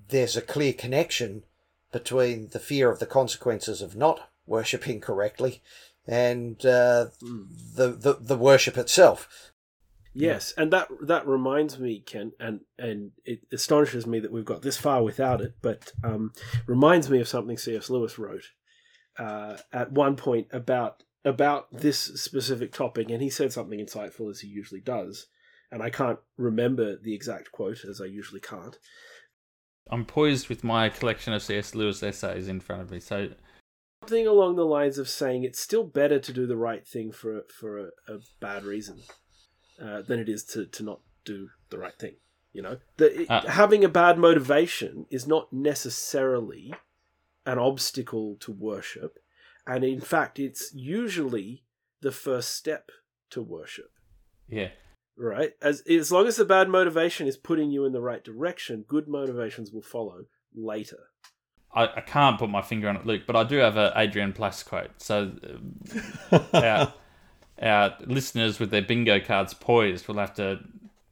there's 0.09 0.37
a 0.37 0.41
clear 0.41 0.73
connection 0.73 1.43
between 1.91 2.49
the 2.49 2.59
fear 2.59 2.89
of 2.91 2.99
the 2.99 3.05
consequences 3.05 3.81
of 3.81 3.95
not 3.95 4.29
worshipping 4.45 5.01
correctly 5.01 5.61
and 6.07 6.65
uh, 6.65 7.07
the, 7.75 7.89
the 7.89 8.17
the 8.19 8.37
worship 8.37 8.77
itself. 8.77 9.51
Yes, 10.13 10.53
and 10.57 10.71
that 10.73 10.89
that 11.03 11.25
reminds 11.27 11.79
me, 11.79 11.99
Ken, 11.99 12.33
and 12.39 12.61
and 12.77 13.11
it 13.23 13.41
astonishes 13.51 14.05
me 14.05 14.19
that 14.19 14.31
we've 14.31 14.45
got 14.45 14.61
this 14.61 14.77
far 14.77 15.03
without 15.03 15.41
it, 15.41 15.55
but 15.61 15.93
um, 16.03 16.33
reminds 16.67 17.09
me 17.09 17.21
of 17.21 17.27
something 17.27 17.57
C.S. 17.57 17.89
Lewis 17.89 18.19
wrote 18.19 18.43
uh, 19.17 19.57
at 19.71 19.91
one 19.91 20.15
point 20.15 20.47
about 20.51 21.03
about 21.23 21.67
this 21.71 21.99
specific 21.99 22.71
topic, 22.71 23.09
and 23.09 23.21
he 23.21 23.29
said 23.29 23.53
something 23.53 23.79
insightful 23.79 24.29
as 24.29 24.39
he 24.41 24.47
usually 24.47 24.81
does, 24.81 25.27
and 25.71 25.81
I 25.83 25.89
can't 25.89 26.19
remember 26.37 26.97
the 26.97 27.13
exact 27.13 27.51
quote 27.51 27.83
as 27.85 28.01
I 28.01 28.05
usually 28.05 28.41
can't. 28.41 28.77
I'm 29.89 30.05
poised 30.05 30.47
with 30.49 30.63
my 30.63 30.89
collection 30.89 31.33
of 31.33 31.41
C.S. 31.43 31.75
Lewis 31.75 32.01
essays 32.03 32.47
in 32.47 32.59
front 32.59 32.81
of 32.81 32.91
me. 32.91 32.99
So 32.99 33.29
Something 34.03 34.25
along 34.25 34.55
the 34.55 34.65
lines 34.65 34.97
of 34.97 35.07
saying 35.09 35.43
it's 35.43 35.59
still 35.59 35.83
better 35.83 36.17
to 36.19 36.33
do 36.33 36.47
the 36.47 36.57
right 36.57 36.87
thing 36.87 37.11
for 37.11 37.37
a, 37.37 37.41
for 37.59 37.77
a, 37.77 37.83
a 38.07 38.19
bad 38.39 38.63
reason 38.63 38.99
uh, 39.81 40.01
than 40.01 40.19
it 40.19 40.27
is 40.27 40.43
to, 40.45 40.65
to 40.65 40.83
not 40.83 41.01
do 41.23 41.49
the 41.69 41.77
right 41.77 41.93
thing. 41.99 42.15
You 42.53 42.61
know, 42.63 42.77
the, 42.97 43.27
Uh. 43.29 43.47
having 43.47 43.83
a 43.83 43.89
bad 43.89 44.17
motivation 44.17 45.05
is 45.11 45.27
not 45.27 45.53
necessarily 45.53 46.73
an 47.45 47.59
obstacle 47.59 48.37
to 48.41 48.51
worship, 48.51 49.19
and 49.67 49.83
in 49.83 50.01
fact, 50.01 50.39
it's 50.39 50.73
usually 50.73 51.63
the 52.01 52.11
first 52.11 52.55
step 52.55 52.89
to 53.31 53.41
worship. 53.41 53.91
yeah, 54.49 54.69
Right? 55.17 55.53
As 55.61 55.81
as 55.81 56.11
long 56.11 56.27
as 56.27 56.37
the 56.37 56.45
bad 56.45 56.69
motivation 56.69 57.27
is 57.27 57.37
putting 57.37 57.71
you 57.71 57.85
in 57.85 57.91
the 57.91 58.01
right 58.01 58.23
direction, 58.23 58.85
good 58.87 59.07
motivations 59.07 59.71
will 59.71 59.81
follow 59.81 60.25
later. 60.55 61.11
I, 61.73 61.83
I 61.83 62.01
can't 62.01 62.37
put 62.37 62.49
my 62.49 62.61
finger 62.61 62.89
on 62.89 62.97
it, 62.97 63.05
Luke, 63.05 63.23
but 63.25 63.35
I 63.35 63.43
do 63.43 63.57
have 63.57 63.77
a 63.77 63.93
Adrian 63.95 64.33
Plass 64.33 64.63
quote. 64.63 64.91
So 64.97 65.31
um, 66.31 66.43
our, 66.53 66.93
our 67.61 67.93
listeners 68.05 68.59
with 68.59 68.71
their 68.71 68.81
bingo 68.81 69.19
cards 69.19 69.53
poised 69.53 70.07
will 70.07 70.17
have 70.17 70.33
to 70.35 70.59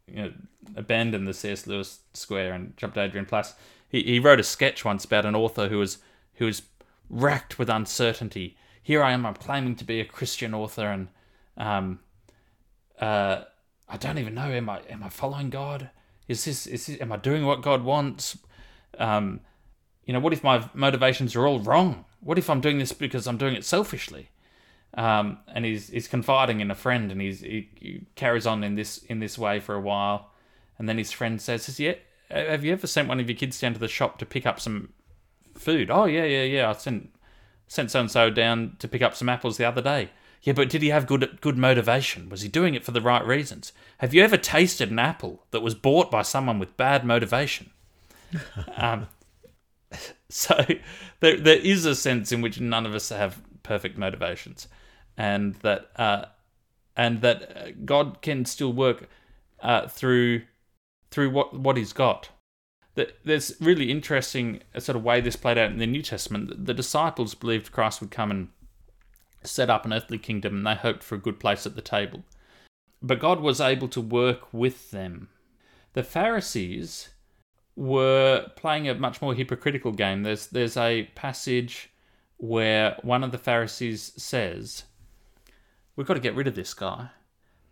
you 0.07 0.23
know, 0.23 0.33
abandon 0.75 1.25
the 1.25 1.33
C.S. 1.33 1.67
Lewis 1.67 1.99
square 2.13 2.53
and 2.53 2.75
jump 2.77 2.95
to 2.95 3.01
Adrian 3.01 3.25
Plass. 3.25 3.55
He, 3.87 4.03
he 4.03 4.19
wrote 4.19 4.39
a 4.39 4.43
sketch 4.43 4.83
once 4.83 5.05
about 5.05 5.25
an 5.25 5.35
author 5.35 5.67
who 5.67 5.77
was 5.77 5.99
who 6.35 6.45
was 6.45 6.61
racked 7.09 7.57
with 7.57 7.69
uncertainty. 7.69 8.57
Here 8.81 9.03
I 9.03 9.11
am, 9.11 9.25
I'm 9.25 9.35
claiming 9.35 9.75
to 9.75 9.83
be 9.83 9.99
a 9.99 10.05
Christian 10.05 10.53
author, 10.53 10.87
and 10.87 11.07
um, 11.57 11.99
uh, 12.99 13.43
I 13.87 13.97
don't 13.97 14.17
even 14.17 14.35
know. 14.35 14.51
Am 14.51 14.69
I 14.69 14.81
am 14.89 15.03
I 15.03 15.09
following 15.09 15.49
God? 15.49 15.89
Is 16.27 16.45
this 16.45 16.67
is 16.67 16.87
this, 16.87 17.01
am 17.01 17.11
I 17.11 17.17
doing 17.17 17.45
what 17.45 17.61
God 17.61 17.83
wants? 17.83 18.37
Um, 18.97 19.41
you 20.05 20.13
know, 20.13 20.19
what 20.19 20.33
if 20.33 20.43
my 20.43 20.67
motivations 20.73 21.35
are 21.35 21.45
all 21.45 21.59
wrong? 21.59 22.05
What 22.19 22.37
if 22.37 22.49
I'm 22.49 22.61
doing 22.61 22.79
this 22.79 22.91
because 22.91 23.27
I'm 23.27 23.37
doing 23.37 23.55
it 23.55 23.65
selfishly? 23.65 24.29
Um, 24.95 25.39
and 25.47 25.65
he's 25.65 25.89
he's 25.89 26.07
confiding 26.07 26.61
in 26.61 26.71
a 26.71 26.75
friend, 26.75 27.11
and 27.11 27.21
he's 27.21 27.41
he, 27.41 28.05
carries 28.15 28.47
on 28.47 28.63
in 28.63 28.75
this 28.75 28.99
in 28.99 29.19
this 29.19 29.37
way 29.37 29.59
for 29.59 29.75
a 29.75 29.81
while, 29.81 30.31
and 30.77 30.89
then 30.89 30.97
his 30.97 31.11
friend 31.11 31.41
says, 31.41 31.67
"Has 31.67 31.79
you 31.79 31.95
have 32.31 32.63
you 32.63 32.71
ever 32.71 32.87
sent 32.87 33.07
one 33.07 33.19
of 33.19 33.29
your 33.29 33.37
kids 33.37 33.59
down 33.59 33.73
to 33.73 33.79
the 33.79 33.87
shop 33.87 34.17
to 34.19 34.25
pick 34.25 34.45
up 34.45 34.59
some 34.59 34.93
food?" 35.59 35.89
Oh 35.91 36.05
yeah, 36.05 36.25
yeah, 36.25 36.43
yeah. 36.43 36.69
I 36.69 36.73
sent 36.73 37.11
sent 37.67 37.91
so 37.91 37.99
and 38.01 38.11
so 38.11 38.29
down 38.29 38.75
to 38.79 38.87
pick 38.87 39.01
up 39.01 39.15
some 39.15 39.29
apples 39.29 39.57
the 39.57 39.65
other 39.65 39.81
day. 39.81 40.09
Yeah, 40.41 40.53
but 40.53 40.69
did 40.69 40.81
he 40.81 40.89
have 40.89 41.05
good 41.05 41.39
good 41.41 41.57
motivation? 41.57 42.29
Was 42.29 42.41
he 42.41 42.49
doing 42.49 42.73
it 42.73 42.85
for 42.85 42.91
the 42.91 43.01
right 43.01 43.25
reasons? 43.25 43.73
Have 43.99 44.13
you 44.13 44.23
ever 44.23 44.37
tasted 44.37 44.89
an 44.89 44.99
apple 44.99 45.45
that 45.51 45.61
was 45.61 45.75
bought 45.75 46.09
by 46.09 46.21
someone 46.21 46.59
with 46.59 46.77
bad 46.77 47.03
motivation? 47.03 47.71
um, 48.77 49.07
so 50.29 50.65
there 51.19 51.37
there 51.37 51.59
is 51.59 51.85
a 51.85 51.95
sense 51.95 52.31
in 52.31 52.41
which 52.41 52.59
none 52.59 52.85
of 52.85 52.95
us 52.95 53.09
have 53.09 53.41
perfect 53.63 53.97
motivations, 53.97 54.67
and 55.17 55.55
that 55.55 55.89
uh, 55.97 56.25
and 56.95 57.21
that 57.21 57.57
uh, 57.57 57.71
God 57.83 58.21
can 58.21 58.45
still 58.45 58.71
work 58.71 59.09
uh, 59.61 59.87
through 59.87 60.43
through 61.11 61.31
what 61.31 61.53
what 61.53 61.75
He's 61.75 61.93
got. 61.93 62.29
That 62.95 63.17
there's 63.23 63.53
really 63.61 63.91
interesting 63.91 64.61
uh, 64.75 64.79
sort 64.79 64.95
of 64.95 65.03
way 65.03 65.21
this 65.21 65.35
played 65.35 65.57
out 65.57 65.71
in 65.71 65.77
the 65.77 65.87
New 65.87 66.01
Testament. 66.01 66.65
The 66.65 66.73
disciples 66.73 67.35
believed 67.35 67.71
Christ 67.71 68.01
would 68.01 68.11
come 68.11 68.31
and 68.31 68.49
set 69.43 69.69
up 69.69 69.85
an 69.85 69.93
earthly 69.93 70.17
kingdom, 70.17 70.57
and 70.57 70.67
they 70.67 70.75
hoped 70.75 71.03
for 71.03 71.15
a 71.15 71.19
good 71.19 71.39
place 71.39 71.65
at 71.65 71.75
the 71.75 71.81
table. 71.81 72.23
But 73.01 73.19
God 73.19 73.39
was 73.39 73.61
able 73.61 73.87
to 73.89 74.01
work 74.01 74.53
with 74.53 74.91
them. 74.91 75.29
The 75.93 76.03
Pharisees 76.03 77.09
were 77.75 78.47
playing 78.57 78.89
a 78.89 78.95
much 78.95 79.21
more 79.21 79.33
hypocritical 79.33 79.93
game. 79.93 80.23
There's 80.23 80.47
there's 80.47 80.75
a 80.75 81.03
passage 81.15 81.91
where 82.37 82.97
one 83.01 83.23
of 83.23 83.31
the 83.31 83.37
Pharisees 83.37 84.11
says, 84.17 84.83
"We've 85.95 86.07
got 86.07 86.15
to 86.15 86.19
get 86.19 86.35
rid 86.35 86.47
of 86.47 86.55
this 86.55 86.73
guy 86.73 87.11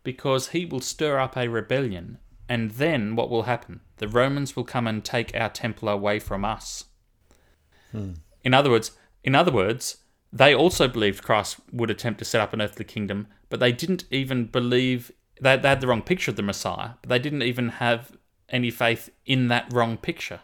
because 0.03 0.49
he 0.49 0.65
will 0.65 0.79
stir 0.79 1.19
up 1.19 1.35
a 1.35 1.49
rebellion, 1.49 2.19
and 2.49 2.71
then 2.71 3.15
what 3.15 3.29
will 3.29 3.43
happen? 3.43 3.81
The 3.97 4.07
Romans 4.07 4.55
will 4.55 4.63
come 4.63 4.87
and 4.87 5.03
take 5.03 5.35
our 5.35 5.49
temple 5.49 5.89
away 5.89 6.19
from 6.19 6.45
us." 6.45 6.85
Hmm. 7.91 8.13
In 8.43 8.53
other 8.53 8.69
words, 8.69 8.91
in 9.23 9.35
other 9.35 9.51
words, 9.51 9.97
they 10.31 10.53
also 10.53 10.87
believed 10.87 11.23
Christ 11.23 11.57
would 11.71 11.89
attempt 11.89 12.19
to 12.19 12.25
set 12.25 12.41
up 12.41 12.53
an 12.53 12.61
earthly 12.61 12.85
kingdom, 12.85 13.27
but 13.49 13.59
they 13.59 13.71
didn't 13.71 14.05
even 14.11 14.45
believe 14.45 15.11
they, 15.41 15.57
they 15.57 15.69
had 15.69 15.81
the 15.81 15.87
wrong 15.87 16.01
picture 16.01 16.31
of 16.31 16.37
the 16.37 16.43
Messiah, 16.43 16.91
but 17.01 17.09
they 17.09 17.19
didn't 17.19 17.43
even 17.43 17.69
have 17.69 18.11
any 18.49 18.71
faith 18.71 19.09
in 19.25 19.47
that 19.49 19.71
wrong 19.71 19.97
picture. 19.97 20.41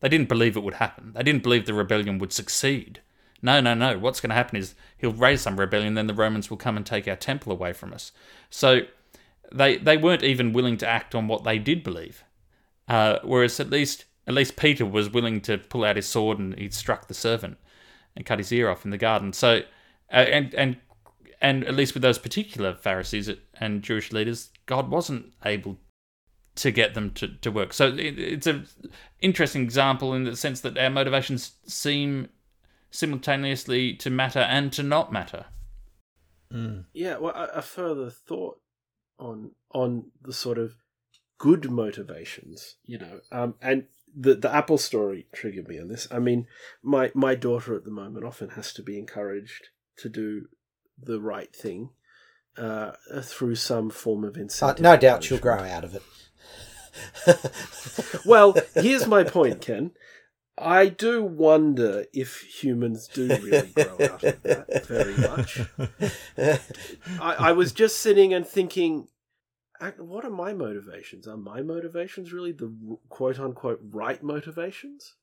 They 0.00 0.08
didn't 0.08 0.28
believe 0.28 0.56
it 0.56 0.62
would 0.62 0.74
happen. 0.74 1.12
They 1.14 1.22
didn't 1.22 1.42
believe 1.42 1.66
the 1.66 1.74
rebellion 1.74 2.18
would 2.18 2.32
succeed. 2.32 3.00
No, 3.42 3.60
no, 3.60 3.74
no. 3.74 3.98
What's 3.98 4.20
going 4.20 4.30
to 4.30 4.36
happen 4.36 4.56
is 4.56 4.74
he'll 4.96 5.12
raise 5.12 5.42
some 5.42 5.58
rebellion, 5.58 5.94
then 5.94 6.06
the 6.06 6.14
Romans 6.14 6.50
will 6.50 6.56
come 6.56 6.76
and 6.76 6.84
take 6.84 7.08
our 7.08 7.16
temple 7.16 7.52
away 7.52 7.72
from 7.72 7.92
us. 7.92 8.12
So 8.48 8.82
they 9.52 9.76
they 9.76 9.96
weren't 9.96 10.22
even 10.22 10.52
willing 10.52 10.76
to 10.78 10.86
act 10.88 11.14
on 11.14 11.28
what 11.28 11.44
they 11.44 11.58
did 11.58 11.82
believe. 11.82 12.24
Uh, 12.88 13.18
whereas 13.22 13.60
at 13.60 13.70
least 13.70 14.04
at 14.26 14.34
least 14.34 14.56
Peter 14.56 14.84
was 14.84 15.10
willing 15.10 15.40
to 15.42 15.58
pull 15.58 15.84
out 15.84 15.96
his 15.96 16.06
sword 16.06 16.38
and 16.38 16.58
he 16.58 16.70
struck 16.70 17.08
the 17.08 17.14
servant 17.14 17.58
and 18.16 18.26
cut 18.26 18.38
his 18.38 18.52
ear 18.52 18.68
off 18.68 18.84
in 18.84 18.90
the 18.90 18.98
garden. 18.98 19.32
So 19.32 19.62
uh, 20.12 20.16
and 20.16 20.54
and 20.54 20.76
and 21.40 21.64
at 21.64 21.74
least 21.74 21.94
with 21.94 22.02
those 22.02 22.18
particular 22.18 22.74
Pharisees 22.74 23.30
and 23.54 23.82
Jewish 23.82 24.12
leaders, 24.12 24.50
God 24.66 24.90
wasn't 24.90 25.32
able 25.44 25.78
to 26.56 26.70
get 26.70 26.94
them 26.94 27.10
to, 27.12 27.28
to 27.28 27.50
work. 27.50 27.72
So 27.72 27.88
it, 27.88 28.18
it's 28.18 28.46
an 28.46 28.66
interesting 29.20 29.62
example 29.62 30.12
in 30.12 30.24
the 30.24 30.36
sense 30.36 30.60
that 30.60 30.76
our 30.76 30.90
motivations 30.90 31.52
seem 31.66 32.28
simultaneously 32.90 33.94
to 33.94 34.10
matter 34.10 34.40
and 34.40 34.72
to 34.72 34.82
not 34.82 35.12
matter. 35.12 35.46
Yeah, 36.92 37.18
well, 37.18 37.34
a, 37.34 37.58
a 37.58 37.62
further 37.62 38.10
thought 38.10 38.60
on 39.20 39.52
on 39.72 40.10
the 40.22 40.32
sort 40.32 40.58
of 40.58 40.74
good 41.38 41.70
motivations, 41.70 42.76
you 42.84 42.98
know, 42.98 43.20
um, 43.30 43.54
and 43.62 43.84
the 44.16 44.34
the 44.34 44.52
Apple 44.52 44.78
story 44.78 45.26
triggered 45.32 45.68
me 45.68 45.78
on 45.78 45.88
this. 45.88 46.08
I 46.10 46.18
mean, 46.18 46.46
my 46.82 47.12
my 47.14 47.34
daughter 47.36 47.76
at 47.76 47.84
the 47.84 47.90
moment 47.90 48.24
often 48.26 48.50
has 48.50 48.72
to 48.74 48.82
be 48.82 48.98
encouraged 48.98 49.68
to 49.98 50.08
do 50.08 50.46
the 51.00 51.20
right 51.20 51.54
thing 51.54 51.90
uh, 52.56 52.92
through 53.22 53.54
some 53.54 53.90
form 53.90 54.24
of 54.24 54.36
Uh, 54.36 54.40
incentive. 54.40 54.82
no 54.82 54.96
doubt 54.96 55.22
she'll 55.24 55.38
grow 55.38 55.60
out 55.62 55.84
of 55.84 55.94
it. 55.94 56.02
Well, 58.26 58.56
here's 58.74 59.06
my 59.06 59.22
point, 59.24 59.60
Ken. 59.60 59.92
I 60.58 60.86
do 60.88 61.22
wonder 61.22 62.04
if 62.12 62.40
humans 62.62 63.08
do 63.08 63.28
really 63.28 63.68
grow 63.74 63.96
out 64.10 64.22
of 64.24 64.42
that 64.42 64.86
very 64.86 65.14
much. 65.16 65.60
I, 67.20 67.48
I 67.48 67.52
was 67.52 67.72
just 67.72 67.98
sitting 68.00 68.34
and 68.34 68.46
thinking, 68.46 68.92
"Ac- 69.00 69.09
what 69.98 70.24
are 70.24 70.30
my 70.30 70.52
motivations? 70.52 71.26
Are 71.26 71.36
my 71.36 71.62
motivations 71.62 72.32
really 72.32 72.52
the 72.52 72.72
quote 73.08 73.38
unquote 73.38 73.80
right 73.90 74.22
motivations? 74.22 75.14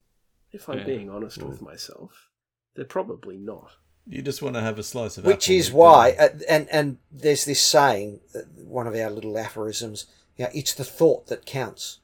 If 0.51 0.70
I'm 0.70 0.80
Yeah. 0.80 0.86
being 0.86 1.10
honest 1.10 1.43
with 1.43 1.62
myself, 1.62 2.30
they're 2.76 2.86
probably 2.86 3.38
not. 3.38 3.72
You 4.08 4.22
just 4.22 4.41
want 4.41 4.55
to 4.55 4.62
have 4.62 4.80
a 4.80 4.84
slice 4.84 5.18
of 5.18 5.26
it. 5.26 5.28
Which 5.28 5.47
apple 5.47 5.60
is 5.60 5.72
why, 5.72 6.12
uh, 6.18 6.30
and 6.47 6.70
and 6.70 6.97
there's 7.12 7.43
this 7.45 7.62
saying, 7.62 8.22
uh, 8.34 8.39
one 8.55 8.88
of 8.88 8.95
our 8.95 9.10
little 9.10 9.38
aphorisms. 9.38 10.05
You 10.38 10.45
know, 10.45 10.51
it's 10.53 10.74
the 10.74 10.86
thought 10.86 11.28
that 11.28 11.45
counts. 11.45 11.99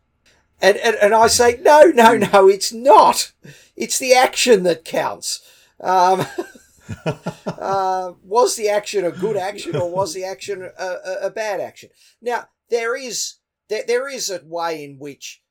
And, 0.61 0.77
and 0.77 0.95
and 0.97 1.13
I 1.13 1.27
say 1.27 1.59
no, 1.61 1.83
no, 1.83 2.17
no, 2.17 2.49
it's 2.49 2.73
not. 2.73 3.31
It's 3.75 3.99
the 3.99 4.13
action 4.13 4.63
that 4.63 4.83
counts. 4.83 5.41
Um, 5.79 6.25
uh, 7.47 8.13
was 8.23 8.55
the 8.55 8.69
action 8.69 9.05
a 9.05 9.11
good 9.11 9.37
action 9.37 9.75
or 9.75 9.89
was 9.89 10.13
the 10.13 10.23
action 10.23 10.69
a, 10.77 10.83
a, 10.83 11.17
a 11.23 11.29
bad 11.29 11.59
action? 11.59 11.89
Now 12.21 12.47
there 12.69 12.95
is 12.95 13.35
there, 13.69 13.83
there 13.87 14.07
is 14.07 14.29
a 14.29 14.41
way 14.43 14.83
in 14.83 14.97
which 14.99 15.41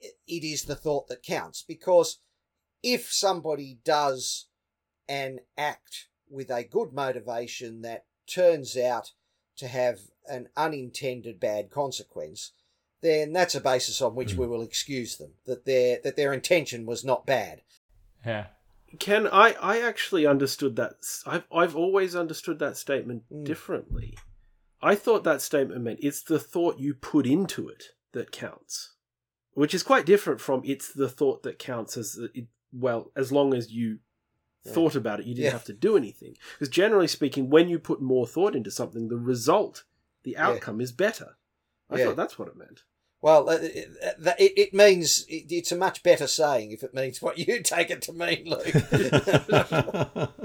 it 0.00 0.44
is 0.44 0.64
the 0.64 0.74
thought 0.74 1.08
that 1.08 1.22
counts 1.22 1.64
because 1.66 2.18
if 2.82 3.12
somebody 3.12 3.78
does 3.84 4.46
an 5.08 5.38
act 5.56 6.08
with 6.28 6.50
a 6.50 6.64
good 6.64 6.92
motivation 6.92 7.82
that 7.82 8.06
turns 8.26 8.76
out 8.76 9.12
to 9.56 9.68
have 9.68 9.98
an 10.28 10.48
unintended 10.56 11.38
bad 11.38 11.70
consequence, 11.70 12.52
then 13.02 13.32
that's 13.32 13.54
a 13.54 13.60
basis 13.60 14.00
on 14.00 14.14
which 14.14 14.34
we 14.34 14.46
will 14.46 14.62
excuse 14.62 15.16
them 15.16 15.32
that 15.46 15.64
their 15.64 15.98
that 16.02 16.16
their 16.16 16.32
intention 16.32 16.86
was 16.86 17.04
not 17.04 17.26
bad. 17.26 17.62
Yeah. 18.24 18.46
Ken, 18.98 19.26
I, 19.26 19.52
I 19.60 19.80
actually 19.80 20.26
understood 20.26 20.76
that. 20.76 20.94
I've, 21.26 21.44
I've 21.52 21.76
always 21.76 22.14
understood 22.16 22.58
that 22.58 22.76
statement 22.76 23.22
Mm. 23.32 23.44
differently. 23.44 24.16
I 24.82 24.94
thought 24.96 25.24
that 25.24 25.40
statement 25.42 25.82
meant 25.82 26.00
it's 26.02 26.22
the 26.22 26.38
thought 26.40 26.78
you 26.80 26.92
put 26.94 27.26
into 27.26 27.68
it 27.68 27.84
that 28.12 28.32
counts, 28.32 28.94
which 29.54 29.74
is 29.74 29.82
quite 29.82 30.04
different 30.06 30.40
from 30.40 30.62
it's 30.64 30.92
the 30.92 31.08
thought 31.08 31.42
that 31.44 31.58
counts 31.58 31.96
as 31.96 32.18
it, 32.34 32.46
well 32.72 33.12
as 33.16 33.30
long 33.32 33.54
as 33.54 33.70
you 33.72 33.98
Yeah. 34.64 34.72
thought 34.72 34.94
about 34.96 35.20
it, 35.20 35.26
you 35.26 35.34
didn't 35.34 35.46
Yeah. 35.46 35.50
have 35.52 35.64
to 35.64 35.72
do 35.72 35.96
anything. 35.96 36.36
Because 36.54 36.68
generally 36.68 37.06
speaking, 37.08 37.48
when 37.50 37.68
you 37.68 37.78
put 37.78 38.00
more 38.02 38.26
thought 38.26 38.54
into 38.56 38.70
something, 38.70 39.08
the 39.08 39.16
result, 39.16 39.84
the 40.24 40.32
Yeah. 40.32 40.48
outcome 40.48 40.80
is 40.80 40.92
better. 40.92 41.36
I 41.88 41.98
Yeah. 41.98 42.06
thought 42.06 42.16
that's 42.16 42.38
what 42.38 42.48
it 42.48 42.56
meant. 42.56 42.82
Well, 43.22 43.48
uh, 43.48 43.58
it, 43.62 43.88
it, 44.38 44.52
it- 44.58 44.74
means 44.74 45.24
it, 45.28 45.46
it's 45.50 45.72
a 45.72 45.76
much 45.76 46.02
better 46.02 46.26
saying 46.26 46.72
if 46.72 46.82
it 46.82 46.92
means 46.92 47.22
what 47.22 47.38
you 47.38 47.62
take 47.64 47.90
it 47.90 48.02
to 48.02 48.12
mean, 48.12 48.44
Luke. 48.50 48.74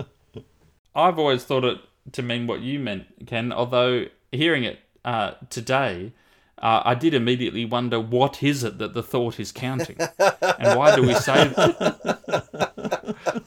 I've 0.95 1.19
always 1.19 1.43
thought 1.43 1.63
it 1.65 1.79
to 2.13 2.21
mean 2.23 2.47
what 2.47 2.61
you 2.61 2.79
meant, 2.79 3.07
Ken. 3.25 3.51
Although 3.51 4.05
hearing 4.31 4.63
it 4.63 4.79
uh, 5.03 5.31
today, 5.49 6.13
uh, 6.59 6.81
I 6.85 6.95
did 6.95 7.13
immediately 7.13 7.65
wonder 7.65 7.99
what 7.99 8.41
is 8.43 8.63
it 8.63 8.77
that 8.79 8.93
the 8.93 9.03
thought 9.03 9.39
is 9.39 9.51
counting, 9.51 9.97
and 9.99 10.77
why 10.77 10.95
do 10.95 11.01
we 11.03 11.13
say 11.15 11.47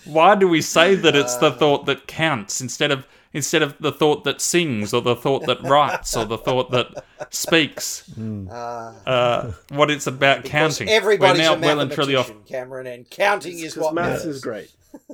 why 0.05 0.35
do 0.35 0.49
we 0.49 0.61
say 0.63 0.95
that 0.95 1.15
it's 1.17 1.37
the 1.37 1.51
thought 1.53 1.87
that 1.87 2.07
counts 2.07 2.61
instead 2.61 2.91
of 2.91 3.07
instead 3.33 3.63
of 3.63 3.77
the 3.79 3.93
thought 3.93 4.25
that 4.25 4.41
sings 4.41 4.93
or 4.93 5.01
the 5.03 5.15
thought 5.17 5.47
that 5.47 5.63
writes 5.63 6.17
or 6.17 6.25
the 6.25 6.39
thought 6.39 6.71
that 6.71 7.05
speaks? 7.31 8.11
Uh, 8.19 8.95
Uh, 9.07 9.53
what 9.71 9.91
it's 9.91 10.07
about 10.07 10.45
counting. 10.45 10.89
everybody's 10.89 11.39
We're 11.41 11.45
now 11.45 11.55
a 11.55 11.59
well 11.61 11.81
and 11.81 11.93
truly 11.93 12.17
off. 12.17 12.29
mathematician, 12.29 12.59
Cameron, 12.61 12.87
and 12.87 13.11
counting 13.11 13.59
is 13.59 13.77
what 13.77 13.95
maths 13.95 14.25
matters. 14.25 14.37
is 14.37 14.41
great. 14.43 14.71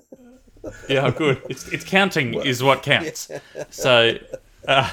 Yeah, 0.89 1.13
good. 1.13 1.41
It's, 1.49 1.69
it's 1.69 1.85
counting 1.85 2.35
is 2.35 2.61
what 2.61 2.83
counts. 2.83 3.31
So. 3.71 4.19
Uh, 4.67 4.91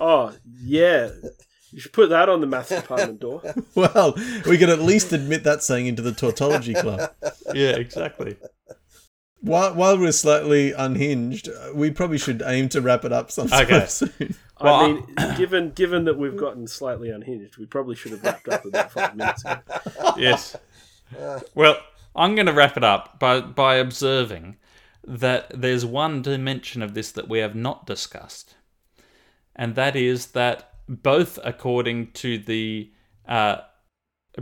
Oh, 0.00 0.32
yeah. 0.64 1.10
You 1.72 1.80
should 1.80 1.92
put 1.92 2.10
that 2.10 2.28
on 2.28 2.40
the 2.40 2.46
maths 2.46 2.68
department 2.80 3.20
door. 3.20 3.42
well, 3.74 4.14
we 4.46 4.58
can 4.58 4.70
at 4.70 4.80
least 4.80 5.12
admit 5.12 5.44
that 5.44 5.62
saying 5.62 5.86
into 5.86 6.02
the 6.02 6.12
tautology 6.12 6.74
club. 6.74 7.12
yeah, 7.54 7.70
exactly. 7.76 8.36
While, 9.42 9.74
while 9.74 9.98
we're 9.98 10.12
slightly 10.12 10.72
unhinged, 10.72 11.48
uh, 11.48 11.70
we 11.74 11.90
probably 11.90 12.18
should 12.18 12.42
aim 12.44 12.68
to 12.70 12.80
wrap 12.82 13.04
it 13.06 13.12
up 13.12 13.30
sometime 13.30 13.64
Okay. 13.64 13.86
soon. 13.88 14.34
Well, 14.60 14.74
I 14.74 14.86
mean, 14.92 15.06
given 15.38 15.70
given 15.70 16.04
that 16.04 16.18
we've 16.18 16.36
gotten 16.36 16.66
slightly 16.66 17.08
unhinged, 17.10 17.56
we 17.56 17.64
probably 17.64 17.94
should 17.96 18.12
have 18.12 18.22
wrapped 18.22 18.48
up 18.48 18.66
about 18.66 18.92
five 18.92 19.16
minutes 19.16 19.42
ago. 19.44 19.60
yes. 20.18 20.56
Well, 21.54 21.78
I'm 22.14 22.34
going 22.34 22.46
to 22.46 22.52
wrap 22.52 22.76
it 22.76 22.84
up 22.84 23.18
by 23.18 23.40
by 23.40 23.76
observing 23.76 24.58
that 25.06 25.50
there's 25.58 25.86
one 25.86 26.20
dimension 26.20 26.82
of 26.82 26.92
this 26.92 27.10
that 27.12 27.26
we 27.28 27.38
have 27.38 27.54
not 27.54 27.86
discussed, 27.86 28.56
and 29.56 29.74
that 29.76 29.96
is 29.96 30.26
that 30.32 30.69
both 30.90 31.38
according 31.44 32.10
to 32.12 32.36
the 32.38 32.90
uh, 33.28 33.58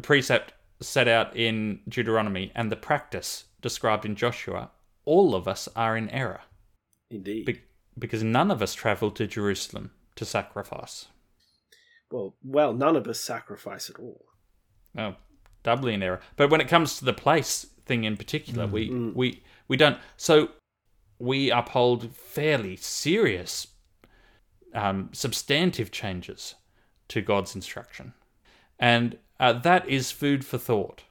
precept 0.03 0.55
set 0.81 1.07
out 1.07 1.37
in 1.37 1.81
Deuteronomy 1.89 2.51
and 2.55 2.73
the 2.73 2.77
practice 2.77 3.45
described 3.61 4.05
in 4.07 4.17
Joshua, 4.17 4.71
all 5.05 5.35
of 5.35 5.47
us 5.47 5.69
are 5.77 5.97
in 5.97 6.09
error 6.11 6.41
Indeed. 7.11 7.45
be- 7.47 7.63
because 7.99 8.23
none 8.23 8.51
of 8.51 8.63
us 8.63 8.75
traveled 8.75 9.15
to 9.17 9.27
Jerusalem 9.27 9.91
to 10.17 10.25
sacrifice. 10.25 11.07
well, 12.11 12.35
well, 12.43 12.73
none 12.73 12.97
of 12.97 13.07
us 13.07 13.21
sacrifice 13.21 13.91
at 13.91 13.99
all. 13.99 14.25
Oh, 14.97 15.17
doubly 15.63 15.93
in 15.95 16.03
error. 16.03 16.21
But 16.37 16.49
when 16.51 16.61
it 16.61 16.69
comes 16.69 16.99
to 16.99 17.05
the 17.05 17.13
place 17.13 17.67
thing 17.85 18.05
in 18.05 18.17
particular, 18.17 18.67
we 18.67 18.91
we 18.91 19.43
we 19.69 19.77
don't. 19.77 19.99
So 20.17 20.51
we 21.19 21.51
uphold 21.51 22.15
fairly 22.15 22.77
serious, 22.77 23.67
um, 24.75 25.11
substantive 25.13 25.91
changes 25.91 26.55
to 27.09 27.21
God's 27.23 27.55
instruction, 27.55 28.15
and 28.79 29.19
uh, 29.41 29.53
that 29.53 29.89
is 29.89 30.11
food 30.11 30.45
for 30.45 30.59
thought. 30.59 31.03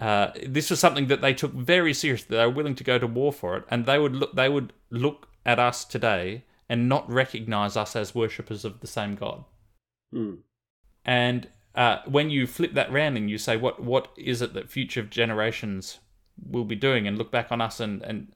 Uh, 0.00 0.30
this 0.46 0.70
was 0.70 0.78
something 0.78 1.08
that 1.08 1.20
they 1.20 1.34
took 1.34 1.52
very 1.52 1.92
seriously. 1.92 2.36
They 2.36 2.46
were 2.46 2.52
willing 2.52 2.76
to 2.76 2.84
go 2.84 2.98
to 2.98 3.06
war 3.06 3.32
for 3.32 3.56
it, 3.56 3.64
and 3.70 3.84
they 3.84 3.98
would 3.98 4.14
look. 4.14 4.34
They 4.34 4.48
would 4.48 4.72
look 4.90 5.28
at 5.44 5.58
us 5.58 5.84
today 5.84 6.44
and 6.68 6.88
not 6.88 7.10
recognize 7.10 7.76
us 7.76 7.96
as 7.96 8.14
worshippers 8.14 8.64
of 8.64 8.80
the 8.80 8.86
same 8.86 9.14
God. 9.14 9.44
Hmm. 10.12 10.34
And 11.04 11.48
uh, 11.74 11.98
when 12.06 12.30
you 12.30 12.46
flip 12.46 12.74
that 12.74 12.92
round 12.92 13.16
and 13.16 13.30
you 13.30 13.38
say, 13.38 13.56
what 13.56 13.82
what 13.82 14.12
is 14.16 14.42
it 14.42 14.54
that 14.54 14.70
future 14.70 15.02
generations 15.02 15.98
will 16.48 16.64
be 16.64 16.76
doing, 16.76 17.06
and 17.06 17.18
look 17.18 17.32
back 17.32 17.50
on 17.50 17.60
us, 17.60 17.80
and, 17.80 18.02
and 18.02 18.32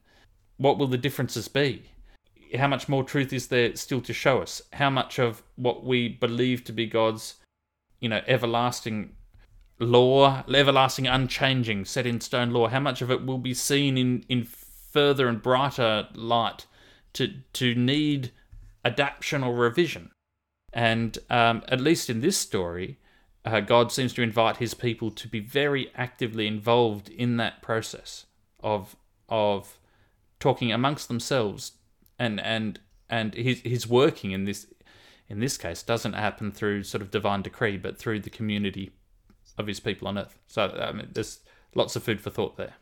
what 0.57 0.77
will 0.77 0.87
the 0.87 0.97
differences 0.97 1.47
be? 1.47 1.91
How 2.55 2.67
much 2.67 2.87
more 2.87 3.03
truth 3.03 3.33
is 3.33 3.47
there 3.47 3.75
still 3.75 4.01
to 4.01 4.13
show 4.13 4.41
us? 4.41 4.61
How 4.73 4.89
much 4.89 5.19
of 5.19 5.43
what 5.55 5.83
we 5.83 6.07
believe 6.07 6.63
to 6.65 6.71
be 6.71 6.85
God's, 6.85 7.35
you 7.99 8.09
know, 8.09 8.21
everlasting 8.27 9.15
law, 9.79 10.43
everlasting, 10.47 11.07
unchanging, 11.07 11.85
set 11.85 12.05
in 12.05 12.21
stone 12.21 12.51
law, 12.51 12.67
how 12.67 12.79
much 12.79 13.01
of 13.01 13.11
it 13.11 13.25
will 13.25 13.37
be 13.37 13.53
seen 13.53 13.97
in, 13.97 14.23
in 14.29 14.43
further 14.43 15.27
and 15.27 15.41
brighter 15.41 16.07
light 16.13 16.65
to 17.13 17.33
to 17.53 17.75
need 17.75 18.31
adaptation 18.85 19.43
or 19.43 19.55
revision? 19.55 20.11
And 20.71 21.17
um, 21.29 21.63
at 21.67 21.81
least 21.81 22.09
in 22.09 22.21
this 22.21 22.37
story, 22.37 22.97
uh, 23.45 23.59
God 23.59 23.91
seems 23.91 24.13
to 24.13 24.21
invite 24.21 24.57
His 24.57 24.73
people 24.73 25.11
to 25.11 25.27
be 25.27 25.39
very 25.39 25.91
actively 25.95 26.47
involved 26.47 27.09
in 27.09 27.37
that 27.37 27.61
process 27.61 28.25
of 28.61 28.95
of 29.29 29.79
talking 30.39 30.71
amongst 30.71 31.07
themselves, 31.07 31.73
and 32.19 32.39
and 32.39 32.79
and 33.09 33.33
His 33.33 33.61
His 33.61 33.87
working 33.87 34.31
in 34.31 34.45
this 34.45 34.67
in 35.29 35.39
this 35.39 35.57
case 35.57 35.83
doesn't 35.83 36.13
happen 36.13 36.51
through 36.51 36.83
sort 36.83 37.01
of 37.01 37.11
divine 37.11 37.41
decree, 37.41 37.77
but 37.77 37.97
through 37.97 38.19
the 38.19 38.29
community 38.29 38.91
of 39.57 39.67
His 39.67 39.79
people 39.79 40.07
on 40.07 40.17
earth. 40.17 40.39
So 40.47 40.69
I 40.69 40.91
mean, 40.91 41.09
there's 41.11 41.39
lots 41.75 41.95
of 41.95 42.03
food 42.03 42.21
for 42.21 42.29
thought 42.29 42.57
there. 42.57 42.75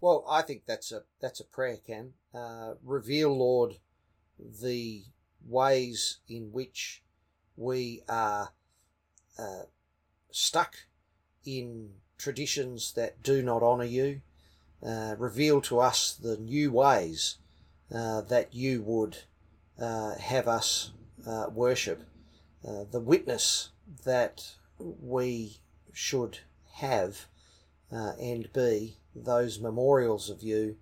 Well, 0.00 0.24
I 0.28 0.42
think 0.42 0.62
that's 0.66 0.92
a 0.92 1.02
that's 1.20 1.40
a 1.40 1.44
prayer, 1.44 1.78
Cam. 1.84 2.14
Uh, 2.34 2.74
reveal, 2.84 3.36
Lord, 3.36 3.76
the 4.38 5.04
ways 5.44 6.18
in 6.28 6.52
which 6.52 7.02
we 7.56 8.02
are 8.08 8.52
uh, 9.38 9.62
stuck 10.30 10.76
in 11.44 11.90
traditions 12.16 12.92
that 12.92 13.22
do 13.22 13.42
not 13.42 13.62
honour 13.62 13.84
you. 13.84 14.20
Uh, 14.80 15.16
reveal 15.18 15.60
to 15.60 15.80
us 15.80 16.12
the 16.12 16.36
new 16.36 16.70
ways 16.70 17.38
uh, 17.94 18.20
that 18.22 18.54
you 18.54 18.82
would 18.82 19.18
uh, 19.80 20.14
have 20.16 20.48
us 20.48 20.92
uh, 21.26 21.46
worship. 21.52 22.02
Uh, 22.66 22.84
the 22.90 23.00
witness 23.00 23.70
that 24.04 24.52
we 24.78 25.58
should 25.92 26.38
have 26.74 27.26
and 27.90 28.52
be 28.52 28.96
those 29.14 29.58
memorials 29.58 30.28
of 30.28 30.42
you 30.42 30.76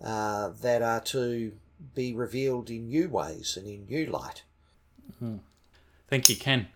that 0.00 0.80
are 0.82 1.00
to 1.00 1.52
be 1.94 2.14
revealed 2.14 2.70
in 2.70 2.88
new 2.88 3.08
ways 3.08 3.56
and 3.56 3.66
in 3.66 3.86
new 3.86 4.06
light. 4.06 4.44
Thank 6.08 6.28
you, 6.28 6.36
Ken. 6.36 6.68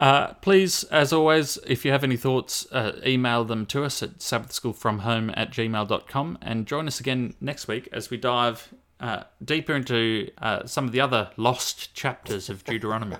Uh, 0.00 0.34
please, 0.34 0.84
as 0.84 1.12
always, 1.12 1.58
if 1.66 1.84
you 1.84 1.90
have 1.90 2.04
any 2.04 2.16
thoughts, 2.16 2.66
uh, 2.70 3.00
email 3.04 3.44
them 3.44 3.66
to 3.66 3.84
us 3.84 4.02
at 4.02 4.18
sabbathschoolfromhome 4.18 5.32
at 5.36 5.50
gmail.com 5.50 6.38
and 6.40 6.66
join 6.66 6.86
us 6.86 7.00
again 7.00 7.34
next 7.40 7.66
week 7.66 7.88
as 7.92 8.08
we 8.08 8.16
dive 8.16 8.72
uh, 9.00 9.24
deeper 9.44 9.74
into 9.74 10.30
uh, 10.38 10.66
some 10.66 10.84
of 10.84 10.92
the 10.92 11.00
other 11.00 11.30
lost 11.36 11.94
chapters 11.94 12.48
of 12.50 12.64
Deuteronomy. 12.64 13.16